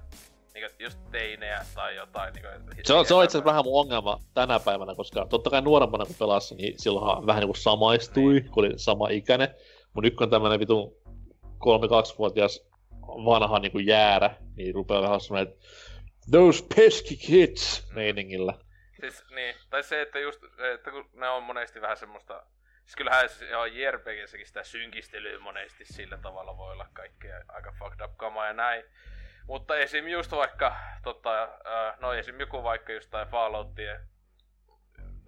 [0.54, 2.34] niinku just teinejä tai jotain.
[2.34, 2.48] Niinku,
[2.84, 6.06] se on, se on itse asiassa vähän mun ongelma tänä päivänä, koska totta kai nuorempana
[6.06, 8.50] kun pelasi, niin silloinhan vähän niinku samaistui, niin.
[8.50, 9.54] kun oli sama ikäinen.
[9.94, 10.92] Mun nyt on tämmönen vitun
[11.44, 12.69] 3-2-vuotias
[13.24, 15.66] vanha niinku jäärä, niin rupeaa vähän semmonen, että
[16.30, 18.54] those pesky kids meiningillä.
[19.00, 20.42] Siis niin, tai se, että just,
[20.74, 22.42] että kun ne on monesti vähän semmoista,
[22.84, 28.16] siis kyllähän joo, JRPGssäkin sitä synkistelyä monesti sillä tavalla voi olla kaikkea aika fucked up
[28.16, 28.84] kamaa ja näin.
[29.46, 30.08] Mutta esim.
[30.08, 31.48] just vaikka, tota,
[32.00, 32.40] no esim.
[32.40, 34.00] joku vaikka just tai Falloutien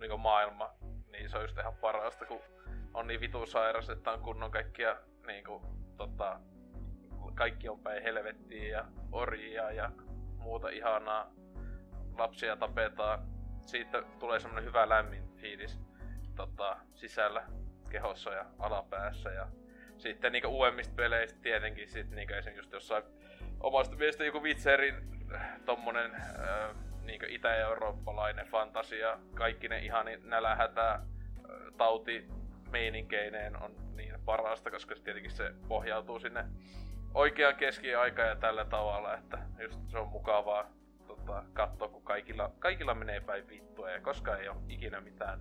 [0.01, 0.75] niin maailma,
[1.13, 2.43] niin se on just ihan parasta, kun
[2.95, 4.97] on niin vitu sairas, että on kunnon kaikkia
[5.27, 5.63] niin kuin,
[5.97, 6.41] tota,
[7.35, 9.91] kaikki on päin helvettiin ja orjia ja
[10.39, 11.33] muuta ihanaa.
[12.19, 13.19] Lapsia tapetaan.
[13.61, 15.81] Siitä tulee semmonen hyvä lämmin fiilis
[16.35, 17.47] tota, sisällä
[17.91, 19.31] kehossa ja alapäässä.
[19.31, 19.49] Ja
[19.99, 22.55] sitten niinku uudemmista peleistä tietenkin sit niinku esim.
[22.55, 23.05] just jossain
[23.61, 24.95] omasta mielestä joku Witcherin
[25.65, 31.01] tommonen äh, niinku itä-eurooppalainen fantasia, kaikki ne ihan nälähätä
[31.77, 32.29] tauti
[32.71, 36.45] meininkeineen on niin parasta, koska tietenkin se pohjautuu sinne
[37.15, 40.71] oikeaan keskiaikaan ja tällä tavalla, että just se on mukavaa
[41.07, 45.41] tota, katsoa, kun kaikilla, kaikilla menee päin vittua ja koska ei ole ikinä mitään.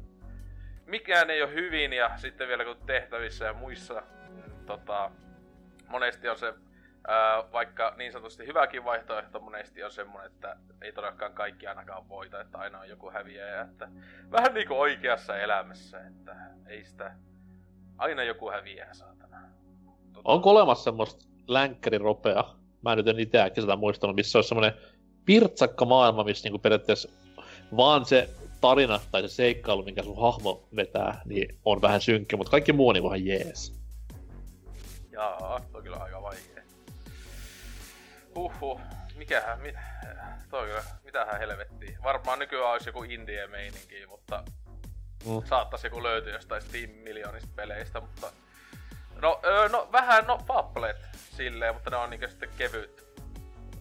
[0.85, 5.11] Mikään ei ole hyvin ja sitten vielä kun tehtävissä ja muissa mm, tota,
[5.88, 6.53] monesti on se
[7.07, 12.41] ää, vaikka niin sanotusti hyväkin vaihtoehto monesti on semmonen, että ei todellakaan kaikki ainakaan voita,
[12.41, 13.89] että aina on joku häviäjä, että
[14.31, 16.35] vähän niinku oikeassa elämässä, että
[16.68, 17.15] ei sitä
[17.98, 19.38] aina joku häviää saatana.
[20.14, 20.30] Tota...
[20.30, 22.44] Onko olemassa semmoista länkkäri ropea.
[22.82, 24.73] Mä nyt en itse äkkiä muistanut, missä olisi semmoinen
[25.26, 27.10] pirtsakka maailma, missä niinku periaatteessa
[27.78, 28.30] vaan se
[28.61, 32.90] tarina tai se seikkailu, minkä sun hahmo vetää, niin on vähän synkkä, mutta kaikki muu
[32.90, 33.82] on niinku ihan jees.
[35.11, 36.64] Jaa, toi on kyllä aika vaikea.
[38.36, 38.82] Huhhuh,
[39.15, 39.73] mikähän, mi...
[40.49, 41.98] toi kyllä, mitähän helvettiä.
[42.03, 44.44] Varmaan nykyään olisi joku indie meininki, mutta
[45.26, 45.41] mm.
[45.45, 48.32] saattaisi joku löytyä jostain Steam miljoonista peleistä, mutta
[49.22, 53.06] No, öö, no vähän, no Fablet silleen, mutta ne on niinku sitten kevyt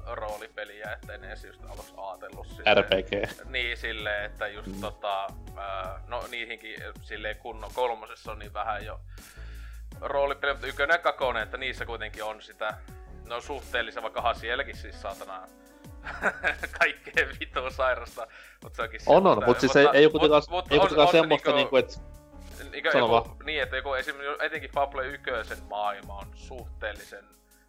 [0.07, 2.77] roolipeliä, että en edes just aluksi ajatellut silleen.
[2.77, 3.45] RPG.
[3.51, 4.81] Niin, silleen, että just mm.
[4.81, 5.27] tota,
[5.59, 9.01] öö, no niihinkin silleen kunnon kolmosessa on niin vähän jo
[10.01, 12.75] roolipeliä, mutta ykkönen ja kakonen, että niissä kuitenkin on sitä,
[13.29, 15.43] no suhteellisen, vaikka sielläkin siis saatana
[16.79, 18.27] kaikkea vittua sairasta,
[18.63, 21.77] mutta se onkin On, on, mutta siis ei, ei kuitenkaan, mut, ei kuitenkaan semmoista niinku,
[21.77, 22.20] niinku että
[22.71, 25.31] niin, joku, niin, että joku esimerkiksi etenkin Fable 1
[25.69, 27.25] maailma on suhteellisen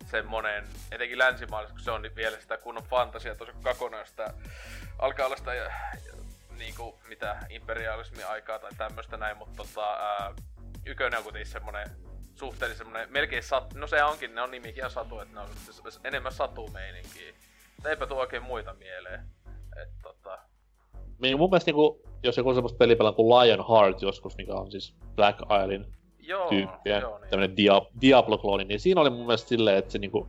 [0.06, 3.52] semmonen, etenkin länsimaalaisessa, kun se on niin vielä sitä kunnon fantasia, tosi
[4.06, 4.34] sitä
[4.99, 5.72] alkaa olla sitä ja,
[6.57, 10.34] niinku, mitä imperialismi aikaa tai tämmöstä näin, mutta tota, ää,
[10.86, 11.88] ykönen on kuitenkin semmonen
[12.36, 15.49] suhteellisen semmonen, melkein sat, no se onkin, ne on nimikin ihan satu, että ne on
[16.03, 17.34] enemmän satumeininkiä.
[17.86, 19.19] Eipä tuo oikein muita mieleen.
[19.82, 20.40] Et, tota,
[21.19, 24.95] niin mun mielestä niinku, jos joku semmoista pelipelaa kuin Lion Heart joskus, mikä on siis
[25.15, 25.85] Black Islein
[26.19, 27.30] joo, tyyppiä, joo, niin.
[27.30, 30.27] tämmönen Dia- Diablo-klooni, niin siinä oli mun mielestä silleen, että se niinku,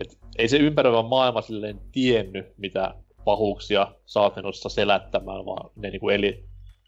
[0.00, 2.94] et ei se ympäröivä maailma silleen tiennyt, mitä
[3.24, 6.44] pahuuksia sä oot menossa selättämään, vaan ne niinku eli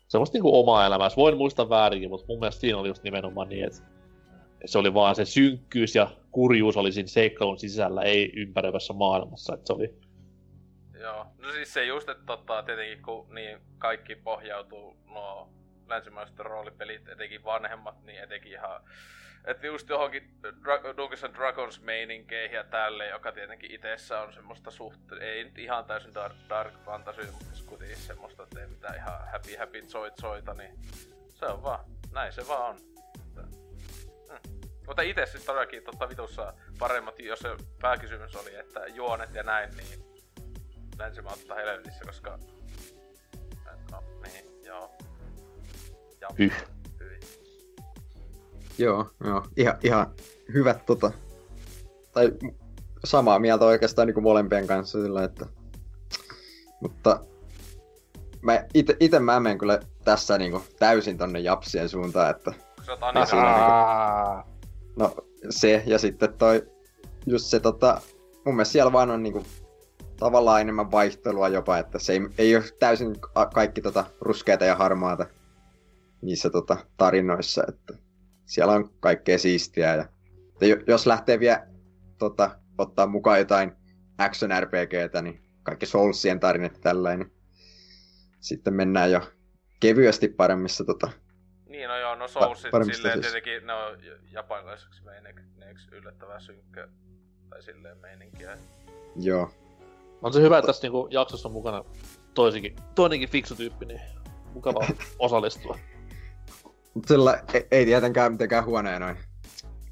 [0.09, 1.09] semmoista niinku omaa elämää.
[1.17, 3.79] Voin muistaa väärinkin, mutta mun mielestä siinä oli just nimenomaan niin, että
[4.65, 9.55] se oli vaan se synkkyys ja kurjuus oli siinä seikkailun sisällä, ei ympäröivässä maailmassa.
[9.55, 9.95] Että se oli
[11.05, 15.49] Joo, no siis se just, että tota, tietenkin kun niin kaikki pohjautuu nuo
[15.87, 18.81] länsimaiset roolipelit, etenkin vanhemmat, niin etenkin ihan
[19.45, 25.13] että just johonkin Dra- Dungeons Dragons meininkeihin ja tälle, joka tietenkin itsessä on semmoista suht...
[25.21, 29.57] Ei nyt ihan täysin dark, dark fantasy, mutta kuitenkin semmoista, että ei mitään ihan happy
[29.59, 30.75] happy soit soita, niin
[31.29, 31.85] se on vaan.
[32.13, 32.77] Näin se vaan on.
[33.35, 34.71] Hmm.
[34.87, 37.49] Mutta itse siis todellakin totta vitussa paremmat, jos se
[37.81, 40.14] pääkysymys oli, että juonet ja näin, niin
[40.99, 42.39] länsimautta helvetissä, koska...
[43.91, 44.91] No, niin, joo.
[46.21, 46.65] Ja, Hyh.
[48.79, 49.43] Joo, joo.
[49.57, 50.07] Ihan, ihan
[50.55, 51.13] hyvät tota...
[52.13, 52.33] Tai
[53.05, 55.47] samaa mieltä oikeastaan niin kuin molempien kanssa sillä, että...
[56.81, 57.21] Mutta
[58.43, 62.53] mä ite, ite mä menen kyllä tässä niinku täysin tonne japsien suuntaan, että...
[62.87, 63.37] Sä oot niinku...
[64.97, 65.15] No
[65.51, 66.67] se, ja sitten toi...
[67.27, 68.01] Just se tota...
[68.45, 69.45] Mun mielestä siellä vaan on niinku
[70.25, 73.17] tavallaan enemmän vaihtelua jopa, että se ei, ei ole täysin
[73.55, 75.27] kaikki tota ruskeita ja harmaata
[76.23, 77.95] niissä tota, tarinoissa, että
[78.45, 79.95] siellä on kaikkea siistiä.
[79.95, 80.07] Ja,
[80.61, 81.67] että jos lähtee vielä
[82.19, 83.73] tota, ottaa mukaan jotain
[84.19, 87.31] action RPGtä, niin kaikki Soulsien tarinat tällainen.
[88.41, 89.21] Sitten mennään jo
[89.81, 91.11] kevyesti paremmissa tota,
[91.67, 93.21] niin, no joo, no Soulsit silleen siis.
[93.21, 93.99] tietenkin, ne on
[94.33, 95.43] japanilaiseksi meininki,
[95.93, 96.89] yllättävän synkkä,
[97.51, 98.59] tai silleen meininkiä.
[99.17, 99.51] Joo,
[100.25, 101.85] On se hyvä, että tässä niinku jaksossa on mukana
[102.35, 104.01] toisikin, toinenkin fiksu tyyppi, niin
[104.55, 104.81] mukava
[105.19, 105.79] osallistua.
[106.95, 109.17] Mutta sillä ei, ei tietenkään mitenkään huoneen noin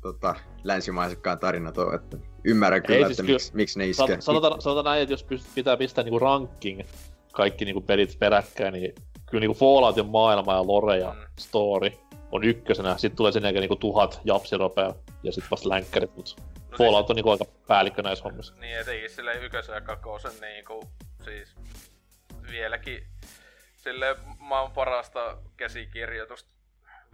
[0.03, 0.35] tota,
[0.65, 4.21] länsimaisetkaan tarinat ole, että ymmärrän kyllä, siis että kyllä, miksi, miksi ne iskee.
[4.21, 6.81] Sanotaan, sanotaan näin, että jos pyst, pitää pistää niinku ranking
[7.33, 8.95] kaikki niinku pelit peräkkäin, niin
[9.31, 11.21] kyllä niinku Falloutin maailma ja lore ja mm.
[11.41, 11.91] story
[12.33, 12.99] on ykkösenä.
[12.99, 17.11] Sitten tulee sen jälkeen niinku tuhat japsiropea ja sitten vasta länkkärit, mutta no Fallout siis,
[17.11, 18.55] on niinku aika päällikkö näissä hommissa.
[18.61, 20.85] Niin, etenkin silleen ykkösen ja kakosen niinku,
[21.25, 21.57] siis
[22.51, 23.07] vieläkin
[23.77, 26.53] sille maan parasta käsikirjoitusta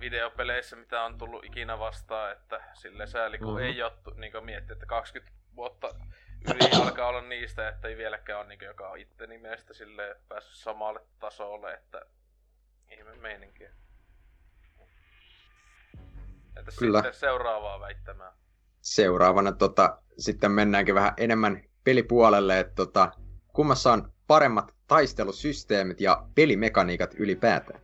[0.01, 3.65] videopeleissä, mitä on tullut ikinä vastaan, että sille sääli, kun mm-hmm.
[3.65, 5.95] ei ole niin miettiä, että 20 vuotta
[6.55, 10.55] yli alkaa olla niistä, että ei vieläkään ole niin joka on itse nimestä sille päässyt
[10.55, 12.03] samalle tasolle, että
[12.91, 13.65] ihme meininki.
[16.59, 16.99] Entä Kyllä.
[16.99, 18.33] sitten seuraavaa väittämään?
[18.81, 23.11] Seuraavana tota, sitten mennäänkin vähän enemmän pelipuolelle, että tota,
[23.53, 27.81] kummassa on paremmat taistelusysteemit ja pelimekaniikat ylipäätään?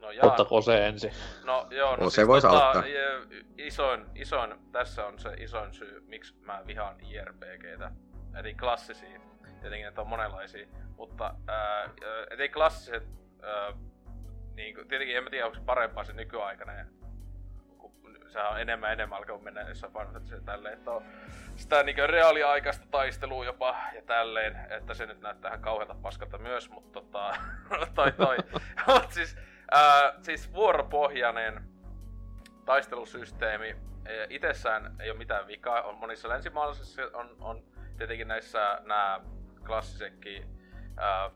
[0.00, 0.26] No jaa.
[0.26, 1.12] Ottako se ensin?
[1.44, 2.82] No joo, no, no siis, voisi tota,
[3.58, 7.90] Isoin, isoin, tässä on se isoin syy, miksi mä vihaan IRPGtä.
[8.38, 9.20] Eli klassisia.
[9.60, 10.66] Tietenkin että on monenlaisia.
[10.96, 11.90] Mutta ää,
[12.30, 13.08] eli klassiset,
[13.42, 13.72] ää,
[14.56, 16.86] niin kuin, tietenkin en mä tiedä onko se parempaa se nykyaikainen
[18.36, 21.02] sehän on enemmän enemmän alkanut mennä jossain Final Fantasy tälleen, että on
[21.56, 26.70] sitä niinku reaaliaikaista taistelua jopa ja tälleen, että se nyt näyttää ihan kauhealta paskalta myös,
[26.70, 27.36] mutta tota,
[27.94, 28.36] toi toi.
[28.86, 29.36] Mut siis,
[29.70, 31.64] ää, siis vuoropohjainen
[32.64, 33.76] taistelusysteemi,
[34.06, 37.64] e, itsessään ei ole mitään vikaa, on monissa länsimaalaisissa on, on
[37.98, 39.20] tietenkin näissä nämä
[39.66, 40.44] klassisetkin
[40.96, 41.30] ää,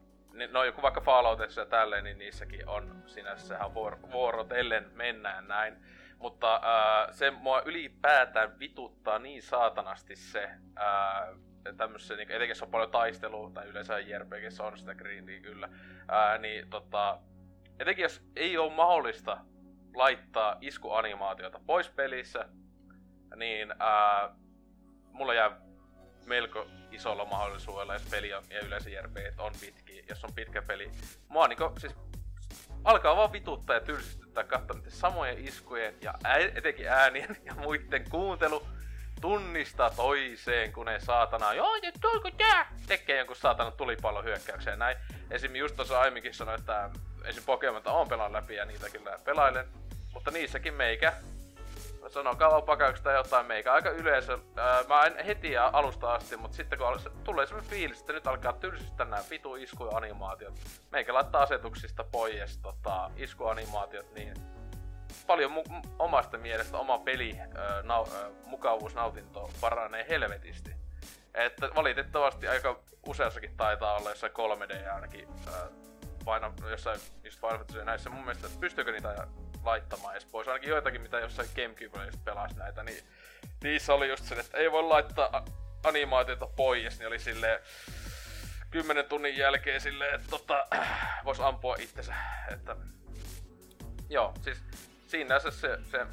[0.50, 5.76] no joku vaikka Falloutissa ja tälleen, niin niissäkin on sinänsä vuor- vuorotellen mennään näin.
[6.18, 12.70] Mutta äh, se mua ylipäätään vituttaa niin saatanasti se, äh, tämmössä, niin, etenkin se on
[12.70, 15.68] paljon taistelua, tai yleensä JRPGssä on sitä grindia kyllä,
[16.12, 17.18] äh, niin tota,
[17.78, 19.38] etenkin jos ei ole mahdollista
[19.94, 22.48] laittaa iskuanimaatiota pois pelissä,
[23.36, 24.30] niin äh,
[25.12, 25.69] mulla jää
[26.26, 30.90] melko isolla mahdollisuudella, jos peli on, ja yleensä JRPG on pitki, jos on pitkä peli.
[31.28, 31.94] Mua niinku, siis
[32.84, 38.10] alkaa vaan vituttaa ja tylsistyttää katsoa niiden samojen iskujen ja ää, etenkin äänien ja muiden
[38.10, 38.66] kuuntelu
[39.20, 44.96] tunnistaa toiseen, kun ne saatana, joo, nyt tulko tää, tekee jonkun saatana tulipallon hyökkäykseen näin.
[45.30, 45.56] Esim.
[45.56, 46.90] just tuossa aiemminkin sanoi, että
[47.24, 47.42] esim.
[47.44, 49.68] Pokemon on pelaan läpi ja niitä kyllä pelailen.
[50.12, 51.12] Mutta niissäkin meikä
[52.08, 54.38] sanokaa pakaksi tai jotain meikä aika yleensä.
[54.56, 58.52] Ää, mä en heti alusta asti, mutta sitten kun tulee semmoinen fiilis, että nyt alkaa
[58.52, 60.54] tylsistä nämä vitu iskuanimaatiot.
[60.90, 64.34] Meikä laittaa asetuksista pois tota, iskuanimaatiot, niin
[65.26, 67.38] paljon mu- omasta mielestä oma peli
[67.82, 70.70] nau- mukavuusnautinto paranee helvetisti.
[71.34, 75.68] Että valitettavasti aika useassakin taitaa olla jossain 3D ainakin ää,
[76.24, 79.26] paina jossain just Final näissä mun mielestä, että pystyykö niitä
[79.64, 80.48] laittamaan edes pois.
[80.48, 83.04] Ainakin joitakin, mitä jossain Gamecube just pelasi näitä, niin
[83.64, 85.44] niissä oli just se, että ei voi laittaa
[85.84, 87.60] animaatiota pois, niin oli silleen
[88.70, 90.66] kymmenen tunnin jälkeen silleen, että tota,
[91.24, 92.14] vois ampua itsensä.
[92.52, 92.76] Että,
[94.08, 94.62] joo, siis
[95.06, 96.06] siinä se, se, se,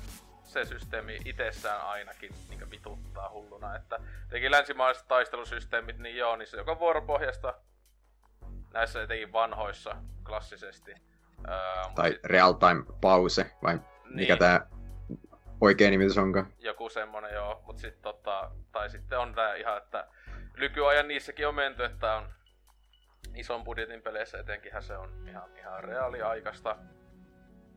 [0.44, 4.00] se systeemi itsessään ainakin niin vituttaa hulluna, että
[4.30, 7.54] teki länsimaiset taistelusysteemit, niin joo, niin se joka vuoropohjasta
[8.74, 11.07] näissä etenkin vanhoissa klassisesti
[11.50, 11.56] Öö,
[11.96, 12.26] tai sit...
[12.26, 14.16] real time pause, vai niin.
[14.16, 14.68] mikä tää
[15.62, 16.54] oikea nimitys onkaan?
[16.60, 20.08] Joku semmonen joo, mut sit tota, tai sitten on tää ihan, että
[20.58, 22.30] nykyajan niissäkin on menty, että on
[23.36, 26.76] ison budjetin peleissä etenkinhän se on ihan, ihan reaaliaikaista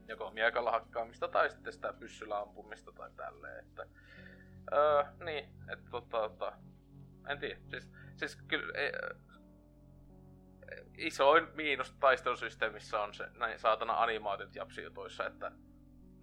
[0.08, 3.86] joko miekalla hakkaamista tai sitten sitä pyssyllä ampumista tai tälleen, että
[4.72, 6.52] öö, niin, että tota, tota,
[7.28, 8.92] en tiedä, siis, siis kyllä, ei,
[10.98, 15.52] isoin miinus taistelusysteemissä on se näin saatana animaatit japsijutuissa, että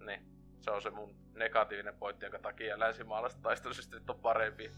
[0.06, 0.22] niin,
[0.60, 4.70] se on se mun negatiivinen pointti, jonka takia länsimaalaiset taistelusysteemit on parempi.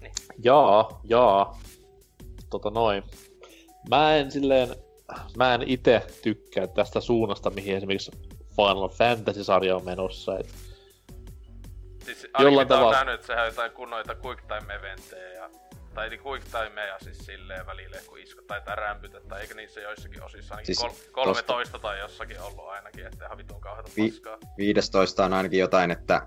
[0.00, 0.12] Niin.
[0.44, 1.58] Jaa, jaa.
[2.50, 3.02] Tota noin.
[3.88, 4.68] Mä en silleen,
[5.36, 8.10] mä en itse tykkää tästä suunnasta, mihin esimerkiksi
[8.56, 10.38] Final Fantasy-sarja on menossa.
[10.38, 10.54] Et
[12.04, 12.92] siis jollain tavalla...
[12.92, 15.50] nähnyt, että sehän on jotain kunnoita quick time eventtejä ja
[16.00, 20.22] tai niin quick timea siis silleen välille, kun isku tai rämpytä, tai eikö niissä joissakin
[20.22, 21.78] osissa ainakin siis kol- 13 tosta...
[21.78, 24.38] tai jossakin ollut ainakin, että ihan vitun kauheata Vi- paskaa.
[24.58, 26.26] 15 on ainakin jotain, että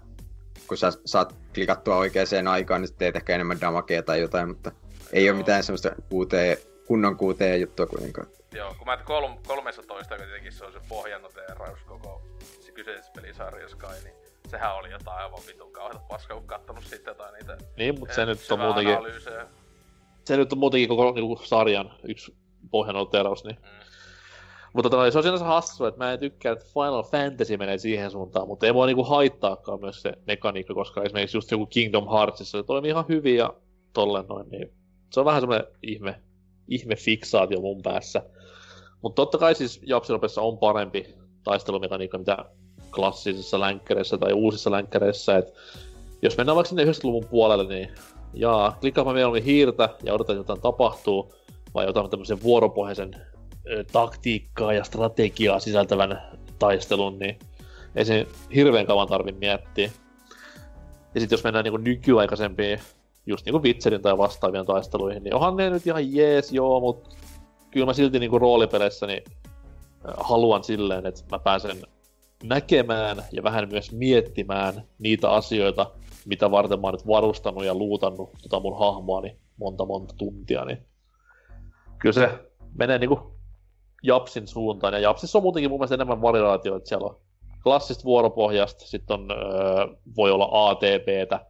[0.68, 4.72] kun sä saat klikattua oikeaan aikaan, niin teet ehkä enemmän damakea tai jotain, mutta
[5.14, 5.34] ei Joo.
[5.34, 8.28] ole mitään semmoista kuuteen, kunnon kuuteen juttua kuitenkaan.
[8.52, 12.22] Joo, kun mä kol- 13, kun tietenkin se on se pohjanoteeraus koko
[12.60, 14.16] se kyseisessä pelisarjassa kai, niin
[14.48, 18.26] sehän oli jotain aivan vitun kauheita paskaa, kun kattonut sitten jotain niitä Niin, mutta se
[18.26, 19.48] nyt on muutenkin, analyysejä.
[20.26, 22.36] Se nyt on muutenkin koko niinku, sarjan yksi
[22.72, 23.84] pohjanoteraus, niin Mm.
[24.74, 28.12] Mutta tota, se on sinänsä hassu, että mä en tykkää, että Final Fantasy menee siihen
[28.12, 32.58] suuntaan, mutta ei voi niinku haittaakaan myös se mekaniikka, koska esimerkiksi just joku Kingdom Heartsissa
[32.58, 33.54] se toimii ihan hyvin ja
[33.94, 34.74] tolleen noin, niin
[35.12, 36.22] se on vähän semmoinen ihme,
[36.68, 38.22] ihme fiksaatio mun päässä.
[39.02, 42.46] Mutta totta kai siis Japsiropessa on parempi taistelumekaniikka, mitä
[42.96, 45.54] klassisissa länkkäreissä tai uusissa länkkäreissä, että
[46.22, 47.90] jos mennään vaikka sinne 90-luvun puolelle, niin
[48.34, 51.34] jaa, klikkaapa mieluummin hiirtä ja odotan, että jotain tapahtuu,
[51.74, 53.16] vai jotain tämmöisen vuoropohjaisen
[53.68, 56.22] ö, taktiikkaa ja strategiaa sisältävän
[56.60, 57.40] taistelun, niin
[57.96, 59.92] ei se hirveän kauan tarvi miettiä.
[61.16, 62.80] Ja sitten jos mennään niinku nykyaikaisempiin,
[63.26, 67.10] just niinku Witcherin tai vastaavien taisteluihin, niin onhan ne nyt ihan jees, joo, mutta
[67.72, 69.24] kyllä mä silti niinku roolipeleissä niin
[70.18, 71.78] haluan silleen, että mä pääsen
[72.44, 75.92] näkemään ja vähän myös miettimään niitä asioita,
[76.28, 80.78] mitä varten mä oon nyt varustanut ja luutannut tota mun hahmoani monta monta tuntia, niin
[82.00, 82.30] kyllä se
[82.78, 83.34] menee niinku
[84.04, 84.94] Japsin suuntaan.
[84.94, 86.88] Ja Japsissa on muutenkin mun mielestä enemmän variaatioita.
[86.88, 87.18] Siellä on
[87.64, 91.46] klassista vuoropohjasta, sitten on, öö, voi olla ATPtä,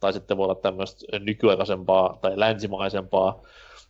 [0.00, 3.42] tai sitten voi olla tämmöistä nykyaikaisempaa tai länsimaisempaa.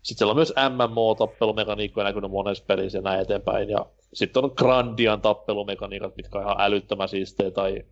[0.03, 3.71] Sitten siellä on myös MMO-tappelumekaniikkoja näkynyt monessa pelissä ja näin eteenpäin.
[3.71, 7.85] Ja sitten on Grandian tappelumekaniikat, mitkä on ihan älyttömän siistejä, tai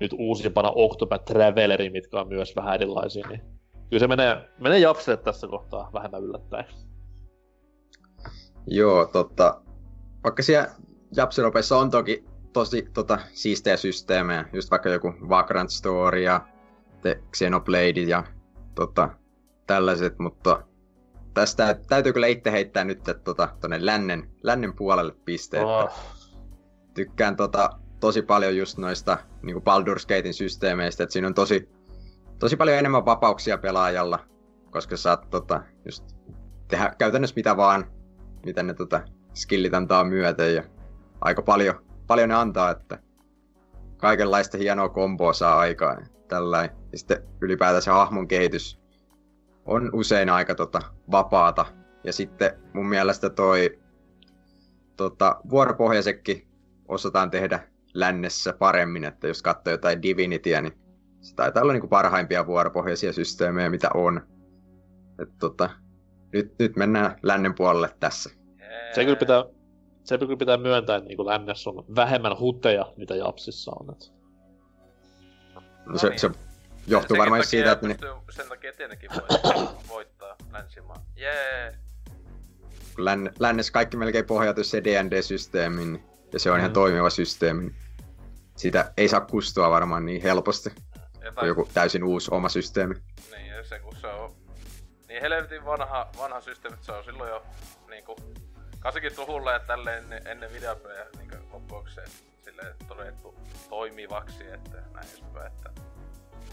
[0.00, 3.28] nyt uusimpana Octopath Traveleri, mitkä on myös vähän erilaisia.
[3.28, 3.40] Niin
[3.90, 6.64] kyllä se menee, menee Japsille tässä kohtaa vähemmän yllättäen.
[8.66, 9.60] Joo, totta.
[10.24, 10.68] Vaikka siellä
[11.16, 16.46] Japsiropeissa on toki tosi tota, siistejä systeemejä, just vaikka joku Vagrant Story ja
[17.02, 18.24] The Xenoblade ja
[18.74, 19.08] tota,
[19.66, 20.62] tällaiset, mutta
[21.34, 25.64] tästä täytyy kyllä itse heittää nyt tota, tonne lännen, lännen puolelle pisteet.
[25.64, 25.90] Oh,
[26.94, 27.70] Tykkään tota,
[28.06, 31.68] tosi paljon just noista niin Baldur's Gatein systeemeistä, että siinä on tosi,
[32.38, 34.18] tosi paljon enemmän vapauksia pelaajalla,
[34.70, 36.16] koska saat tota, just
[36.68, 37.86] tehdä käytännössä mitä vaan,
[38.44, 39.00] mitä ne tota,
[39.34, 40.62] skillit antaa myöten ja
[41.20, 41.74] aika paljon,
[42.06, 42.98] paljon ne antaa, että
[43.96, 46.76] kaikenlaista hienoa komboa saa aikaan tällainen.
[46.92, 48.80] Ja sitten ylipäätään se hahmon kehitys
[49.64, 50.80] on usein aika tota,
[51.10, 51.66] vapaata.
[52.04, 53.78] Ja sitten mun mielestä toi
[54.96, 56.48] tota, vuoropohjaisekin
[56.88, 60.78] osataan tehdä lännessä paremmin, että jos katsoo jotain Divinityä, niin
[61.20, 64.20] se taitaa olla niinku parhaimpia vuoropohjaisia systeemejä, mitä on.
[65.22, 65.70] Et tota,
[66.32, 68.30] nyt, nyt mennään lännen puolelle tässä.
[68.94, 69.44] se kyllä pitää,
[70.04, 73.90] se kyllä pitää myöntää, että niin lännessä on vähemmän huteja, mitä Japsissa on.
[73.94, 74.12] Et.
[75.86, 76.18] No se, niin.
[76.18, 76.30] se
[76.86, 80.96] johtuu varmaan takia siitä, että ne, pystyy, Sen takia tietenkin voittaa, voittaa länsimaa.
[81.16, 81.74] Jee!
[82.98, 86.74] länne, lännessä kaikki melkein pohjautuu se D&D-systeemiin, niin- ja se on ihan Mm.
[86.74, 87.74] toimiva systeemi.
[88.56, 90.70] Sitä ei saa kustua varmaan niin helposti
[91.20, 92.94] Ja joku täysin uusi oma systeemi.
[93.30, 94.34] Niin, ja se kun se on
[95.08, 97.42] niin helvetin vanha, vanha systeemi, se on silloin jo
[97.88, 98.16] niinku
[98.76, 102.08] 80-luvulla ja tälleen ennen, videopelejä niinku loppuakseen
[102.44, 103.34] silleen todettu
[103.68, 105.70] toimivaksi, että näin edespäin, että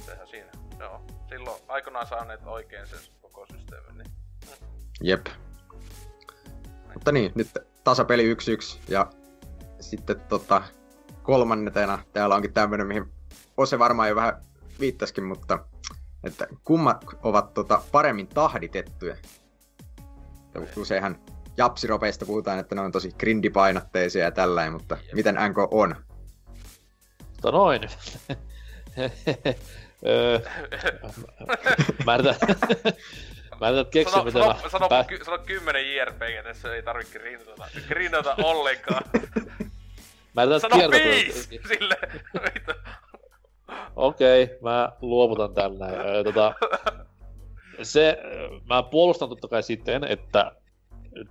[0.06, 0.52] sehän siinä.
[0.80, 4.12] Joo, silloin aikanaan saaneet oikein sen koko systeemin, niin
[5.02, 5.28] Jep.
[6.94, 7.48] Mutta niin, nyt
[7.84, 8.38] tasapeli 1-1
[8.88, 9.10] ja
[9.80, 10.64] sitten tota,
[11.24, 13.06] kolmannetena täällä onkin tämmönen, mihin
[13.58, 14.34] Ose varmaan jo vähän
[14.80, 15.60] viittaskin, mutta
[16.24, 19.16] että kummat ovat tota, paremmin tahditettuja.
[20.54, 21.20] Ja Useinhan
[21.58, 25.14] japsiropeista puhutaan, että ne on tosi grindipainotteisia ja tällainen, mutta Jep.
[25.14, 25.96] miten NK on?
[27.30, 27.82] Mutta noin.
[30.06, 30.40] Öö,
[32.06, 32.36] mä yritän,
[33.62, 36.84] mä yritän keksiä, sano, miten sano, mä sano, pää- ky, sano 10 JRPG, tässä ei
[36.84, 39.04] tarvitse grindata, grindata ollenkaan.
[40.36, 41.62] mä yritän Sano kertoa- viisi!
[41.68, 41.96] Sille.
[43.96, 45.96] Okei, mä luovutan näin.
[45.96, 46.54] Öö, tota,
[47.84, 48.18] se,
[48.70, 50.52] mä puolustan totta kai sitten, että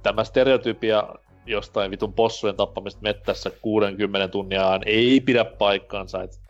[0.03, 1.09] tämä stereotypia
[1.47, 6.23] jostain vitun possujen tappamista mettässä 60 tunniaan ei pidä paikkaansa.
[6.23, 6.41] Et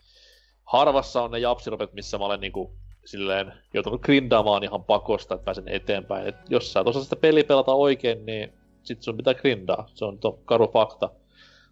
[0.63, 2.75] harvassa on ne japsiropet, missä mä olen niinku
[3.05, 6.27] silleen joutunut grindaamaan ihan pakosta, että pääsen eteenpäin.
[6.27, 8.53] Et jos sä et osaa sitä peliä pelata oikein, niin
[8.83, 9.89] sit sun pitää grindaa.
[9.93, 11.09] Se on karu fakta.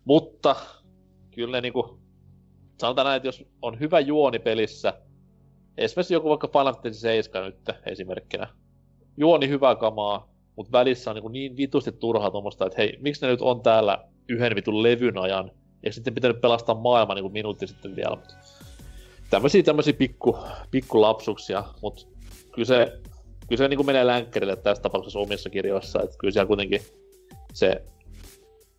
[0.05, 0.55] Mutta
[1.31, 1.99] kyllä ne niinku,
[2.79, 4.93] sanotaan näin, että jos on hyvä juoni pelissä,
[5.77, 8.47] esimerkiksi joku vaikka Final Fantasy 7 nyt esimerkkinä,
[9.17, 13.31] juoni hyvää kamaa, mutta välissä on niin, niin vitusti turhaa tuommoista, että hei, miksi ne
[13.31, 15.51] nyt on täällä yhden vitun levyn ajan,
[15.85, 18.15] ja sitten pitänyt pelastaa maailma niin kuin minuutti sitten vielä.
[18.15, 18.35] Mut
[19.29, 20.37] tämmöisiä, tämmöisiä pikku,
[20.71, 22.07] pikku lapsuksia, mutta
[22.51, 22.99] kyllä se,
[23.47, 26.81] kyllä se niin kuin menee länkkärille tässä tapauksessa omissa kirjoissa, että kyllä siellä kuitenkin
[27.53, 27.83] se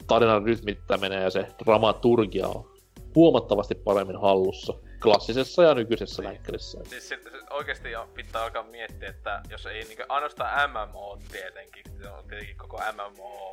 [0.07, 2.73] tarinan rytmittäminen ja se dramaturgia on
[3.15, 4.75] huomattavasti paremmin hallussa.
[5.03, 6.29] klassisessa ja nykyisessä niin.
[6.29, 6.79] länkkärissä.
[6.85, 12.09] Siis se, se oikeesti pitää alkaa miettiä, että jos ei niinku ainoastaan MMO tietenkin, se
[12.11, 13.51] on tietenkin koko MMO.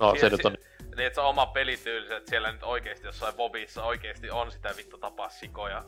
[0.00, 0.56] No se nyt on...
[0.96, 4.98] Niin, että se oma pelityyli, että siellä nyt oikeesti jossain Bobissa oikeesti on sitä vittu
[4.98, 5.84] tapaa sikoja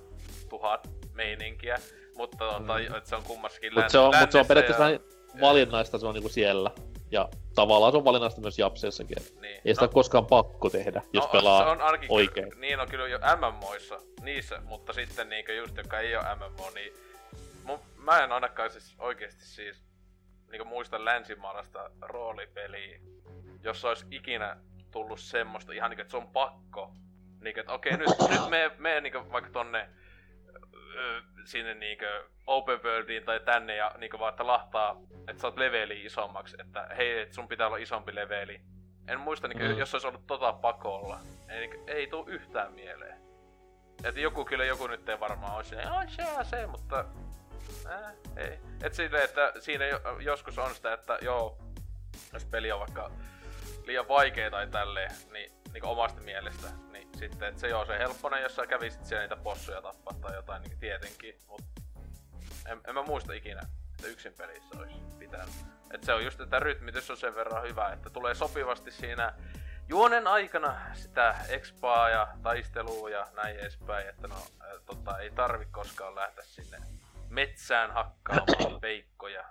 [0.49, 1.79] tuhat meininkiä.
[2.17, 2.97] Mutta tota, mm.
[2.97, 4.99] että se on kummassakin Mutta se on, mut se on periaatteessa ja...
[5.41, 6.71] valinnaista, se on niinku siellä.
[7.13, 9.17] Ja tavallaan se on valinnaista myös Japsessakin.
[9.41, 9.61] Niin.
[9.65, 12.49] Ei sitä no, koskaan pakko tehdä, jos no, pelaa se on ainakin oikein.
[12.49, 16.71] Kyllä, niin on kyllä jo MMOissa, niissä, mutta sitten niinkö just joka ei ole MMO,
[16.75, 16.93] niin
[17.65, 19.85] mun, mä en ainakaan siis oikeesti siis
[20.51, 23.01] niinku muista länsimaalaista roolipeliä,
[23.63, 24.57] jos olisi ikinä
[24.91, 26.93] tullut semmoista ihan niinku, että se on pakko.
[27.41, 29.89] Niinku, että okei, nyt, nyt me, me niinku vaikka tonne
[31.45, 34.97] sinne niinkö open worldiin tai tänne ja niinkö vaan, että lahtaa,
[35.29, 38.61] että sä oot leveli isommaksi, että hei, et sun pitää olla isompi leveli.
[39.09, 39.79] En muista, niinkö, mm.
[39.79, 43.23] jos se olisi ollut tota pakolla, ei, niinkö, ei tuu yhtään mieleen.
[44.05, 47.05] Että joku kyllä joku nyt ei varmaan olisi, ai se se, mutta
[47.87, 48.59] äh, ei.
[48.83, 49.85] Et silleen, että siinä
[50.21, 51.59] joskus on sitä, että joo,
[52.33, 53.11] jos peli on vaikka
[53.85, 56.69] liian vaikea tai tälleen, niin, niin omasta mielestä,
[57.23, 60.63] sitten, että se joo, se helpponen, jos sä kävisit siellä niitä possuja tappaa tai jotain,
[60.63, 61.83] niin tietenkin, mutta
[62.67, 65.55] en, en mä muista ikinä, että yksin pelissä olisi pitänyt.
[65.91, 69.35] Että se on just, että rytmitys on sen verran hyvä, että tulee sopivasti siinä
[69.89, 74.37] juonen aikana sitä expaa ja taistelua ja näin edespäin, että no,
[74.87, 76.79] tota, ei tarvi koskaan lähteä sinne
[77.29, 79.45] metsään hakkaamaan peikkoja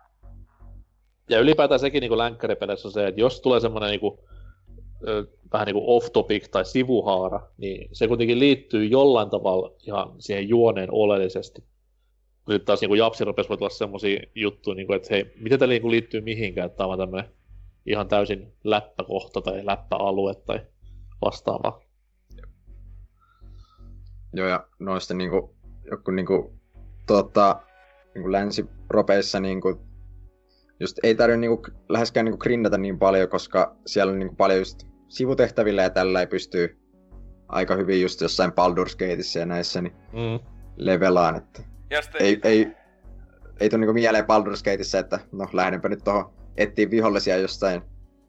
[1.29, 4.19] ja ylipäätään sekin niin länkkäripeleissä on se, että jos tulee semmoinen niin
[5.53, 10.89] vähän niin kuin off-topic tai sivuhaara, niin se kuitenkin liittyy jollain tavalla ihan siihen juoneen
[10.91, 11.63] oleellisesti.
[12.47, 15.69] Nyt taas niin Japsi rupesi voi tulla semmoisia juttuja, niin kuin, että hei, miten tämä
[15.69, 17.31] niin liittyy mihinkään, että tämä on tämmöinen
[17.85, 20.59] ihan täysin läppäkohta tai läppäalue tai
[21.25, 21.81] vastaava.
[24.33, 25.55] Joo, ja noista niinku,
[25.91, 26.53] joku niinku,
[27.07, 27.61] tota,
[28.15, 29.81] niinku länsiropeissa niinku,
[30.79, 34.90] just ei tarvitse niinku, läheskään niinku grindata niin paljon, koska siellä on niinku paljon just
[35.11, 36.77] sivutehtävillä ja tällä ei pystyy
[37.47, 40.39] aika hyvin just jossain Baldur's Gateissa ja näissä niin mm.
[40.75, 41.61] levelaan, että
[42.01, 42.21] sitten...
[42.21, 42.67] ei, ei,
[43.59, 47.81] ei tule niinku mieleen Baldur's Gateissa, että no lähdenpä nyt tuohon etsiä vihollisia jostain,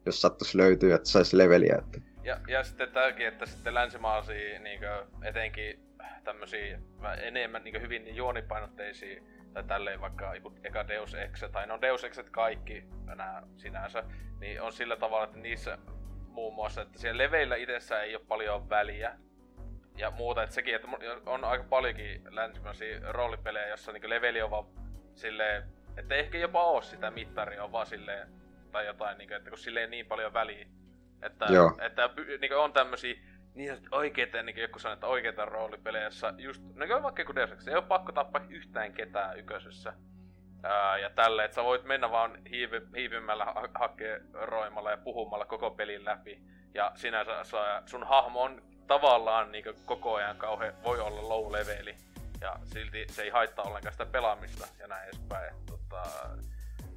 [0.05, 1.75] jos sattuisi löytyä, että saisi leveliä.
[1.79, 2.01] Että...
[2.23, 4.79] Ja, ja sitten tämäkin, että sitten länsimaalaisia niin
[5.23, 5.79] etenkin
[6.23, 6.79] tämmöisiä
[7.21, 9.21] enemmän niin hyvin juonipainotteisia
[9.53, 14.03] tai tälleen vaikka joku eka Deus Ex, tai no Deus Exet kaikki nämä sinänsä,
[14.39, 15.77] niin on sillä tavalla, että niissä
[16.33, 19.17] muun muassa, että siellä leveillä itsessä ei ole paljon väliä.
[19.97, 20.87] Ja muuta, että sekin, että
[21.25, 24.65] on aika paljonkin länsimäisiä roolipelejä, jossa niinku leveli on vaan
[25.15, 25.63] silleen,
[25.97, 28.27] että ehkä jopa oo sitä mittaria, on vaan silleen,
[28.71, 30.67] tai jotain, niinku, että kun silleen niin paljon väliä.
[31.21, 31.77] Että, Joo.
[31.81, 32.09] että
[32.41, 33.15] niinku on tämmösiä
[33.55, 37.67] niin oikeita, niin kuin joku sanoo, että oikeita roolipelejä, jossa just, no vaikka kun Deus
[37.67, 39.93] ei ole pakko tappaa yhtään ketään yköisessä.
[40.63, 45.71] Ää, ja tälle, että sä voit mennä vaan hiivi, hiivimällä, ha- hakkeroimalla ja puhumalla koko
[45.71, 46.41] pelin läpi.
[46.73, 47.43] Ja sinänsä
[47.85, 51.95] sun hahmo on tavallaan niin koko ajan kauhean, voi olla low leveli.
[52.41, 55.55] Ja silti se ei haittaa ollenkaan sitä pelaamista ja näin edespäin.
[55.65, 56.03] Tota,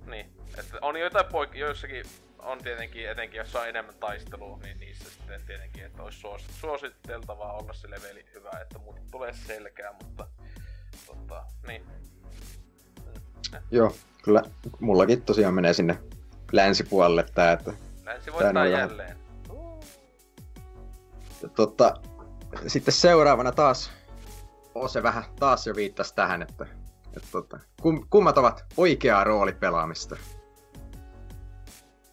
[0.06, 2.04] niin, että on joitain poik- joissakin
[2.38, 7.52] on tietenkin, etenkin jos on enemmän taistelua, niin niissä sitten tietenkin, että olisi suos, suositeltavaa
[7.52, 10.28] olla se leveli hyvä, että muut tulee selkää, mutta
[11.06, 11.86] tota, niin.
[13.70, 14.42] Joo, kyllä
[14.80, 15.98] mullakin tosiaan menee sinne
[16.52, 17.72] länsipuolelle tää, että...
[18.04, 19.16] Länsi voittaa jälleen.
[21.56, 21.94] Totta,
[22.66, 23.90] sitten seuraavana taas
[24.76, 26.66] Ose vähän taas jo viittasi tähän, että,
[27.16, 30.16] että tota, kum, kummat ovat oikeaa roolipelaamista.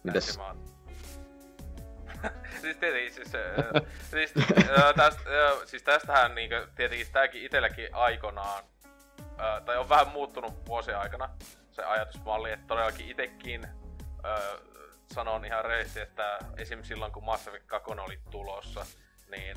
[0.02, 0.38] Mites?
[2.60, 8.64] siis tietenkin, siis, äh, siis, äh, tästä, äh, siis tästähän niinku, tietenkin tääkin itelläkin aikanaan,
[9.40, 11.30] äh, tai on vähän muuttunut vuosien aikana
[11.70, 14.40] se ajatusmalli, että todellakin itekin äh,
[15.14, 16.82] sanon ihan reisesti, että esim.
[16.82, 18.86] silloin kun Mass Effect 2 oli tulossa,
[19.30, 19.56] niin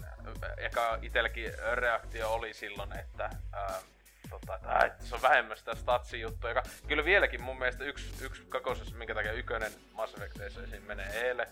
[0.58, 3.84] eka itelläkin reaktio oli silloin, että äh,
[4.30, 8.26] tota, että, että se on vähemmän sitä statsi juttua, joka kyllä vieläkin mun mielestä yksi,
[8.26, 10.84] yksi kakosessa, minkä takia ykönen Mass Effectissa esim.
[10.84, 11.48] menee eelle,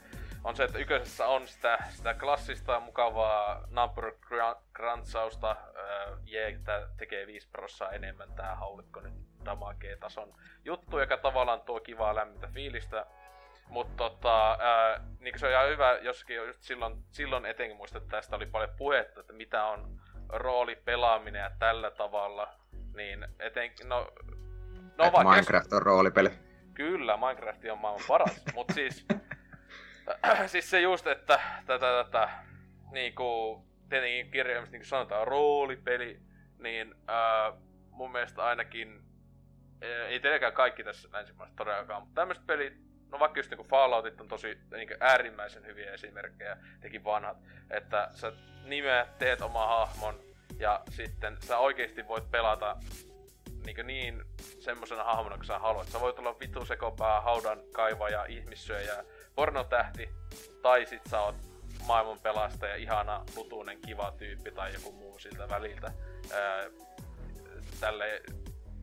[0.45, 4.11] on se, että yköisessä on sitä, sitä klassista mukavaa number
[4.73, 9.13] grantsausta, äh, jee, tää tekee 5 prossaa enemmän tää haulikko nyt
[9.45, 10.34] damagee tason
[10.65, 13.05] juttu, joka tavallaan tuo kivaa lämmintä fiilistä.
[13.69, 18.09] Mutta tota, ää, niin se on ihan hyvä, jossakin just silloin, silloin etenkin muista, että
[18.09, 22.53] tästä oli paljon puhetta, että mitä on roolipelaaminen ja tällä tavalla
[22.95, 24.11] niin etenkin, no...
[24.97, 26.31] no Minecraft on roolipeli.
[26.73, 29.05] Kyllä, Minecraft on maailman paras, mut siis...
[30.48, 32.30] siis se just, että tätä, tätä,
[32.91, 36.19] niinku, tietenkin kirjaimista niin sanotaan roolipeli,
[36.60, 37.53] niin ää,
[37.90, 39.02] mun mielestä ainakin,
[39.82, 42.73] ei tietenkään kaikki tässä länsimaissa todellakaan, mutta tämmöiset pelit,
[43.11, 47.38] no vaikka just niinku Falloutit on tosi niin äärimmäisen hyviä esimerkkejä, teki vanhat,
[47.69, 48.32] että sä
[48.64, 50.19] nimeät, teet oma hahmon,
[50.60, 52.77] ja sitten sä oikeasti voit pelata
[53.65, 54.23] niin, niin
[54.60, 55.88] semmosena hahmona kuin sä haluat.
[55.88, 59.03] Sä voit olla vitu sekopää, haudan kaivaja, ihmissyöjä,
[59.35, 60.09] pornotähti,
[60.61, 61.35] tai sit sä oot
[61.87, 65.91] maailman pelastaja, ihana, lutuinen, kiva tyyppi tai joku muu siltä väliltä.
[66.33, 66.63] Ää,
[67.79, 68.21] tälle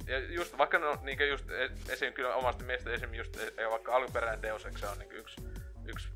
[0.06, 2.12] ja just vaikka no, niin just e, esim.
[2.12, 3.14] kyllä omasta mielestä esim.
[3.14, 5.40] just e, vaikka alkuperäinen Deus on niin yksi,
[5.84, 6.08] yksi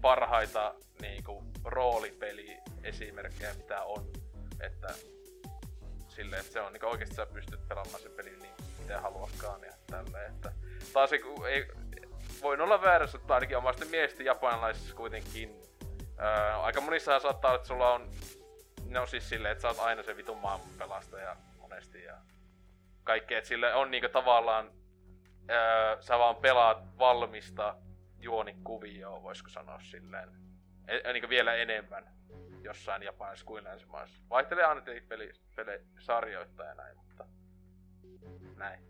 [0.00, 4.10] parhaita niin kuin, roolipeli esimerkkejä mitä on.
[4.60, 4.94] Että
[6.08, 9.72] silleen, että se on niin oikeesti sä pystyt pelaamaan sen pelin niin miten haluakaan ja
[9.86, 10.52] tälleen, että
[10.92, 11.66] taas ei
[12.42, 15.62] voin olla väärässä, että ainakin omasta mielestä japanilaisissa kuitenkin
[16.18, 18.08] ää, aika monissa saattaa olla, että sulla on
[18.88, 22.18] ne on siis silleen, että sä oot aina se vitun maailman pelastaja monesti ja
[23.04, 24.70] kaikkea, että sille on niinku tavallaan
[25.48, 27.76] ää, sä vaan pelaat valmista
[28.20, 30.28] juonikuvioa, voisiko sanoa silleen.
[30.88, 32.04] E, niinku vielä enemmän
[32.62, 34.22] jossain Japanissa kuin länsimaissa.
[34.30, 37.26] Vaihtelee aina peli, peli, sarjoittaa ja näin, mutta
[38.56, 38.87] näin.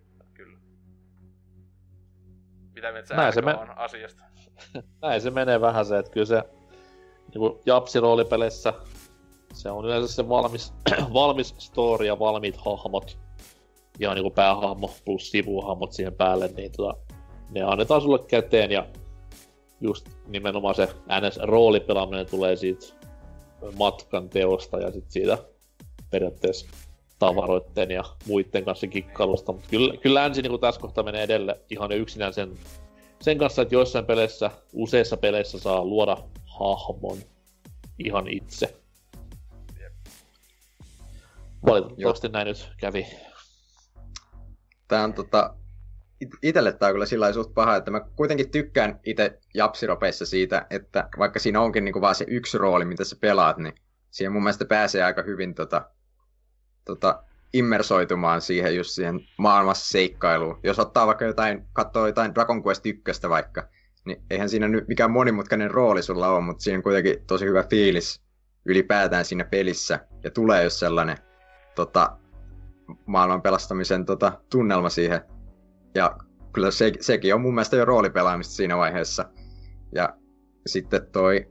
[2.75, 4.23] Mitä mieltä näin se on asiasta?
[5.03, 6.43] näin se menee vähän se, että kyllä se
[7.35, 8.73] niin Japsi roolipeleissä
[9.53, 10.73] se on yleensä se valmis,
[11.13, 13.19] valmis story ja valmiit hahmot.
[13.99, 16.97] Ja niinku päähahmo plus sivuhahmot siihen päälle, niin tota,
[17.51, 18.87] ne annetaan sulle käteen ja
[19.81, 22.87] just nimenomaan se NS-roolipelaaminen tulee siitä
[23.79, 25.39] matkan teosta ja sitten siitä
[26.11, 26.67] periaatteessa
[27.19, 29.53] tavaroitten ja muiden kanssa kikkailusta.
[29.53, 32.59] Mutta kyllä, kyllä länsi niin tässä kohtaa menee edelle ihan yksinään sen,
[33.21, 36.17] sen kanssa, että joissain peleissä, useissa peleissä saa luoda
[36.47, 37.19] hahmon
[37.99, 38.75] ihan itse.
[41.67, 42.33] Valitettavasti Joo.
[42.33, 43.07] näin nyt kävi.
[44.89, 45.55] Tää on tota,
[46.43, 51.09] itelle tää on kyllä sillä suht paha, että mä kuitenkin tykkään itse japsiropeissa siitä, että
[51.19, 53.75] vaikka siinä onkin niinku vaan se yksi rooli, mitä sä pelaat, niin
[54.11, 55.91] siihen mun mielestä pääsee aika hyvin tota,
[56.89, 60.61] tota, immersoitumaan siihen just siihen maailmassa seikkailuun.
[60.63, 63.69] Jos ottaa vaikka jotain, katsoo jotain Dragon Quest 1 vaikka,
[64.05, 67.65] niin eihän siinä nyt mikään monimutkainen rooli sulla ole, mutta siinä on kuitenkin tosi hyvä
[67.71, 68.23] fiilis
[68.65, 70.07] ylipäätään siinä pelissä.
[70.25, 71.17] Ja tulee jos sellainen
[71.75, 72.17] tota,
[73.07, 75.21] maailman pelastamisen tota, tunnelma siihen.
[75.95, 76.17] Ja
[76.53, 79.25] kyllä se, sekin on mun mielestä jo roolipelaamista siinä vaiheessa.
[79.95, 80.17] Ja
[80.67, 81.49] sitten toi...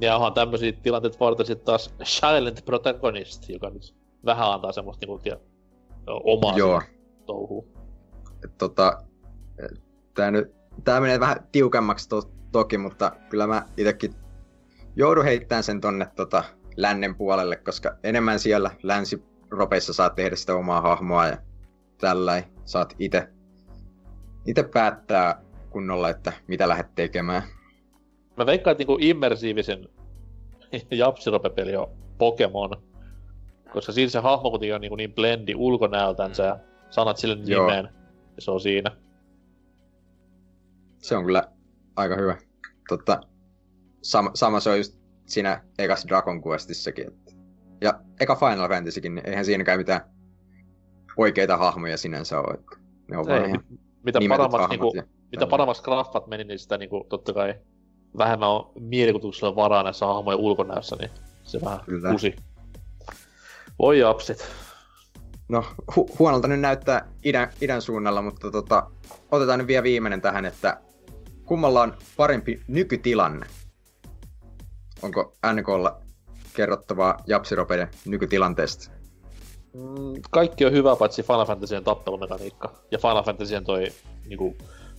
[0.00, 5.22] Ja onhan tämmöisiä tilanteita varten sitten taas Silent Protagonist, joka nyt vähän antaa semmoista niinku,
[5.22, 5.36] tia,
[6.06, 6.82] omaa Joo.
[7.26, 7.64] touhua.
[8.58, 9.02] Tota,
[10.14, 12.22] tää, nyt, tää menee vähän tiukemmaksi to,
[12.52, 14.14] toki, mutta kyllä mä itekin
[14.96, 16.44] joudun heittämään sen tonne tota,
[16.76, 21.38] lännen puolelle, koska enemmän siellä länsi ropeissa saat tehdä sitä omaa hahmoa ja
[21.98, 23.28] tällä saat itse
[24.46, 27.42] itse päättää kunnolla, että mitä lähdet tekemään.
[28.36, 29.88] Mä veikkaan, että niinku immersiivisen
[30.90, 31.88] japsirope-peli on
[32.18, 32.82] Pokemon,
[33.72, 36.58] koska siinä se hahmo kuitenkin on niin, niin blendi ulkonäöltänsä ja
[36.90, 37.88] sanat sille nimeen,
[38.36, 38.96] ja se on siinä.
[40.98, 41.48] Se on kyllä
[41.96, 42.36] aika hyvä.
[42.88, 43.20] Totta,
[44.02, 47.06] sama, sama se on just siinä ekas Dragon Questissakin.
[47.06, 47.32] Että.
[47.80, 50.00] Ja eka Final Fantasykin, niin eihän siinäkään mitään
[51.16, 52.54] oikeita hahmoja sinänsä ole.
[52.54, 52.76] Että
[53.10, 53.64] ne on Ei, vaan
[54.02, 55.46] mitä paremmat, niinku, ja, mitä
[55.82, 57.54] graffat meni, niin sitä niinku, totta kai
[58.18, 61.10] vähemmän on mielikuvituksella varaa näissä hahmojen ulkonäössä, niin
[61.42, 62.10] se vähän Kyllä.
[62.10, 62.36] kusi.
[63.80, 64.46] Voi japsit.
[65.48, 65.64] No,
[65.96, 68.90] hu- huonolta nyt näyttää idän, idän suunnalla, mutta tota,
[69.30, 70.80] otetaan nyt vielä viimeinen tähän, että
[71.44, 73.46] kummalla on parempi nykytilanne?
[75.02, 76.00] Onko NKlla
[76.54, 78.90] kerrottavaa Japsiropeiden nykytilanteesta?
[79.74, 83.86] Mm, kaikki on hyvä, paitsi Final Fantasyn tappelumekaniikka ja Final Fantasyn toi
[84.26, 84.56] niinku,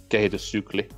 [0.10, 0.90] kehityssykli.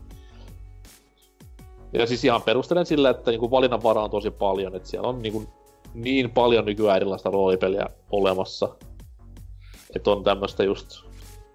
[1.93, 5.62] Ja siis ihan perustelen sillä, että niinku, valinnanvara on tosi paljon, että siellä on niinku,
[5.94, 8.76] niin paljon nykyään erilaista roolipeliä olemassa.
[9.95, 11.03] Että on tämmöistä just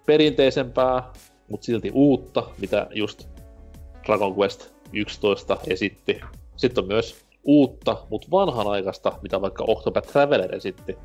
[0.06, 1.12] perinteisempää,
[1.48, 3.28] mutta silti uutta, mitä just
[4.06, 6.20] Dragon Quest 11 esitti.
[6.56, 10.96] Sitten on myös uutta, mutta vanhanaikaista, mitä vaikka Octopath Traveler esitti.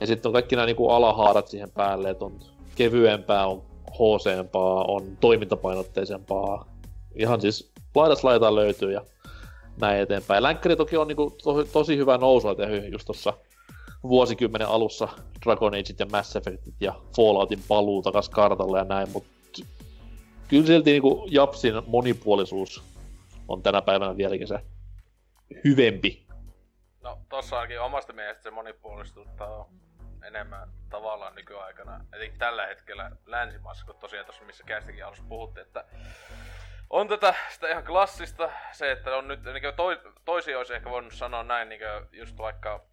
[0.00, 2.40] Ja sitten on kaikki nämä niinku alahaarat siihen päälle, että on
[2.74, 3.62] kevyempää, on
[3.98, 6.68] hooseempaa, on toimintapainotteisempaa.
[7.14, 9.04] Ihan siis laidas laitaan löytyy ja
[9.80, 10.42] näin eteenpäin.
[10.42, 13.32] Länkkäri toki on niinku to, tosi hyvä nousu tehnyt just tuossa
[14.02, 15.08] vuosikymmenen alussa
[15.44, 19.30] Dragon Ageit ja Mass Effectit ja Falloutin paluu takas kartalle ja näin, mutta
[20.48, 22.82] kyllä silti niinku Japsin monipuolisuus
[23.48, 24.58] on tänä päivänä vieläkin se
[25.64, 26.26] hyvempi.
[27.02, 29.68] No tossa ainakin omasta mielestä se monipuolistuttaa
[30.26, 35.84] enemmän tavallaan nykyaikana, etenkin tällä hetkellä länsimaassa, kun tosiaan tuossa missä kästikin alussa puhuttiin, että
[36.90, 41.12] on tätä sitä ihan klassista, se, että on nyt, niin toi, toisi olisi ehkä voinut
[41.12, 41.80] sanoa näin niin
[42.12, 42.86] just vaikka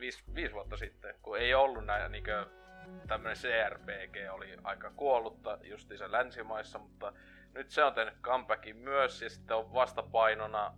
[0.00, 2.24] viisi, viisi vuotta sitten, kun ei ollut näin niin
[3.06, 7.12] tämmönen CRPG oli aika kuollutta justiinsa länsimaissa, mutta
[7.54, 10.74] nyt se on tehnyt comebackin myös, ja sitten on vastapainona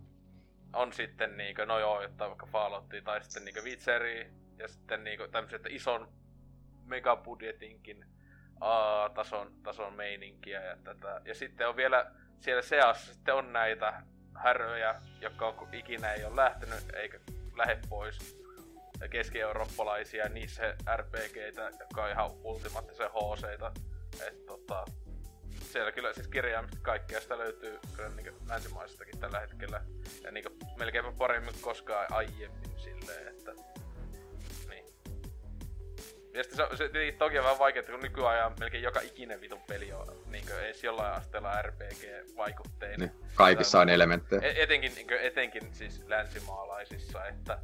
[0.73, 5.27] on sitten niinkö, no joo, jotta vaikka Falloutia tai sitten niinkö Witcheri, ja sitten niinkö
[5.27, 6.09] tämmöiset ison
[6.85, 8.05] megabudjetinkin
[8.51, 11.21] uh, tason, tason meininkiä ja tätä.
[11.25, 14.01] Ja sitten on vielä siellä seassa sitten on näitä
[14.35, 17.19] häröjä, jotka on, ikinä ei ole lähtenyt eikä
[17.57, 18.37] lähde pois
[19.09, 23.43] keski-eurooppalaisia niissä RPGitä, jotka on ihan ultimaattisen hc
[24.27, 24.85] Et, tota,
[25.59, 29.81] siellä kyllä siis kirjaimista kaikkea sitä löytyy kyllä niin länsimaistakin tällä hetkellä.
[30.23, 30.45] Ja niin
[30.77, 33.76] melkeinpä paremmin kuin koskaan aiemmin silleen, että.
[36.37, 39.61] Ja sitten se, se, se toki on vähän vaikeaa, kun nykyään melkein joka ikinen vitun
[39.67, 42.99] peli on niin edes jollain asteella RPG-vaikutteinen.
[42.99, 44.41] Niin, kaikissa on elementtejä.
[44.41, 47.59] E- etenkin, niin kuin, etenkin siis länsimaalaisissa, että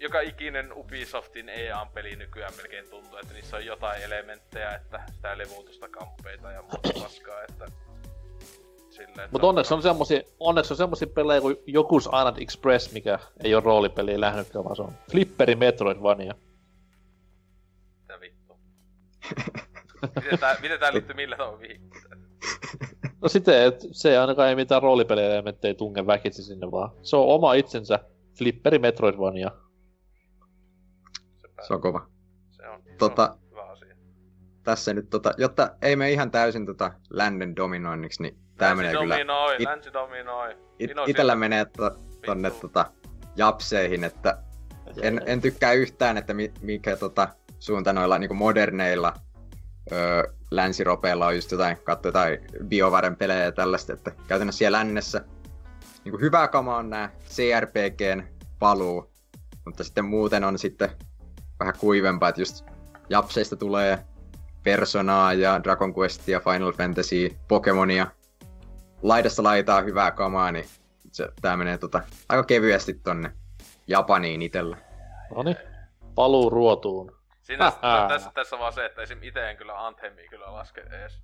[0.00, 5.88] joka ikinen Ubisoftin EA-peli nykyään melkein tuntuu, että niissä on jotain elementtejä, että sitä levuutusta
[5.88, 7.66] kamppeita ja muuta paskaa, että
[9.30, 13.64] mutta onneksi on semmosia, onneksi on semmosia pelejä kuin Jokus Island Express, mikä ei ole
[13.64, 16.34] roolipeli lähnytkään, vaan se on Flipperi Metroidvania.
[20.16, 21.58] Miten, tää, miten tää liittyy millä tavalla
[23.22, 26.90] No siten, että se ainakaan ei mitään roolipelielementtejä tunge väkitsi sinne vaan.
[27.02, 27.98] Se on oma itsensä
[28.38, 29.50] Flipperi Metroidvania.
[31.66, 32.06] Se on kova.
[32.50, 33.94] Se on, tota, se on hyvä asia.
[34.62, 38.94] Tässä nyt, tota, jotta ei me ihan täysin tota lännen dominoinniksi, niin tää länsi menee
[38.94, 39.70] dominoi, kyllä...
[39.70, 41.90] Länsi dominoi, it, Itellä menee to,
[42.26, 42.92] tonne tota,
[43.36, 44.42] japseihin, että
[45.02, 49.14] en, en tykkää yhtään, että mi, mikä tota, suunta noilla niin moderneilla
[49.92, 55.24] öö, länsiropeilla on just jotain, katso jotain BioVaren pelejä ja tällaista, että käytännössä siellä lännessä
[56.04, 58.22] niin hyvää kamaa on nämä CRPGn
[58.58, 59.10] paluu,
[59.64, 60.90] mutta sitten muuten on sitten
[61.60, 62.64] vähän kuivempaa, että just
[63.08, 63.98] Japseista tulee
[64.62, 68.06] Personaa ja Dragon Questia, Final Fantasy, Pokemonia.
[69.02, 70.64] Laidasta laitaa hyvää kamaa, niin
[71.12, 73.32] se, tää menee tota, aika kevyesti tonne
[73.86, 74.76] Japaniin itellä.
[75.34, 75.56] Noni,
[76.14, 77.15] paluu ruotuun.
[77.46, 77.72] Siinä
[78.08, 79.22] tässä, tässä vaan se, että esim.
[79.22, 81.22] itse en kyllä Anthemia kyllä laske edes.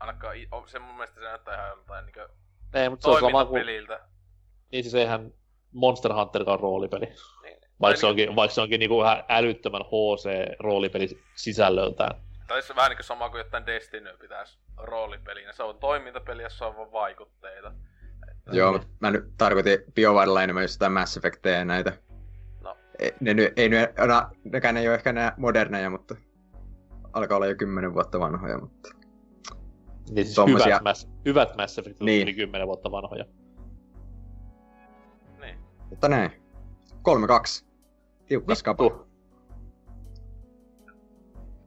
[0.00, 0.36] Ainakaan,
[0.66, 2.28] se mun mielestä se näyttää ihan jotain niinkö
[2.74, 3.66] Ei, mutta se on sama kuin...
[4.72, 5.32] Niin siis eihän
[5.72, 7.06] Monster Hunterkaan roolipeli.
[7.80, 12.20] Vaikka se onkin, vaikka se onkin niinku vähän älyttömän HC-roolipeli sisällöltään.
[12.46, 15.52] Tai se vähän niinku sama kuin jotain Destiny pitäisi roolipelinä.
[15.52, 17.72] Se on toimintapeli, jossa on vaan vaikutteita.
[18.30, 18.56] Että...
[18.56, 21.92] Joo, mutta mä nyt tarkoitin BioWarella enemmän just sitä Mass Effectia ja näitä.
[23.20, 23.94] Ne, ne, ei, ne,
[24.44, 26.14] nekään ei ole ehkä nää moderneja, mutta
[27.12, 28.88] alkaa olla jo kymmenen vuotta vanhoja, mutta...
[30.10, 30.66] Niin siis Tommosia...
[30.66, 32.22] hyvät, Mass, hyvät Mass Effect niin.
[32.22, 33.24] yli kymmenen vuotta vanhoja.
[35.40, 35.58] Niin.
[35.90, 36.30] Mutta näin.
[37.62, 37.64] 3-2.
[38.26, 39.06] Tiukka skapa.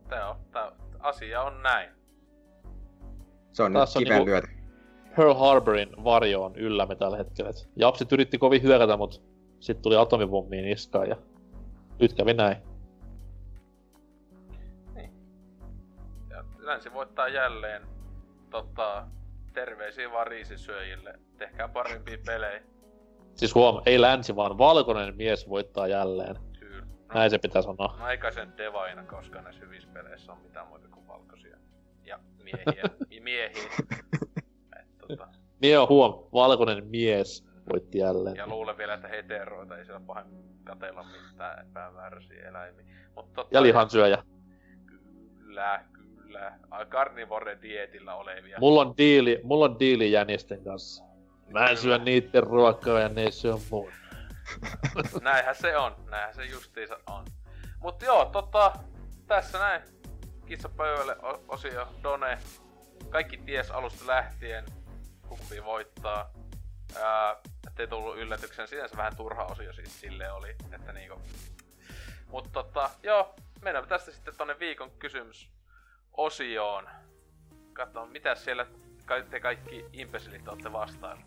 [0.09, 1.89] Tää on, tää, asia on näin.
[3.51, 4.47] Se on Tässä nyt kiven niinku lyöty.
[5.15, 7.51] Pearl Harborin varjo on yllämme tällä hetkellä.
[7.75, 9.23] Japsit yritti kovin hyökätä, mut
[9.59, 11.15] sitten tuli atomipommiin niskaan ja
[11.99, 12.57] nyt kävi näin.
[14.95, 15.11] Niin.
[16.29, 17.87] Ja länsi voittaa jälleen.
[18.49, 19.07] Tota,
[19.53, 21.19] terveisiä vaan riisisyöjille.
[21.37, 22.61] Tehkää parempia pelejä.
[23.35, 26.35] Siis huom, ei länsi, vaan valkoinen mies voittaa jälleen.
[26.59, 26.81] Kyllä.
[26.81, 27.95] No, Näin se pitää sanoa.
[27.99, 31.57] No eikä sen devaina, koska näissä hyvissä peleissä on mitään muuta kuin valkoisia.
[32.03, 32.83] Ja miehiä.
[33.23, 33.69] miehiä.
[34.79, 35.27] Et, tota...
[35.61, 38.35] Mie on huom, valkoinen mies voitti jälleen.
[38.35, 42.85] Ja luulen vielä, että heteroita ei siellä pahemmin katella mitään epämääräisiä eläimiä.
[43.15, 43.49] Mut tota...
[43.51, 44.23] Ja lihansyöjä.
[45.37, 46.53] Kyllä, kyllä.
[46.89, 48.59] Carnivore dietillä olevia.
[48.59, 51.03] Mulla on diili, mulla on diili jänisten kanssa.
[51.49, 53.91] Mä en syö niitten ruokaa ja ne ei syö mun.
[55.21, 57.25] näinhän se on, näinhän se justiinsa on.
[57.79, 58.73] Mut joo, tota,
[59.27, 59.81] tässä näin.
[60.45, 61.15] Kissapöydälle
[61.47, 62.37] osio Done.
[63.09, 64.65] Kaikki ties alusta lähtien,
[65.27, 66.33] kumpi voittaa.
[67.03, 67.35] Ää,
[67.67, 71.21] ettei tullut yllätyksen, sinänsä vähän turha osio siis sille oli, että niinku...
[72.27, 75.49] Mut tota, joo, mennään tästä sitten tonne viikon kysymys
[76.13, 76.89] osioon.
[77.73, 78.65] Katsotaan, mitä siellä
[79.29, 81.23] te kaikki impesilit olette vastaan.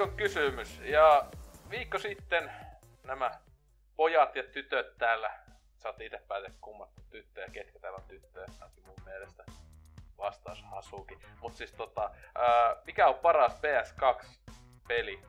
[0.00, 0.80] Viikon kysymys.
[0.82, 1.26] Ja
[1.70, 2.52] viikko sitten
[3.04, 3.30] nämä
[3.96, 5.30] pojat ja tytöt täällä,
[5.78, 9.44] saat itse päätä kummat tyttöjä, ketkä täällä on tyttöjä, ainakin mun mielestä
[10.18, 11.18] vastaus Hasuki.
[11.40, 15.22] Mut siis tota, ää, mikä on paras PS2-peli?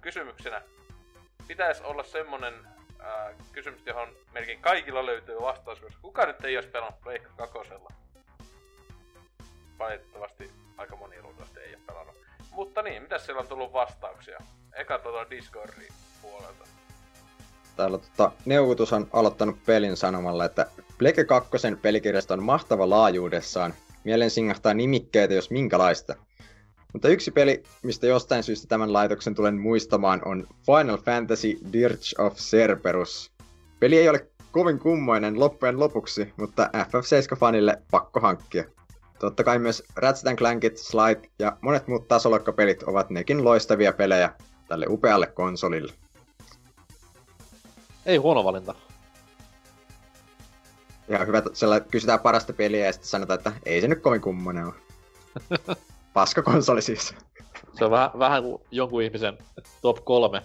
[0.00, 0.62] Kysymyksenä
[1.48, 2.54] pitäisi olla semmonen
[2.98, 7.88] ää, kysymys, johon melkein kaikilla löytyy vastaus, koska kuka nyt ei olisi pelannut Pleikka kakosella?
[9.78, 12.21] Valitettavasti aika moni luultavasti ei ole pelannut.
[12.52, 14.38] Mutta niin, mitä siellä on tullut vastauksia?
[14.76, 15.92] Eka tuota Discordin
[16.22, 16.64] puolelta.
[17.76, 20.66] Täällä tota, Neuvotus on aloittanut pelin sanomalla, että
[20.98, 21.50] Pleke 2
[21.82, 23.74] pelikirjasto on mahtava laajuudessaan.
[24.04, 26.14] Mielen singahtaa nimikkeitä, jos minkälaista.
[26.92, 32.34] Mutta yksi peli, mistä jostain syystä tämän laitoksen tulen muistamaan, on Final Fantasy Dirge of
[32.34, 33.32] Cerberus.
[33.80, 38.64] Peli ei ole kovin kummoinen loppujen lopuksi, mutta FF7-fanille pakko hankkia.
[39.22, 44.34] Totta kai myös Ratchet Clankit, Slide ja monet muut tasoloikkapelit ovat nekin loistavia pelejä
[44.68, 45.92] tälle upealle konsolille.
[48.06, 48.74] Ei huono valinta.
[51.08, 54.66] Ja hyvä, että kysytään parasta peliä ja sitten sanotaan, että ei se nyt kovin kummonen
[54.66, 54.74] ole.
[56.14, 57.14] Paska konsoli siis.
[57.78, 59.38] Se on vähän, vähän kuin jonkun ihmisen
[59.82, 60.42] top kolme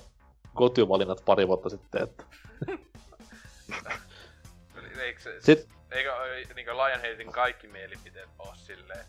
[0.53, 2.23] kotivalinnat pari vuotta sitten, että...
[5.01, 5.76] Eikö, se, Sit...
[5.97, 9.05] eikö niinku Lionheadin kaikki mielipiteet oo silleen,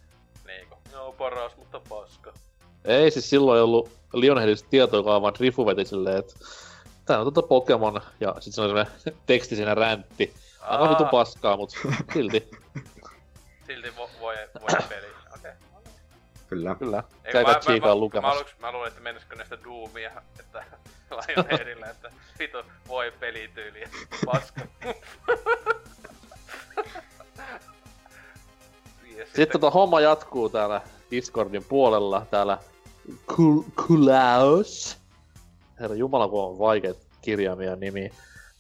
[0.46, 2.32] niinku, joo paras, mutta paska.
[2.84, 6.34] Ei siis silloin ei ollut Lionheadista tietoa, joka vaan Rifu veti silleen, että
[7.06, 8.94] tää on tota Pokemon, ja sit se on sellainen
[9.26, 10.34] teksti siinä räntti.
[10.60, 11.70] Aika vitu paskaa, mut
[12.14, 12.50] silti.
[13.66, 15.06] silti vo- voi, voi peli.
[15.06, 15.50] Okei.
[15.50, 15.52] Okay.
[16.48, 16.74] Kyllä.
[16.74, 17.02] Kyllä.
[17.32, 18.44] Käykää tsiikaa lukemassa.
[18.44, 20.64] Mä, mä, mä, luulen, että menisikö näistä Doomia, että
[21.26, 22.58] Lionheadillä, että vitu
[22.88, 23.84] voi pelityyli,
[24.24, 24.60] paska.
[29.24, 30.80] Sitten tota homma jatkuu täällä
[31.10, 32.58] Discordin puolella, täällä
[33.86, 34.98] Kulaus
[35.80, 38.10] herra Jumala, kun on vaikeat kirjaimia nimi,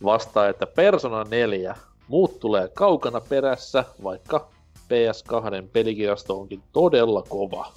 [0.04, 1.76] vastaa, että Persona 4,
[2.08, 4.48] muut tulee kaukana perässä, vaikka
[4.84, 7.72] PS2 pelikirjasto onkin todella kova.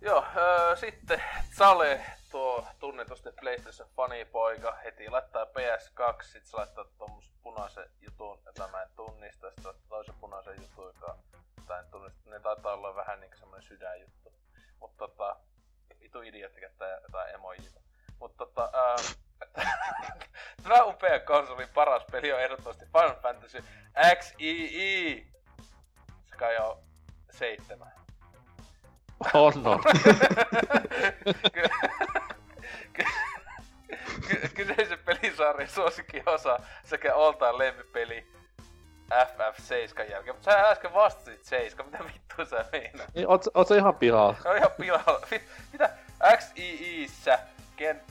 [0.00, 1.22] Joo, öö, sitten
[1.56, 2.00] Sale,
[2.30, 8.82] tuo tunnetusti PlayStation fanipoika, heti laittaa PS2, sit se laittaa tuommoisen punaisen jutun, jota mä
[8.82, 11.18] en tunnista, sit laittaa toisen punaisen jutun, joka
[11.66, 14.32] tai en tunnista, ne taitaa olla vähän niinku semmonen sydänjuttu.
[14.80, 15.36] Mutta tota,
[16.00, 17.80] vitu idiootti käyttää jotain emojita.
[18.20, 18.96] Mutta tota, ää,
[20.62, 23.64] Tämä upea konsoli paras peli on ehdottomasti Final Fantasy
[24.06, 25.32] XII.
[26.24, 26.82] Se kai on
[27.30, 27.99] seitsemän.
[29.34, 29.82] On on.
[34.54, 38.26] Kyseisen pelisarjan suosikkiosa sekä oltaan lempipeli
[39.12, 40.36] FF7 jälkeen.
[40.36, 43.14] Mutta sä äsken vastasit 7, mitä vittua sä meinaat?
[43.14, 44.36] Niin, oot, oot sä ihan pihalla?
[44.44, 45.26] No ihan pihalla.
[45.72, 45.90] Mitä?
[46.36, 47.38] XIIssä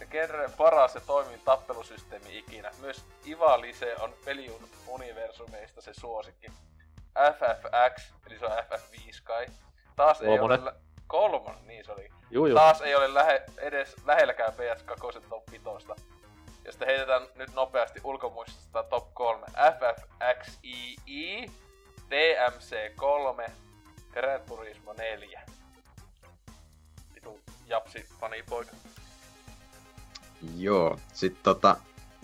[0.10, 2.72] genre paras ja toimin tappelusysteemi ikinä.
[2.82, 6.48] Myös Ivalise on peliuniversumeista se suosikki.
[7.34, 9.46] FFX, eli se on FF5 kai.
[9.96, 10.60] Taas ei ole...
[11.10, 12.10] Kolmon, niin se oli.
[12.32, 12.58] Juu, juu.
[12.58, 15.66] Taas ei ole lähe, edes lähelläkään PS2 top 5.
[16.66, 19.46] Ja sitten heitetään nyt nopeasti ulkomuistista top 3.
[19.80, 21.46] FFXII,
[22.10, 23.52] DMC3,
[24.14, 25.42] Gran Turismo 4.
[27.16, 28.06] Vitu japsi
[28.50, 28.72] poika.
[30.58, 31.78] Joo, sit tota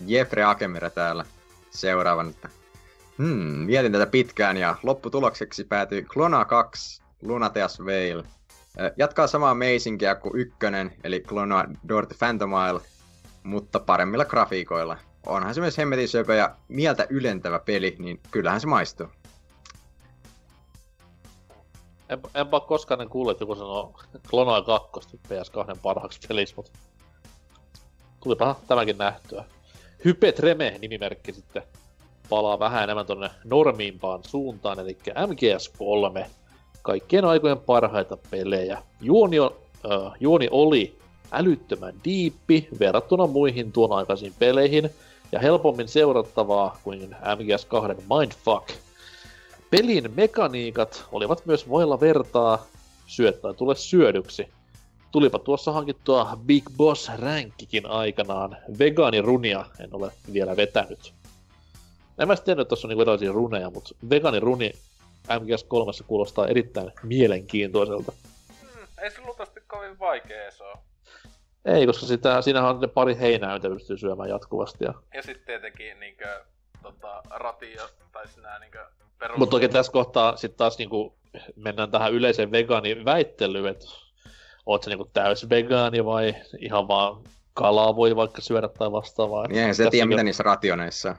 [0.06, 1.24] Jeffrey Akemira täällä
[1.70, 2.48] seuraavan, että
[3.18, 8.22] hmm, mietin tätä pitkään ja lopputulokseksi päätyi Clona 2, Lunateas Veil.
[8.96, 12.80] Jatkaa samaa meisinkiä kuin ykkönen, eli Clona Dorte Phantomile,
[13.42, 14.96] mutta paremmilla grafiikoilla.
[15.26, 19.06] Onhan se myös hemmetin söpö ja mieltä ylentävä peli, niin kyllähän se maistuu.
[22.08, 26.72] En, enpä koskaan kuullut, että joku sanoo Clona 2 PS2 parhaaksi peliksi, mutta
[28.22, 29.44] tulipa tämäkin nähtyä.
[30.04, 31.62] Hype Treme nimimerkki sitten
[32.28, 36.26] palaa vähän enemmän tonne normiimpaan suuntaan, eli MGS3.
[36.86, 38.82] Kaikkien aikojen parhaita pelejä.
[39.00, 39.50] Juoni, on,
[39.92, 40.98] äh, juoni oli
[41.32, 44.90] älyttömän diippi verrattuna muihin tuon aikaisiin peleihin,
[45.32, 48.70] ja helpommin seurattavaa kuin MGS2 Mindfuck.
[49.70, 52.66] Pelin mekaniikat olivat myös voilla vertaa
[53.06, 54.48] syöttää tule syödyksi,
[55.12, 58.56] tulipa tuossa hankittua Big Boss Rankkikin aikanaan.
[58.78, 61.14] Vegaanirunia en ole vielä vetänyt.
[62.18, 64.72] En mä tiedä, että tuossa on niinku runeja, mutta vegaaniruni
[65.28, 68.12] MGS3 kuulostaa erittäin mielenkiintoiselta.
[68.60, 70.78] Hmm, ei se luultavasti kovin vaikea se on.
[71.64, 74.84] Ei, koska sitä, siinähän on ne pari heinää, mitä pystyy syömään jatkuvasti.
[74.84, 76.44] Ja, ja sitten tietenkin niinkö,
[76.82, 77.82] tota, ratia,
[78.12, 78.86] tai sinä niinkö
[79.18, 79.38] perus...
[79.38, 81.18] Mutta toki tässä kohtaa sitten taas niinku,
[81.56, 83.86] mennään tähän yleiseen vegaaniväittelyyn, että
[84.66, 87.22] oot sä niinku täys vegaani vai ihan vaan
[87.54, 89.46] kalaa voi vaikka syödä tai vastaavaa.
[89.46, 91.16] Niin eihän se tiedä, mitä niissä rationeissa on.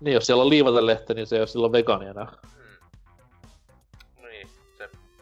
[0.00, 2.24] Niin, jos siellä on liivatelehtä, niin se ei ole silloin vegaani enää.
[2.24, 2.63] Mm.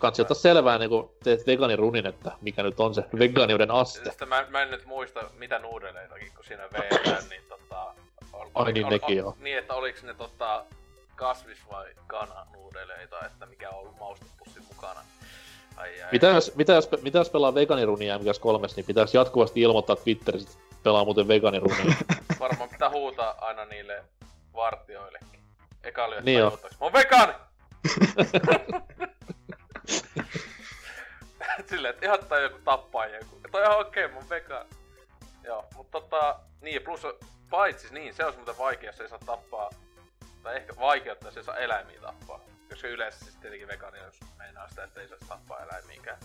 [0.08, 4.10] Ottaa selvää, niin kun teet vegaanirunin, että mikä nyt on se vegaaniuden aste.
[4.10, 7.94] Sitten mä, mä en nyt muista mitä nuudeleitakin, kun siinä vedetään, niin tota...
[8.32, 9.36] Ol, Ai niin, nekin joo.
[9.40, 10.64] Niin, että oliks ne tota
[11.16, 15.00] kasvis- vai kananuudeleita, että mikä on ollut maustepussin mukana.
[15.76, 16.08] Ai ai.
[16.12, 20.76] Mitä jos, mitä jos, mitä jos pelaa vegaanirunia MGS3, niin pitäisi jatkuvasti ilmoittaa Twitterissä, että
[20.82, 21.94] pelaa muuten vegaanirunia.
[22.40, 24.04] Varmaan pitää huutaa aina niille
[24.54, 25.40] vartioillekin.
[25.84, 26.44] Eka oli, että Niin.
[26.44, 26.50] Mä
[26.80, 27.32] oon vegaani!
[31.68, 33.40] Silleen, että ihan tai joku tappaa joku.
[33.44, 34.70] Että on okei, mä oon vegaani.
[35.44, 37.02] Joo, mutta tota, niin, plus
[37.50, 39.70] paitsi, niin, se olisi muuten vaikea, jos ei saa tappaa,
[40.42, 42.40] tai ehkä vaikeutta, jos ei saa eläimiä tappaa.
[42.70, 46.18] Koska yleensä siis tietenkin vegaani, jos meinaa sitä, että ei saa tappaa eläimiäkään.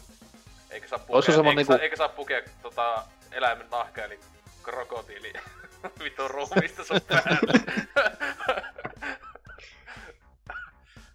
[0.69, 4.19] Eikä saa pukea, eikä, niinku- saa, eikä saa pukea tota, eläimen nahkaa, eli
[4.63, 5.33] krokotiili
[6.03, 7.53] vitun ruumista sun päälle.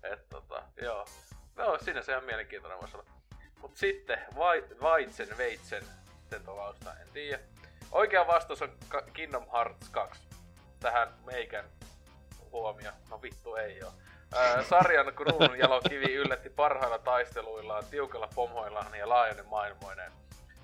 [0.12, 1.06] Et tota, joo.
[1.62, 3.06] No, siinä se on mielenkiintoinen voisi olla.
[3.60, 5.82] Mut sitten, vai, Vaitsen, Veitsen,
[6.30, 7.38] sen tolausta, en tiedä.
[7.92, 8.72] Oikea vastaus on
[9.12, 10.22] Kingdom Hearts 2.
[10.80, 11.64] Tähän meikän
[12.52, 12.90] huomio.
[13.10, 13.92] No vittu ei oo.
[14.34, 20.12] Ää, sarjan kruunun jalokivi yllätti parhailla taisteluillaan, tiukalla pomhoillaan ja laajainen maailmoinen.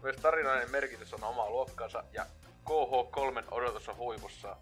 [0.02, 2.26] Myös tarinainen merkitys on oma luokkansa ja
[2.64, 4.56] KH3 odotus on huipussa.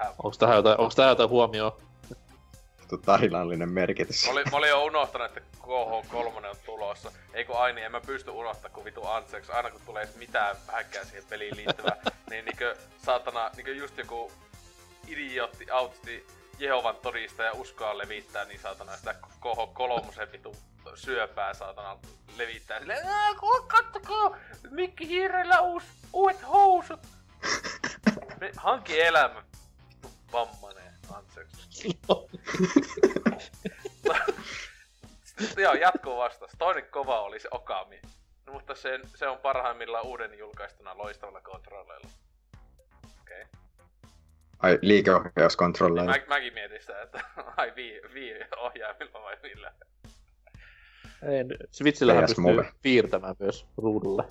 [0.00, 1.72] Äh, onko tähän jotain, tähän jotain huomioon?
[2.98, 4.24] Tarinallinen merkitys.
[4.26, 7.12] Mä olin, mä olin jo unohtanut, että KH3 on tulossa.
[7.34, 9.52] Ei kun aini, en mä pysty unohtaa kun vitu Anseeksi.
[9.52, 11.96] Aina kun tulee mitään vähänkään siihen peliin liittyvää,
[12.30, 14.32] niin niinkö saatana, niinkö just joku
[15.08, 16.26] idiootti, autisti,
[16.58, 20.56] Jehovan todistaja uskoa levittää, niin saatana sitä KH3 vitu
[20.94, 21.96] syöpää saatana
[22.36, 24.36] levittää silleen, "Ää, ku- kattokaa,
[24.70, 27.00] Mikki Hiirellä uus, uudet housut.
[28.56, 29.42] Hanki elämä,
[29.88, 30.83] vittu vammanen.
[35.56, 36.52] Joo, jatkuu vastaus.
[36.58, 38.00] Toinen kova oli se Okami.
[38.46, 42.08] No, mutta sen, se on parhaimmillaan uuden julkaistuna loistavalla kontrolleilla.
[43.20, 43.42] Okei.
[43.42, 43.60] Okay.
[44.58, 46.10] Ai, liikeohjauskontrolleilla.
[46.10, 47.20] Mä, mäkin mietin sitä, että
[47.56, 49.72] ai vii, vii ohjaimilla vai millä.
[51.22, 52.72] Ei, Switchillähän PS pystyy Move.
[52.82, 54.24] piirtämään myös ruudulle.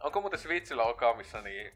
[0.00, 1.72] Onko muuten Switchillä Okamissa niin...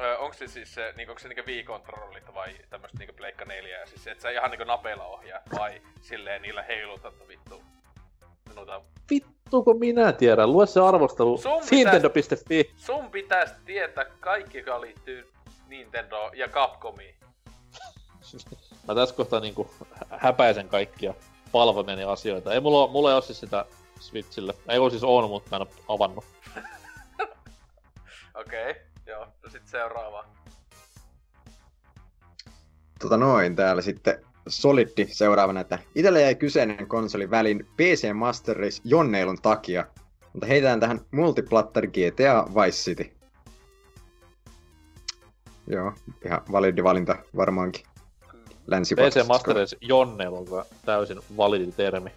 [0.00, 3.86] Öö, onko se siis se, niin onko se niinku Wii-kontrollit vai tämmöstä niinku Pleikka 4,
[3.86, 7.62] siis et sä ihan niinku napeilla ohjaa, vai silleen niillä heilutat vittu
[8.54, 10.52] noita Vittu, kun minä tiedän.
[10.52, 11.38] Lue se arvostelu.
[11.38, 12.72] Sun pitäis- Nintendo.fi.
[12.76, 15.32] Sun pitäisi tietää kaikki, joka liittyy
[15.68, 17.14] Nintendo ja Capcomiin.
[18.88, 19.70] Mä tässä kohtaa niinku
[20.10, 21.14] häpäisen kaikkia
[21.52, 22.54] palvomien ja asioita.
[22.54, 23.64] Ei mulla, mulla ei oo siis sitä
[24.00, 24.54] Switchille.
[24.68, 26.24] Ei oo siis on, mutta mä en oo avannut.
[28.34, 29.26] Okei, okay, joo.
[29.42, 30.24] No sit seuraava.
[32.98, 38.80] Tota noin, täällä sitten Soliddi seuraavana, että itellä jäi kyseinen konsoli välin PC Master Race
[38.84, 39.86] jonneilun takia,
[40.32, 43.16] mutta heitetään tähän Multiplatter GTA Vice City.
[45.66, 45.92] Joo,
[46.24, 47.86] ihan validi valinta varmaankin.
[48.66, 52.10] länsi PC Master Race Jonneilu on täysin validi termi.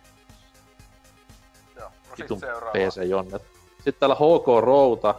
[1.76, 2.72] Joo, no sit seuraava.
[2.72, 3.42] PC Jonnet.
[3.76, 5.16] Sitten täällä HK Routa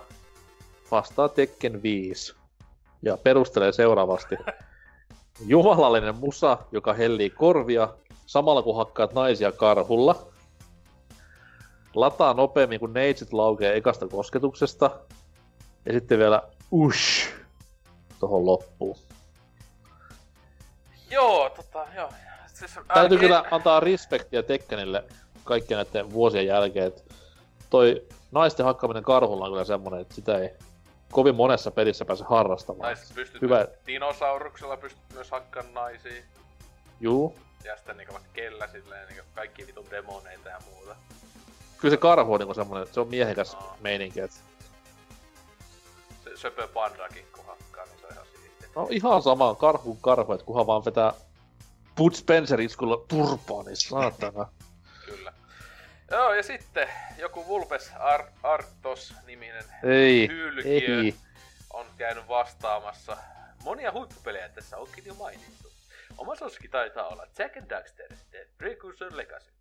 [0.91, 2.35] vastaa Tekken 5
[3.03, 4.37] ja perustelee seuraavasti.
[5.47, 7.89] Jumalallinen musa, joka hellii korvia
[8.27, 10.27] samalla kun hakkaat naisia karhulla.
[11.95, 14.91] Lataa nopeammin kuin neitsit laukee ekasta kosketuksesta.
[15.87, 17.29] Ja sitten vielä ush
[18.21, 18.97] tohon loppuun.
[21.11, 22.11] Joo, tota, joo.
[22.47, 25.05] Siis, Täytyy ainakin- kyllä antaa respektiä Tekkenille
[25.45, 27.03] kaikkien näiden vuosien jälkeen, että
[27.71, 30.51] toi naisten hakkaminen karhulla on kyllä semmonen, että sitä ei
[31.13, 32.95] kovin monessa pelissä pääse harrastamaan.
[32.97, 33.67] Tai sit pystyt Hyvä.
[33.87, 36.23] Dinosauruksella pystyt myös hakkaan naisia.
[37.01, 37.39] Juu.
[37.65, 40.97] Ja sitten niinku vaikka kellä silleen niinku kaikki vitun demoneita ja muuta.
[41.79, 43.77] Kyllä se karhu on niinku semmonen, se on miehekäs Aa.
[43.81, 44.37] meininki, että
[46.25, 48.69] Se söpö pandakin kun hakkaa, niin se on ihan siistiä.
[48.77, 51.13] no ihan sama karhu karhu, että kunhan vaan vetää
[51.97, 54.49] Bud Spencer iskulla turpaa, niin saatana.
[55.07, 55.33] Kyllä.
[56.11, 56.89] Joo, ja sitten
[57.19, 61.15] joku Vulpes Ar- Artos-niminen Ei, hylkiö ei.
[61.73, 63.17] on käynyt vastaamassa.
[63.65, 65.73] Monia huippupelejä tässä onkin jo mainittu.
[66.19, 69.53] Oma suosikki taitaa olla Jack and Daxter, The Precursor Legacy.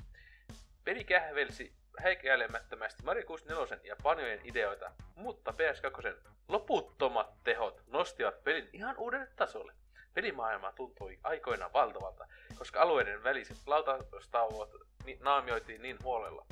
[0.83, 6.13] Peli kähvelsi häikäilemättömästi Mario 64 ja panjojen ideoita, mutta PS2
[6.47, 9.73] loputtomat tehot nostivat pelin ihan uudelle tasolle.
[10.19, 12.27] Pelimaailma tuntui aikoinaan valtavalta,
[12.57, 14.69] koska alueiden väliset lautastauot
[15.19, 16.45] naamioitiin niin huolella.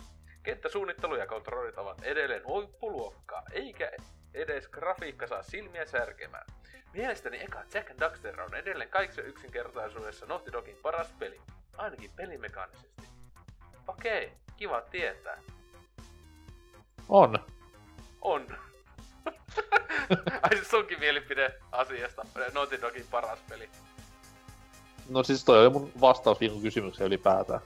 [0.43, 3.91] Kenttäsuunnittelu ja kontrollit ovat edelleen huippuluokkaa, eikä
[4.33, 6.45] edes grafiikka saa silmiä särkemään.
[6.93, 11.41] Mielestäni eka Jack and Daxter on edelleen kaikissa yksinkertaisuudessa Naughty Dogin paras peli,
[11.77, 13.03] ainakin pelimekaanisesti.
[13.87, 15.41] Okei, kiva tietää.
[17.09, 17.39] On.
[18.21, 18.57] On.
[20.41, 22.25] Ai siis sunkin mielipide asiasta.
[22.53, 23.69] Naughty Dogin paras peli.
[25.09, 27.61] No siis toi oli mun vastaus viikon kysymykseen ylipäätään.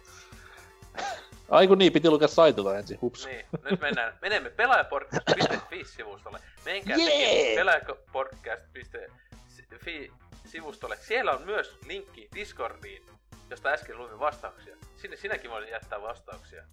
[1.49, 3.26] Ai kun niin, piti lukea saitilta ensin, hups.
[3.26, 4.18] Niin, nyt mennään.
[4.22, 6.39] Menemme pelaajapodcast.fi-sivustolle.
[6.65, 7.55] Menkää yeah!
[7.55, 10.11] pelaajapodcast.fi
[10.45, 10.97] sivustolle.
[10.97, 13.05] Siellä on myös linkki Discordiin,
[13.49, 14.76] josta äsken luimme vastauksia.
[14.97, 16.63] Sinne sinäkin voit jättää vastauksia.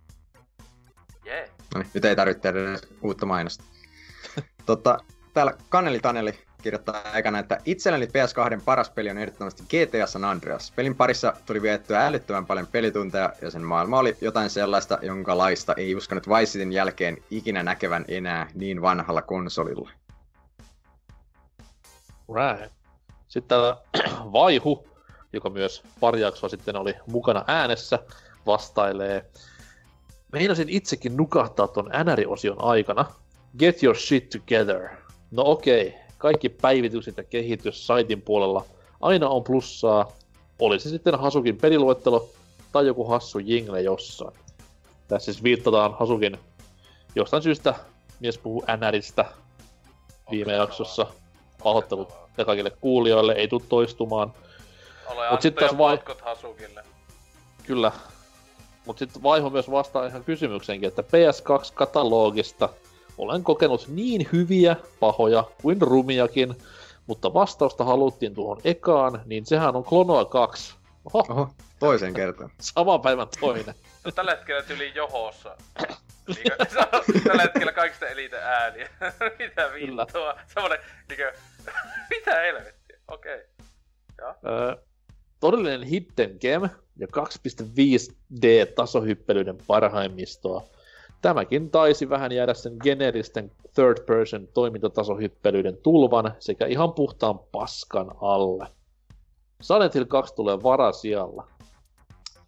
[1.25, 1.37] Jee.
[1.37, 1.51] Yeah.
[1.75, 3.65] No niin, nyt ei tarvitse tehdä edes uutta mainosta.
[4.67, 4.99] Totta,
[5.35, 10.73] täällä Kaneli Taneli kirjoittaa aikana, että itselleni PS2 paras peli on ehdottomasti GTA San Andreas.
[10.77, 15.75] Pelin parissa tuli viettyä älyttömän paljon pelitunteja ja sen maailma oli jotain sellaista, jonka laista
[15.75, 19.91] ei uskonut Vice Cityn jälkeen ikinä näkevän enää niin vanhalla konsolilla.
[22.35, 22.73] Right.
[23.29, 23.77] Sitten täällä
[24.33, 24.89] Vaihu,
[25.33, 27.99] joka myös pari jaksoa sitten oli mukana äänessä,
[28.47, 29.31] vastailee.
[30.33, 33.05] Meinasin itsekin nukahtaa ton NR-osion aikana.
[33.59, 34.89] Get your shit together.
[35.31, 36.01] No okei, okay.
[36.19, 38.65] kaikki päivitykset ja kehitys saitin puolella
[39.01, 40.13] aina on plussaa.
[40.59, 42.29] Oli se sitten Hasukin peliluettelo
[42.73, 44.35] tai joku hassu jingle jossain.
[45.09, 46.39] Tässä siis viittataan Hasukin
[47.15, 47.75] jostain syystä
[48.21, 49.25] mies puhuu NRistä
[50.31, 51.07] viime Onko jaksossa.
[51.63, 54.33] Pahoittelut ja kaikille kuulijoille, ei tule toistumaan.
[55.07, 56.85] Ole Mut sit taas vai- Hasukille.
[57.67, 57.93] Kyllä.
[58.87, 62.69] Mutta sitten Vaiho myös vastaa ihan kysymykseenkin, että PS2-katalogista
[63.19, 66.55] olen kokenut niin hyviä, pahoja kuin rumiakin,
[67.07, 70.75] mutta vastausta haluttiin tuohon ekaan, niin sehän on Klonoa 2.
[71.05, 72.51] Oho, Oho, toisen kertaan.
[72.61, 73.75] saman päivän toinen.
[74.05, 75.57] No, tällä hetkellä tyli johossa.
[76.29, 76.57] Niinkö,
[77.29, 78.89] tällä hetkellä kaikista eniten ääniä.
[79.39, 80.35] mitä vittua?
[80.55, 80.79] Semmonen,
[81.09, 81.33] niinkö,
[82.11, 82.99] mitä helvettiä?
[83.09, 83.41] Okei.
[84.23, 84.35] Okay.
[84.47, 84.77] Öö,
[85.41, 90.63] todellinen hidden game ja 2.5D-tasohyppelyiden parhaimmistoa.
[91.21, 98.67] Tämäkin taisi vähän jäädä sen geneeristen third person toimintatasohyppelyiden tulvan sekä ihan puhtaan paskan alle.
[99.61, 101.49] Silent Hill 2 tulee varasijalla.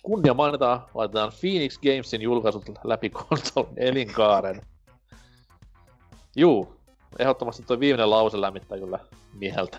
[0.03, 4.63] Kunnia mainitaan, laitetaan Phoenix Gamesin julkaisut läpi konsolin elinkaaren.
[6.37, 6.77] Juu,
[7.19, 8.99] ehdottomasti tuo viimeinen lause lämmittää kyllä
[9.33, 9.79] mieltä.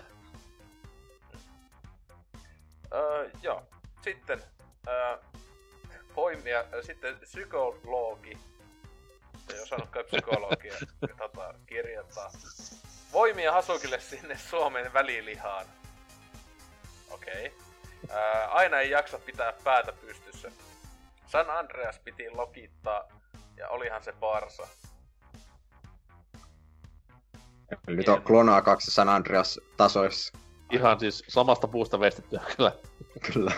[2.94, 3.62] Öö, joo.
[4.04, 4.42] Sitten
[4.88, 5.16] öö,
[6.14, 8.38] poimia, sitten psykologi.
[9.52, 10.74] Ei osannutkaan psykologia
[11.18, 12.30] tota, kirjoittaa.
[13.12, 15.66] Voimia Hasukille sinne Suomen välilihaan.
[17.10, 17.46] Okei.
[17.46, 18.18] Okay.
[18.48, 20.52] Aina ei jaksa pitää päätä pystyssä.
[21.26, 23.08] San Andreas piti lokittaa
[23.56, 24.66] ja olihan se parsa.
[27.86, 30.38] Nyt on Klonoa 2 San Andreas tasoissa.
[30.70, 32.72] Ihan siis samasta puusta veistettyä kyllä.
[33.32, 33.52] Kyllä.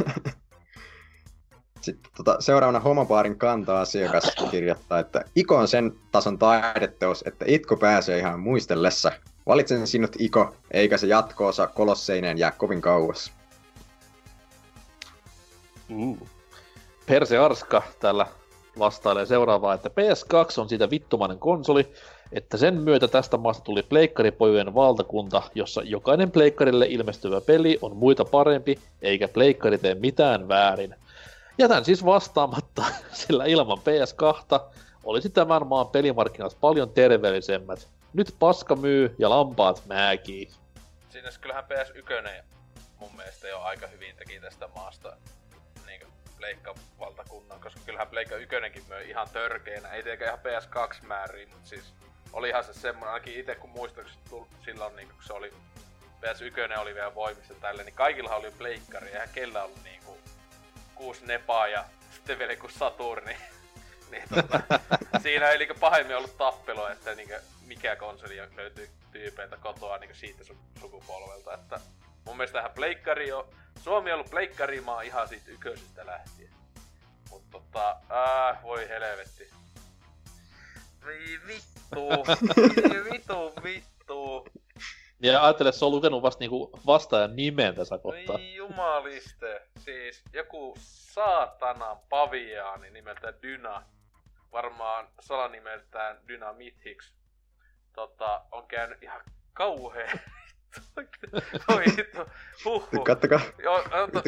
[1.84, 8.18] Sitten tota, seuraavana homopaarin kanta-asiakas kirjoittaa, että Iko on sen tason taideteos, että itku pääsee
[8.18, 9.12] ihan muistellessa.
[9.46, 13.32] Valitsen sinut Iko, eikä se jatkoosa kolosseineen jää kovin kauas.
[15.90, 16.18] Uh.
[17.06, 18.26] Perse Arska täällä
[18.78, 21.88] vastailee seuraavaa, että PS2 on siitä vittumainen konsoli,
[22.32, 28.24] että sen myötä tästä maasta tuli pleikkaripojujen valtakunta, jossa jokainen pleikkarille ilmestyvä peli on muita
[28.24, 30.94] parempi, eikä pleikkari tee mitään väärin.
[31.58, 34.60] Jätän siis vastaamatta, sillä ilman PS2
[35.04, 37.88] olisi tämän maan pelimarkkinat paljon terveellisemmät.
[38.12, 40.50] Nyt paska myy ja lampaat määkii.
[41.10, 42.44] Siinä kyllähän PS1
[42.98, 45.16] mun mielestä jo aika hyvin teki tästä maasta
[45.86, 46.06] niinku
[46.36, 48.56] Pleikka-valtakunnan, koska kyllähän Pleikka 1
[48.88, 51.84] möi ihan törkeenä, ei tietenkään ihan PS2 määriin, mutta siis
[52.32, 54.04] olihan se semmonen, ainakin itse kun muistan,
[54.64, 55.52] silloin niinku, kun se oli
[56.22, 60.18] PS1 oli vielä voimissa tälle, niin kaikilla oli pleikkari, eihän kellä ollut niinku
[60.94, 61.84] kuusi nepaa ja
[62.14, 63.36] sitten vielä joku Saturni.
[64.10, 64.60] niin tota,
[65.22, 67.34] siinä ei niinku pahemmin ollut tappelua, että niinku
[67.66, 71.80] mikä konsoli löytyy tyypeiltä kotoa niinku siitä su- sukupolvelta, että
[72.26, 73.48] mun mielestä tähän pleikkari on,
[73.82, 76.50] Suomi on ollut pleikkarimaa ihan siitä yköisestä lähtien.
[77.30, 79.50] Mut tota, ää, voi helvetti.
[81.46, 82.08] Vittu,
[83.12, 84.46] vittu, vittu.
[85.24, 88.36] Ja ajattele, että se on lukenut vasta niinku vastaajan nimen tässä kohtaa.
[88.36, 89.62] Voi jumaliste.
[89.78, 93.82] Siis joku saatanan paviaani nimeltä Dyna.
[94.52, 97.12] Varmaan salanimeltään Dynamithix.
[97.92, 99.20] Tota, on käynyt ihan
[99.52, 100.18] kauhea
[101.74, 102.18] Oi vittu.
[102.64, 103.04] Huhhuh.
[103.04, 103.40] Kattokaa,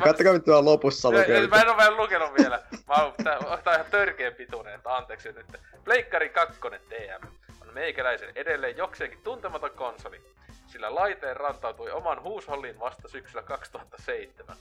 [0.04, 1.46] kattokaa tuolla lopussa Mä, lukee.
[1.46, 2.62] mä en oo vielä lukenut vielä.
[2.88, 5.46] Mä oon, tää, tää on ihan törkeen pituinen, että anteeksi nyt.
[5.84, 6.60] Pleikkari 2
[6.90, 7.26] DM
[7.60, 10.20] on meikäläisen edelleen jokseenkin tuntematon konsoli,
[10.66, 14.56] sillä laiteen rantautui oman huusholliin vasta syksyllä 2007.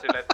[0.00, 0.24] Silleen,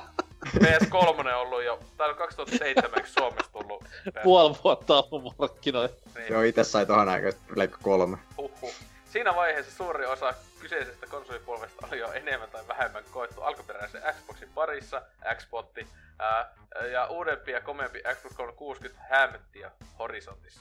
[0.47, 3.85] PS3 on ollut jo, on 2007 eikö Suomessa tullut.
[4.23, 5.97] Puoli vuotta ollut markkinoilla.
[6.15, 6.33] Niin.
[6.33, 8.19] Joo, itse sai tohon aikaan Pleikka kolme.
[8.37, 8.75] Huhhuh.
[9.05, 15.03] Siinä vaiheessa suuri osa kyseisestä konsolipolvesta oli jo enemmän tai vähemmän koettu alkuperäisen Xboxin parissa,
[15.35, 15.87] Xbotti,
[16.19, 16.55] ää,
[16.93, 19.63] ja uudempi ja komeampi Xbox 360 hämötti
[19.99, 20.61] horisontissa.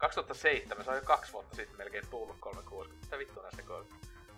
[0.00, 3.06] 2007, se on jo kaksi vuotta sitten melkein tullut 360.
[3.06, 3.62] Mitä vittua näistä?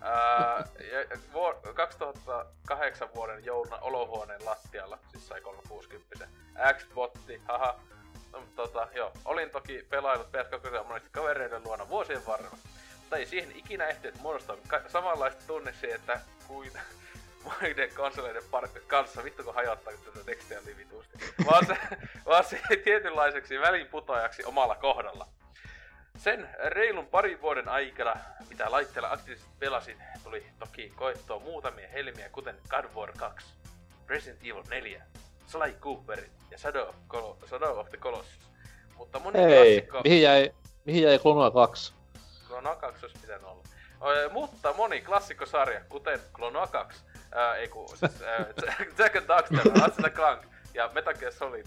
[0.01, 6.29] Ää, ja vuor- 2008 vuoden jouluna olohuoneen lattialla, siis sai 360.
[6.79, 7.81] Xbotti, haha.
[8.33, 9.13] No, tota, joo.
[9.25, 12.57] Olin toki pelaillut PS2 monesti kavereiden luona vuosien varrella.
[13.01, 14.57] Mutta ei siihen ikinä ehtinyt muodostaa
[14.89, 16.73] samanlaista tunneksi, että kuin
[17.45, 18.43] muiden konsoleiden
[18.87, 19.25] kanssa.
[19.25, 21.19] Vittu kun hajottaa tätä tekstiä niin vitusti.
[21.47, 21.77] Vaan se,
[22.27, 25.27] vaan se tietynlaiseksi välinputoajaksi omalla kohdalla.
[26.19, 28.17] Sen reilun parin vuoden aikana,
[28.49, 33.47] mitä laitteella aktiivisesti pelasin, tuli toki koettua muutamia helmiä, kuten God of War 2,
[34.09, 35.03] Resident Evil 4,
[35.47, 38.39] Sly Cooper ja Shadow of, Col- Shadow of the Colossus.
[38.97, 40.01] Mutta moni Hei, klassikko...
[40.05, 41.95] mihin jäi, mihin jäi Clonoa 2?
[42.49, 43.63] Clonoa 2 olisi pitänyt olla.
[44.07, 48.39] Ö, mutta moni klassikkosarja, kuten Clonoa 2, ää, ei ku, siis, ää,
[48.99, 50.43] Jack and Daxter, Ratchet Clank
[50.75, 51.67] ja Metal Gear Solid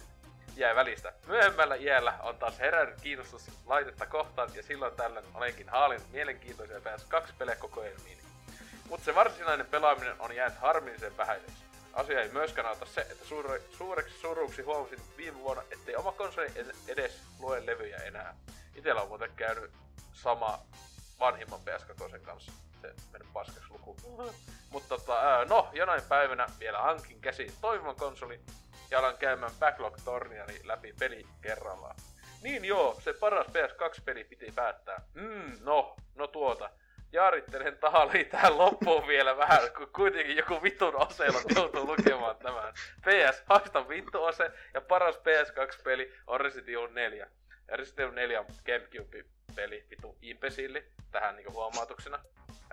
[0.55, 1.13] jäi välistä.
[1.27, 7.55] Myöhemmällä iällä on taas herännyt kiinnostus laitetta kohtaan ja silloin tällöin olenkin haalinnut mielenkiintoisia PS2-pelejä
[7.55, 8.17] kokoelmiin.
[8.89, 11.65] Mutta se varsinainen pelaaminen on jäänyt harmillisen vähäiseksi.
[11.93, 16.51] Asia ei myöskään auta se, että suure, suureksi suruksi huomasin viime vuonna, ettei oma konsoli
[16.55, 18.35] ed- edes lue levyjä enää.
[18.75, 19.71] Itellä on muuten käynyt
[20.13, 20.59] sama
[21.19, 22.51] vanhimman PS2 kanssa.
[22.81, 23.95] Se mennyt paskaksi luku.
[24.71, 28.39] Mutta tota, no, jonain päivänä vielä hankin käsiin toimivan konsolin
[28.91, 31.95] ja alan käymään backlog-torniani läpi peli kerrallaan.
[32.41, 35.01] Niin joo, se paras PS2-peli piti päättää.
[35.13, 36.69] Mm, no, no tuota.
[37.11, 42.73] Jaarittelen tahaliin tähän loppuun vielä vähän, kun kuitenkin joku vitun oseella joutuu lukemaan tämän.
[42.73, 47.27] PS, haista vittu ose, ja paras PS2-peli on Resident Evil 4.
[47.67, 52.19] Ja Resident Evil 4 on Gamecube-peli, vitu impesilli, tähän niinku huomautuksena.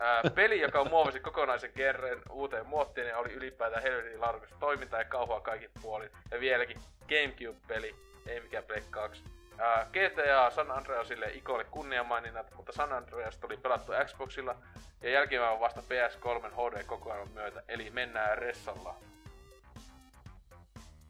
[0.00, 5.04] Ää, peli, joka muovasi kokonaisen kerran uuteen muottiin ja oli ylipäätään helvetin laadukasta toimintaa ja
[5.04, 6.10] kauhua kaikin puolin.
[6.30, 7.94] Ja vieläkin Gamecube-peli,
[8.26, 9.24] ei mikään Play 2.
[9.58, 14.56] Ää, GTA San Andreasille ikolle kunniamaininnat, mutta San Andreas tuli pelattu Xboxilla
[15.02, 18.94] ja jälkimmäinen vasta PS3 HD kokoelman myötä, eli mennään ressalla.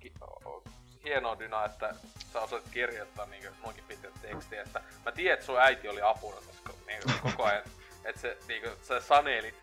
[0.00, 0.62] Ki- o- o-
[1.04, 1.94] hienoa Dyna, että
[2.32, 6.36] sä osaat kirjoittaa niinku noinkin pitkät tekstiä, että mä tiedän, että sun äiti oli apuna
[6.36, 7.62] tässä ko- niinku koko ajan,
[8.04, 9.54] että se niinku, sä sanelit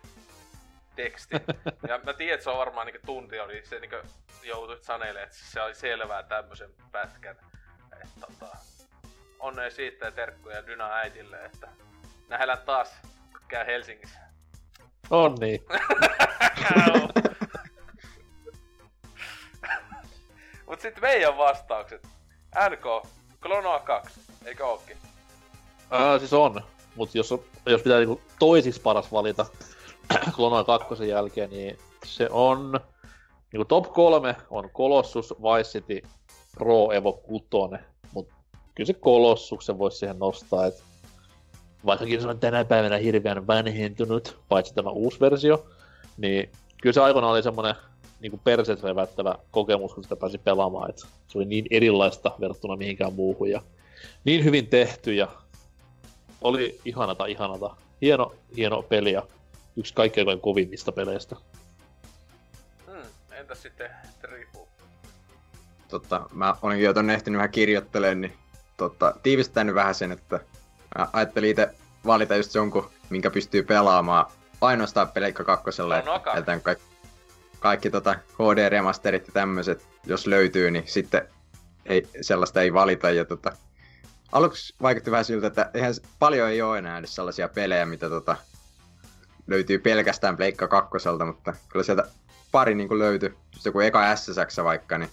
[0.96, 1.40] tekstin.
[1.88, 3.96] Ja mä tiedän, että se on varmaan niinku tunti oli, se niinku
[4.42, 7.36] joutuit sanelemaan, että se oli selvää tämmösen pätkän.
[8.02, 8.56] Et, tota,
[9.38, 11.68] onnea siitä ja terkkuja Dyna äitille, että
[12.28, 12.92] nähdään taas
[13.48, 14.20] käy Helsingissä.
[15.10, 15.64] On niin.
[20.66, 22.08] Mut sit meidän vastaukset.
[22.70, 23.06] NK,
[23.40, 24.96] Klonoa 2, eikö ookin?
[25.90, 26.64] Ää, siis on,
[26.96, 27.34] mutta jos,
[27.66, 29.46] jos pitää niinku toisiksi paras valita
[30.36, 32.80] Clonoa 2 jälkeen, niin se on
[33.52, 36.08] niinku top kolme on Colossus, Vice City,
[36.54, 37.44] Pro Evo 6,
[38.12, 38.34] mutta
[38.74, 40.82] kyllä se Colossuksen voisi siihen nostaa, et
[41.86, 45.66] vaikkakin se on tänä päivänä hirveän vanhentunut, paitsi tämä uusi versio,
[46.16, 46.50] niin
[46.82, 47.74] kyllä se aikoinaan oli semmonen
[48.20, 53.12] niinku perseet revättävä kokemus, kun sitä pääsi pelaamaan, että se oli niin erilaista verrattuna mihinkään
[53.12, 53.62] muuhun ja
[54.24, 55.28] niin hyvin tehty ja
[56.40, 57.76] oli ihanata, ihanata.
[58.02, 59.22] Hieno, hieno peli ja
[59.76, 61.36] yksi kaikkein kovimmista peleistä.
[62.86, 63.02] Hmm,
[63.32, 63.90] entäs sitten
[64.20, 64.68] Trifu?
[65.88, 68.36] Totta, mä olinkin jo tonne ehtinyt vähän kirjoittelemaan, niin
[68.76, 70.40] totta, tiivistän nyt vähän sen, että
[70.98, 71.74] mä ajattelin itse
[72.06, 74.26] valita just jonkun, minkä pystyy pelaamaan
[74.60, 76.00] ainoastaan Peleikka kakkosella.
[76.00, 76.84] No, no, että kaikki,
[77.60, 81.28] kaikki tota HD-remasterit ja tämmöiset, jos löytyy, niin sitten
[81.86, 83.10] ei, sellaista ei valita.
[83.10, 83.52] Ja tota,
[84.32, 88.36] aluksi vaikutti vähän siltä, että eihän, paljon ei ole enää edes sellaisia pelejä, mitä tota,
[89.46, 92.06] löytyy pelkästään Pleikka kakkoselta, mutta kyllä sieltä
[92.52, 93.34] pari niin löytyi.
[93.52, 95.10] Just joku eka SSX vaikka, niin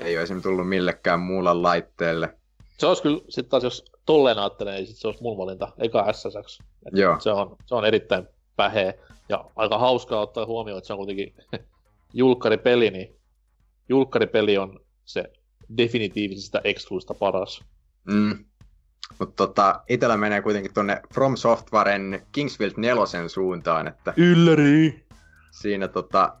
[0.00, 2.38] ei ole esimerkiksi tullut millekään muulle laitteelle.
[2.78, 6.12] Se olisi kyllä, sit taas jos tolleen ajattelee, niin sit se olisi mun valinta, eka
[6.12, 6.60] SSX.
[6.86, 7.20] Et Joo.
[7.20, 8.94] Se on, se on erittäin päheä
[9.28, 11.34] ja aika hauskaa ottaa huomioon, että se on kuitenkin
[12.12, 13.16] julkkaripeli, niin
[13.88, 15.24] julkkaripeli on se
[15.78, 17.64] definitiivisesta excluista paras.
[18.06, 18.44] Mm.
[19.18, 25.06] Mutta tota, itellä menee kuitenkin tuonne From Softwaren Kingsfield 4 suuntaan, että Ylläri!
[25.50, 26.36] siinä tota,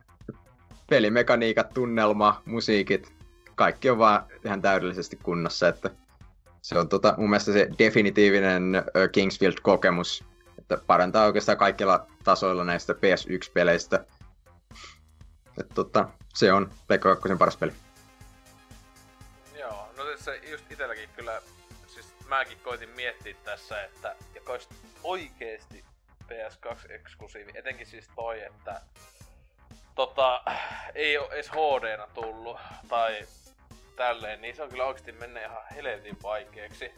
[0.90, 3.12] pelimekaniikat, tunnelma, musiikit,
[3.54, 5.90] kaikki on vaan ihan täydellisesti kunnossa, että
[6.62, 8.82] se on tota, mun mielestä se definitiivinen
[9.12, 10.24] Kingsfield-kokemus,
[10.58, 14.04] että parantaa oikeastaan kaikilla tasoilla näistä PS1-peleistä.
[15.60, 17.72] että tota, se on Pleikka 2 paras peli.
[19.58, 21.42] Joo, no siis se just itelläkin kyllä,
[22.28, 24.68] mäkin koitin miettiä tässä, että joka olisi
[25.02, 25.84] oikeesti
[26.24, 28.80] PS2-eksklusiivi, etenkin siis toi, että
[29.94, 30.42] tota,
[30.94, 32.56] ei oo edes hd tullut,
[32.88, 33.26] tai
[33.96, 36.90] tälleen, niin se on kyllä oikeesti mennyt ihan helvetin vaikeaksi.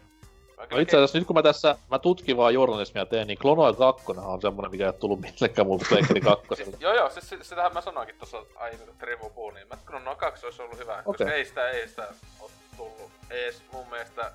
[0.71, 4.41] No itse asiassa nyt kun mä tässä, mä tutkivaa journalismia teen, niin Klonoa 2 on
[4.41, 6.47] semmonen, mikä ei tullut millekään muuta Pleikkari 2.
[6.55, 10.15] siis, joo joo, siis sitähän mä sanoinkin tuossa aiemmin, kun Trifu puhui, niin mä Klonoa
[10.15, 11.05] 2 olisi ollut hyvä, okay.
[11.05, 12.09] koska ei sitä, ei sitä
[12.41, 14.33] oo tullut ees mun mielestä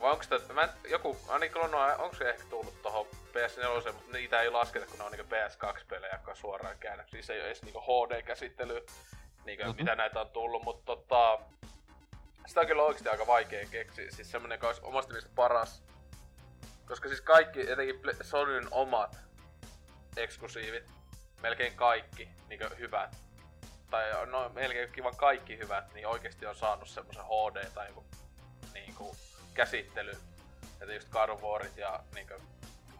[0.00, 4.12] vai onko sitä, mä en, joku, ainakin Klonoa, onko se ehkä tullut tohon PS4, mutta
[4.12, 7.10] niitä ei lasketa, kun ne on niinku PS2-pelejä, jotka on suoraan käännetty.
[7.10, 8.86] Siis ei ole edes niinku HD-käsittely,
[9.44, 9.76] niinku, mm-hmm.
[9.76, 11.38] mitä näitä on tullut, mutta tota,
[12.46, 14.10] sitä on kyllä oikeasti aika vaikea keksiä.
[14.10, 15.82] Siis semmonen, joka olisi omasta mielestä paras.
[16.86, 19.16] Koska siis kaikki, etenkin Sonyn omat
[20.16, 20.84] eksklusiivit,
[21.42, 23.16] melkein kaikki niin hyvät,
[23.90, 28.04] tai no melkein kivan kaikki hyvät, niin oikeasti on saanut semmoisen HD tai joku
[28.74, 29.16] niin kuin,
[29.58, 30.16] käsittely.
[30.80, 32.42] Että just God of Warit ja niin kuin,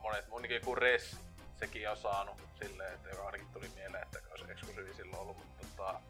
[0.03, 1.17] monet, mun niin kuin Res,
[1.57, 5.65] sekin on saanut silleen, että joka ainakin tuli mieleen, että olisi eksklusiivi silloin ollut, mutta
[5.67, 6.01] tota,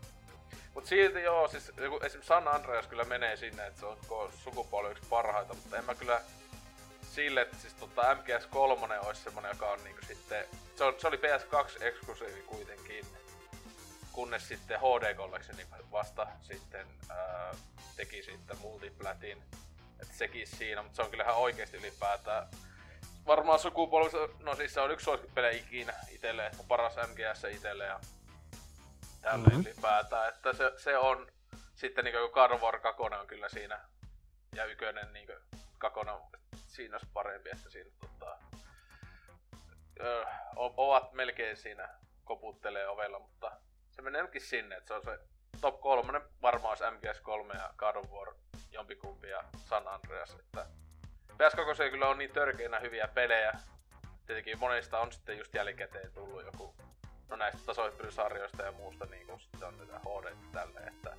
[0.75, 2.23] Mut silti joo, siis joku, esim.
[2.23, 3.99] San Andreas kyllä menee sinne, että se on
[4.45, 6.21] sukupolvi yksi parhaita, mutta en mä kyllä
[7.03, 10.47] sille, että siis tota MGS3 olisi semmonen, joka on niinku sitten,
[10.77, 13.07] se, on, se oli PS2 eksklusiivi kuitenkin,
[14.13, 17.55] kunnes sitten HD Collectioni vasta sitten ää,
[17.97, 19.43] teki sitten multiplatin,
[20.03, 22.47] että sekin siinä, mutta se on kyllähän oikeesti ylipäätään
[23.29, 24.11] varmaan sukupolvi,
[24.43, 28.01] no siis se on yksi suosikkipelejä ikinä itelle, että paras MGS itelle ja
[29.23, 29.61] tälle mm-hmm.
[29.61, 30.29] ylipäätään.
[30.29, 31.33] Että se, se on
[31.75, 33.81] sitten niin of War 2 on kyllä siinä
[34.55, 35.29] ja ykönen niin
[35.79, 36.21] kakona
[36.67, 38.39] siinä olisi parempi, että siinä tota,
[40.01, 40.25] ö,
[40.57, 41.89] ovat melkein siinä
[42.25, 43.53] koputtelee ovella, mutta
[43.91, 45.19] se menee sinne, että se on se
[45.61, 48.35] top 3 varmaan olisi MGS3 ja God of War
[48.73, 50.67] jompikumpi ja San Andreas, että
[51.33, 53.53] PS2 kyllä on niin törkeinä hyviä pelejä.
[54.27, 56.75] Tietenkin monista on sitten just jälkikäteen tullut joku
[57.29, 61.17] no näistä tasoittelysarjoista ja muusta niin kuin sitten on näitä HD tälle, että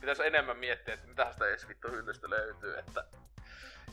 [0.00, 3.04] pitäisi enemmän miettiä, että mitä sitä edes vittu hyllystä löytyy, että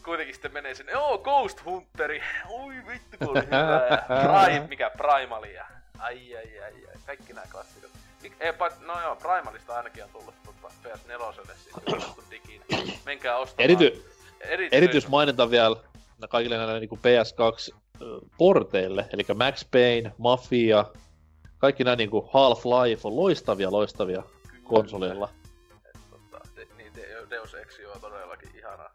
[0.04, 4.90] kuitenkin sitten menee sinne, joo, Ghost Hunteri, oi vittu kun oli hyvä, ja Prime, mikä
[4.90, 5.66] Primali, ja
[6.00, 7.92] ai ai ai ai, kaikki nämä klassikot.
[8.40, 12.19] Ei, no joo, Primalista ainakin on tullut tota PS4 sitten.
[13.10, 13.72] Menkää ostamaan.
[13.72, 14.06] Erity,
[14.72, 15.76] erityismaininta vielä
[16.30, 17.76] kaikille näille niin PS2
[18.38, 20.86] porteille, eli Max Payne, Mafia,
[21.58, 24.64] kaikki nämä niinku Half-Life on loistavia, loistavia Kyllä.
[24.64, 25.30] konsoleilla.
[25.86, 28.90] Et, tota, de, niin de, Deus Ex on todellakin ihana.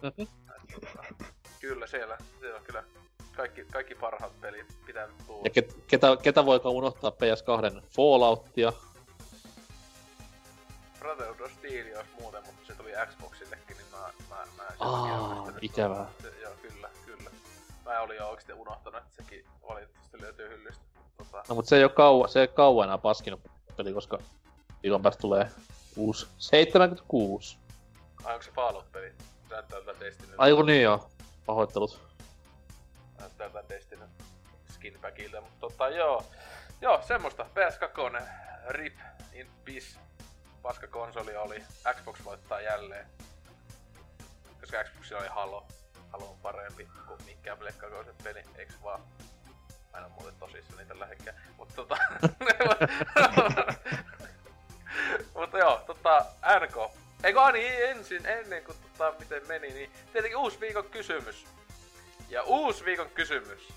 [0.00, 1.04] tota,
[1.60, 2.84] kyllä siellä, siellä on kyllä
[3.36, 5.40] kaikki, kaikki parhaat pelit pitää tulla.
[5.44, 8.72] Ja ket, ketä, ketä voiko unohtaa PS2 Falloutia?
[11.04, 13.98] Brotherhood of Steel olisi muuten, mutta se tuli Xboxillekin, niin mä,
[14.28, 16.06] mä, mä en Aa, ikävää.
[16.22, 17.30] Se, joo, kyllä, kyllä.
[17.84, 20.84] Mä olin jo oikeesti unohtanut, että sekin valitettavasti löytyy hyllystä.
[21.16, 21.42] Tota...
[21.48, 23.40] No mut se ei oo kauan, se ei kauan enää paskinut
[23.76, 24.18] peli, koska
[24.82, 25.50] viikon päästä tulee
[25.96, 27.58] uusi 76.
[28.24, 29.12] Ai onko se Fallout-peli?
[29.50, 30.34] Näyttää tätä Destiny.
[30.38, 31.10] Ai niin joo,
[31.46, 32.00] pahoittelut.
[33.20, 34.04] Näyttää tätä Destiny
[34.70, 36.24] skinpackilta, mutta tota joo.
[36.80, 37.46] Joo, semmoista.
[37.54, 38.22] PS2,
[38.68, 38.98] RIP,
[39.32, 39.98] in peace.
[40.64, 41.64] Paska konsoli oli.
[41.94, 43.06] Xbox voittaa jälleen.
[44.60, 45.66] Koska Xboxilla oli Halo.
[46.12, 47.86] Halo on parempi kuin mikään Pleikka
[48.24, 49.00] peli, eiks vaan?
[49.92, 51.40] Mä en oo muuten tosissani tällä hetkellä.
[51.56, 51.96] Mutta tota...
[55.34, 56.26] Mutta joo, tota,
[56.60, 56.76] NK.
[57.24, 61.46] Eikö niin ensin, ennen kuin tota, miten meni, niin tietenkin uusi viikon kysymys.
[62.28, 63.68] Ja uusi viikon kysymys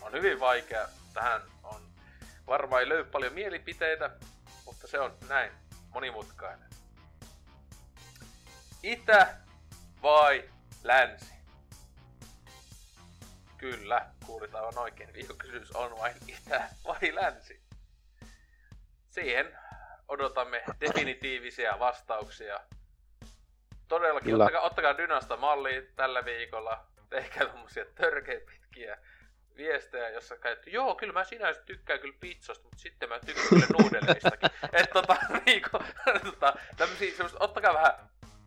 [0.00, 0.88] on hyvin vaikea.
[1.14, 1.80] Tähän on
[2.46, 4.10] varmaan ei löydy paljon mielipiteitä,
[4.66, 5.52] mutta se on näin
[5.90, 6.70] monimutkainen.
[8.82, 9.36] Itä
[10.02, 10.50] vai
[10.84, 11.34] länsi?
[13.58, 15.12] Kyllä, kuulit aivan oikein.
[15.12, 17.62] Viikon kysymys on vain itä vai länsi?
[19.10, 19.58] Siihen
[20.08, 22.60] odotamme definitiivisia vastauksia.
[23.88, 26.86] Todellakin, ottakaa, ottakaa Dynasta mallia tällä viikolla.
[27.10, 28.98] Tehkää tommosia törkeä pitkiä
[29.56, 33.66] viestejä, jossa käytetty, joo, kyllä mä sinänsä tykkään kyllä pizzasta, mutta sitten mä tykkään kyllä
[33.80, 34.50] nuudelistakin.
[34.72, 35.16] että tota,
[35.46, 35.78] niinku,
[36.24, 37.92] tota, tämmösiä, semmoista, ottakaa vähän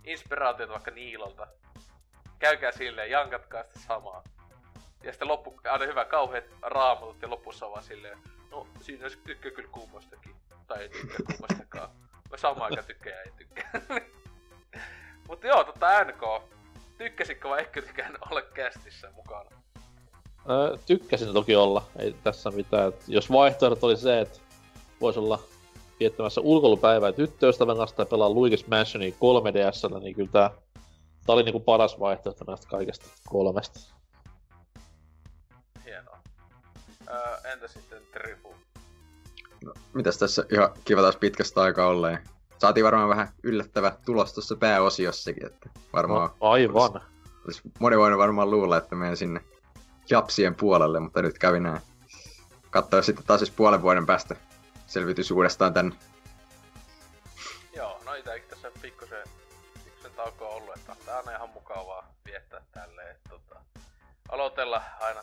[0.04, 1.48] inspiraatiota vaikka Niilolta
[2.40, 4.24] käykää silleen, jankatkaa sitä samaa.
[5.04, 8.18] Ja sitten loppu, aina hyvä, kauheat raamatut ja lopussa on vaan silleen,
[8.52, 10.36] no siinä olisi tykkää kyllä kummastakin.
[10.68, 11.90] Tai ei tykkää kummastakaan.
[12.32, 13.72] Mä samaan aikaan tykkää ja ei tykkää.
[15.28, 16.52] Mutta joo, tota NK.
[16.98, 19.59] Tykkäsitkö vai ehkä tykään olla kästissä mukana?
[20.50, 22.88] Öö, tykkäsin toki olla, ei tässä mitään.
[22.88, 24.40] Et jos vaihtoehdot oli se, että
[25.02, 25.40] voisi olla
[26.00, 30.50] viettämässä ulkoilupäivää tyttöystävän kanssa tai pelaa Luigi's Mansionia 3DSllä, niin kyllä tää,
[31.26, 33.80] tää oli niinku paras vaihtoehto näistä kaikesta kolmesta.
[35.86, 36.20] Hienoa.
[37.10, 38.56] Öö, entä sitten Trifu?
[39.66, 42.20] No, mitäs tässä ihan kiva taas pitkästä aikaa olleen.
[42.58, 46.30] Saatiin varmaan vähän yllättävä tulos tuossa pääosiossakin, että varmaan...
[46.30, 46.92] No, aivan.
[46.92, 47.08] Olisi,
[47.46, 49.42] olisi moni voinut varmaan luulla, että menen sinne
[50.10, 51.82] japsien puolelle, mutta nyt kävi näin.
[52.70, 54.36] Katsoa sitten taas siis puolen vuoden päästä
[54.88, 55.96] selvitys uudestaan tänne.
[57.76, 59.24] Joo, no itsekin tässä pikkusen,
[59.84, 63.16] pikkusen tauko on ollut, että tää on ihan mukavaa viettää tälleen.
[63.30, 63.62] Tota,
[64.30, 65.22] aloitella aina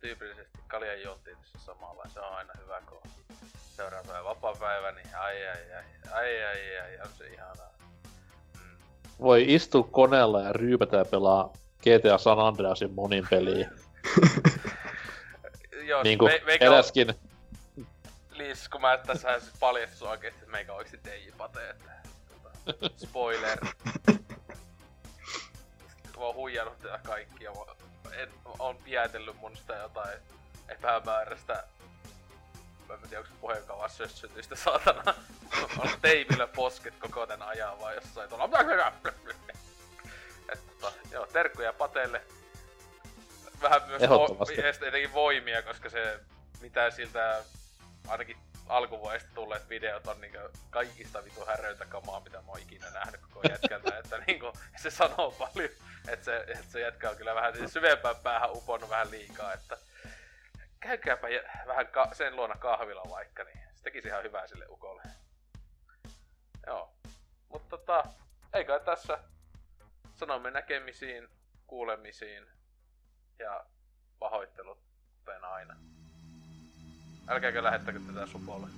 [0.00, 2.04] tyypillisesti kaljan juontiin tässä samalla.
[2.14, 3.10] Se on aina hyvä, kun
[3.76, 7.72] seuraava päivä vapaa-päivä, niin ai ai ai, ai ai ai, on se ihanaa.
[8.54, 8.76] Mm.
[9.20, 13.70] Voi istua koneella ja ryypätä ja pelaa GTA San Andreasin monin peliä.
[15.88, 17.14] Joo, niin kuin me, eräskin.
[18.30, 21.90] Liis, kun mä tässä siis paljastus oikeesti, että meikä oikeesti DJ Pate, että
[22.28, 23.58] tota, spoiler.
[26.16, 27.52] mä oon huijannut ja kaikkia,
[28.04, 28.28] mä en,
[28.58, 30.18] on piätellyt mun sitä jotain
[30.68, 31.64] epämääräistä
[32.88, 35.14] mä en tiedä onko puheenkaan sössytystä saatana.
[35.78, 38.92] on teipillä posket koko tän ajan vaan jossain tuolla.
[40.52, 42.22] Et, tota, joo, terkkuja Pateelle
[43.62, 46.20] vähän myös vo- etenkin voimia, koska se
[46.60, 47.44] mitä siltä
[48.08, 48.36] ainakin
[48.68, 50.38] alkuvuodesta tulleet videot on niinku
[50.70, 55.30] kaikista vitu häröitä kamaa, mitä mä oon ikinä nähnyt koko jätkältä, että niinku se sanoo
[55.30, 55.70] paljon,
[56.08, 59.78] että se, että se jätkä on kyllä vähän syvempään päähän uponnut vähän liikaa, että
[60.80, 61.28] käykääpä
[61.66, 65.02] vähän ka- sen luona kahvilla vaikka, niin se tekisi ihan hyvää sille ukolle.
[66.66, 66.94] Joo.
[67.48, 68.04] Mutta tota,
[68.54, 69.18] eikö tässä
[70.14, 71.28] sanomme näkemisiin,
[71.66, 72.46] kuulemisiin,
[73.38, 73.64] ja
[74.18, 74.78] pahoittelut,
[75.18, 75.74] kuten aina.
[77.28, 78.68] Älkääkö lähettäkö tätä supolle.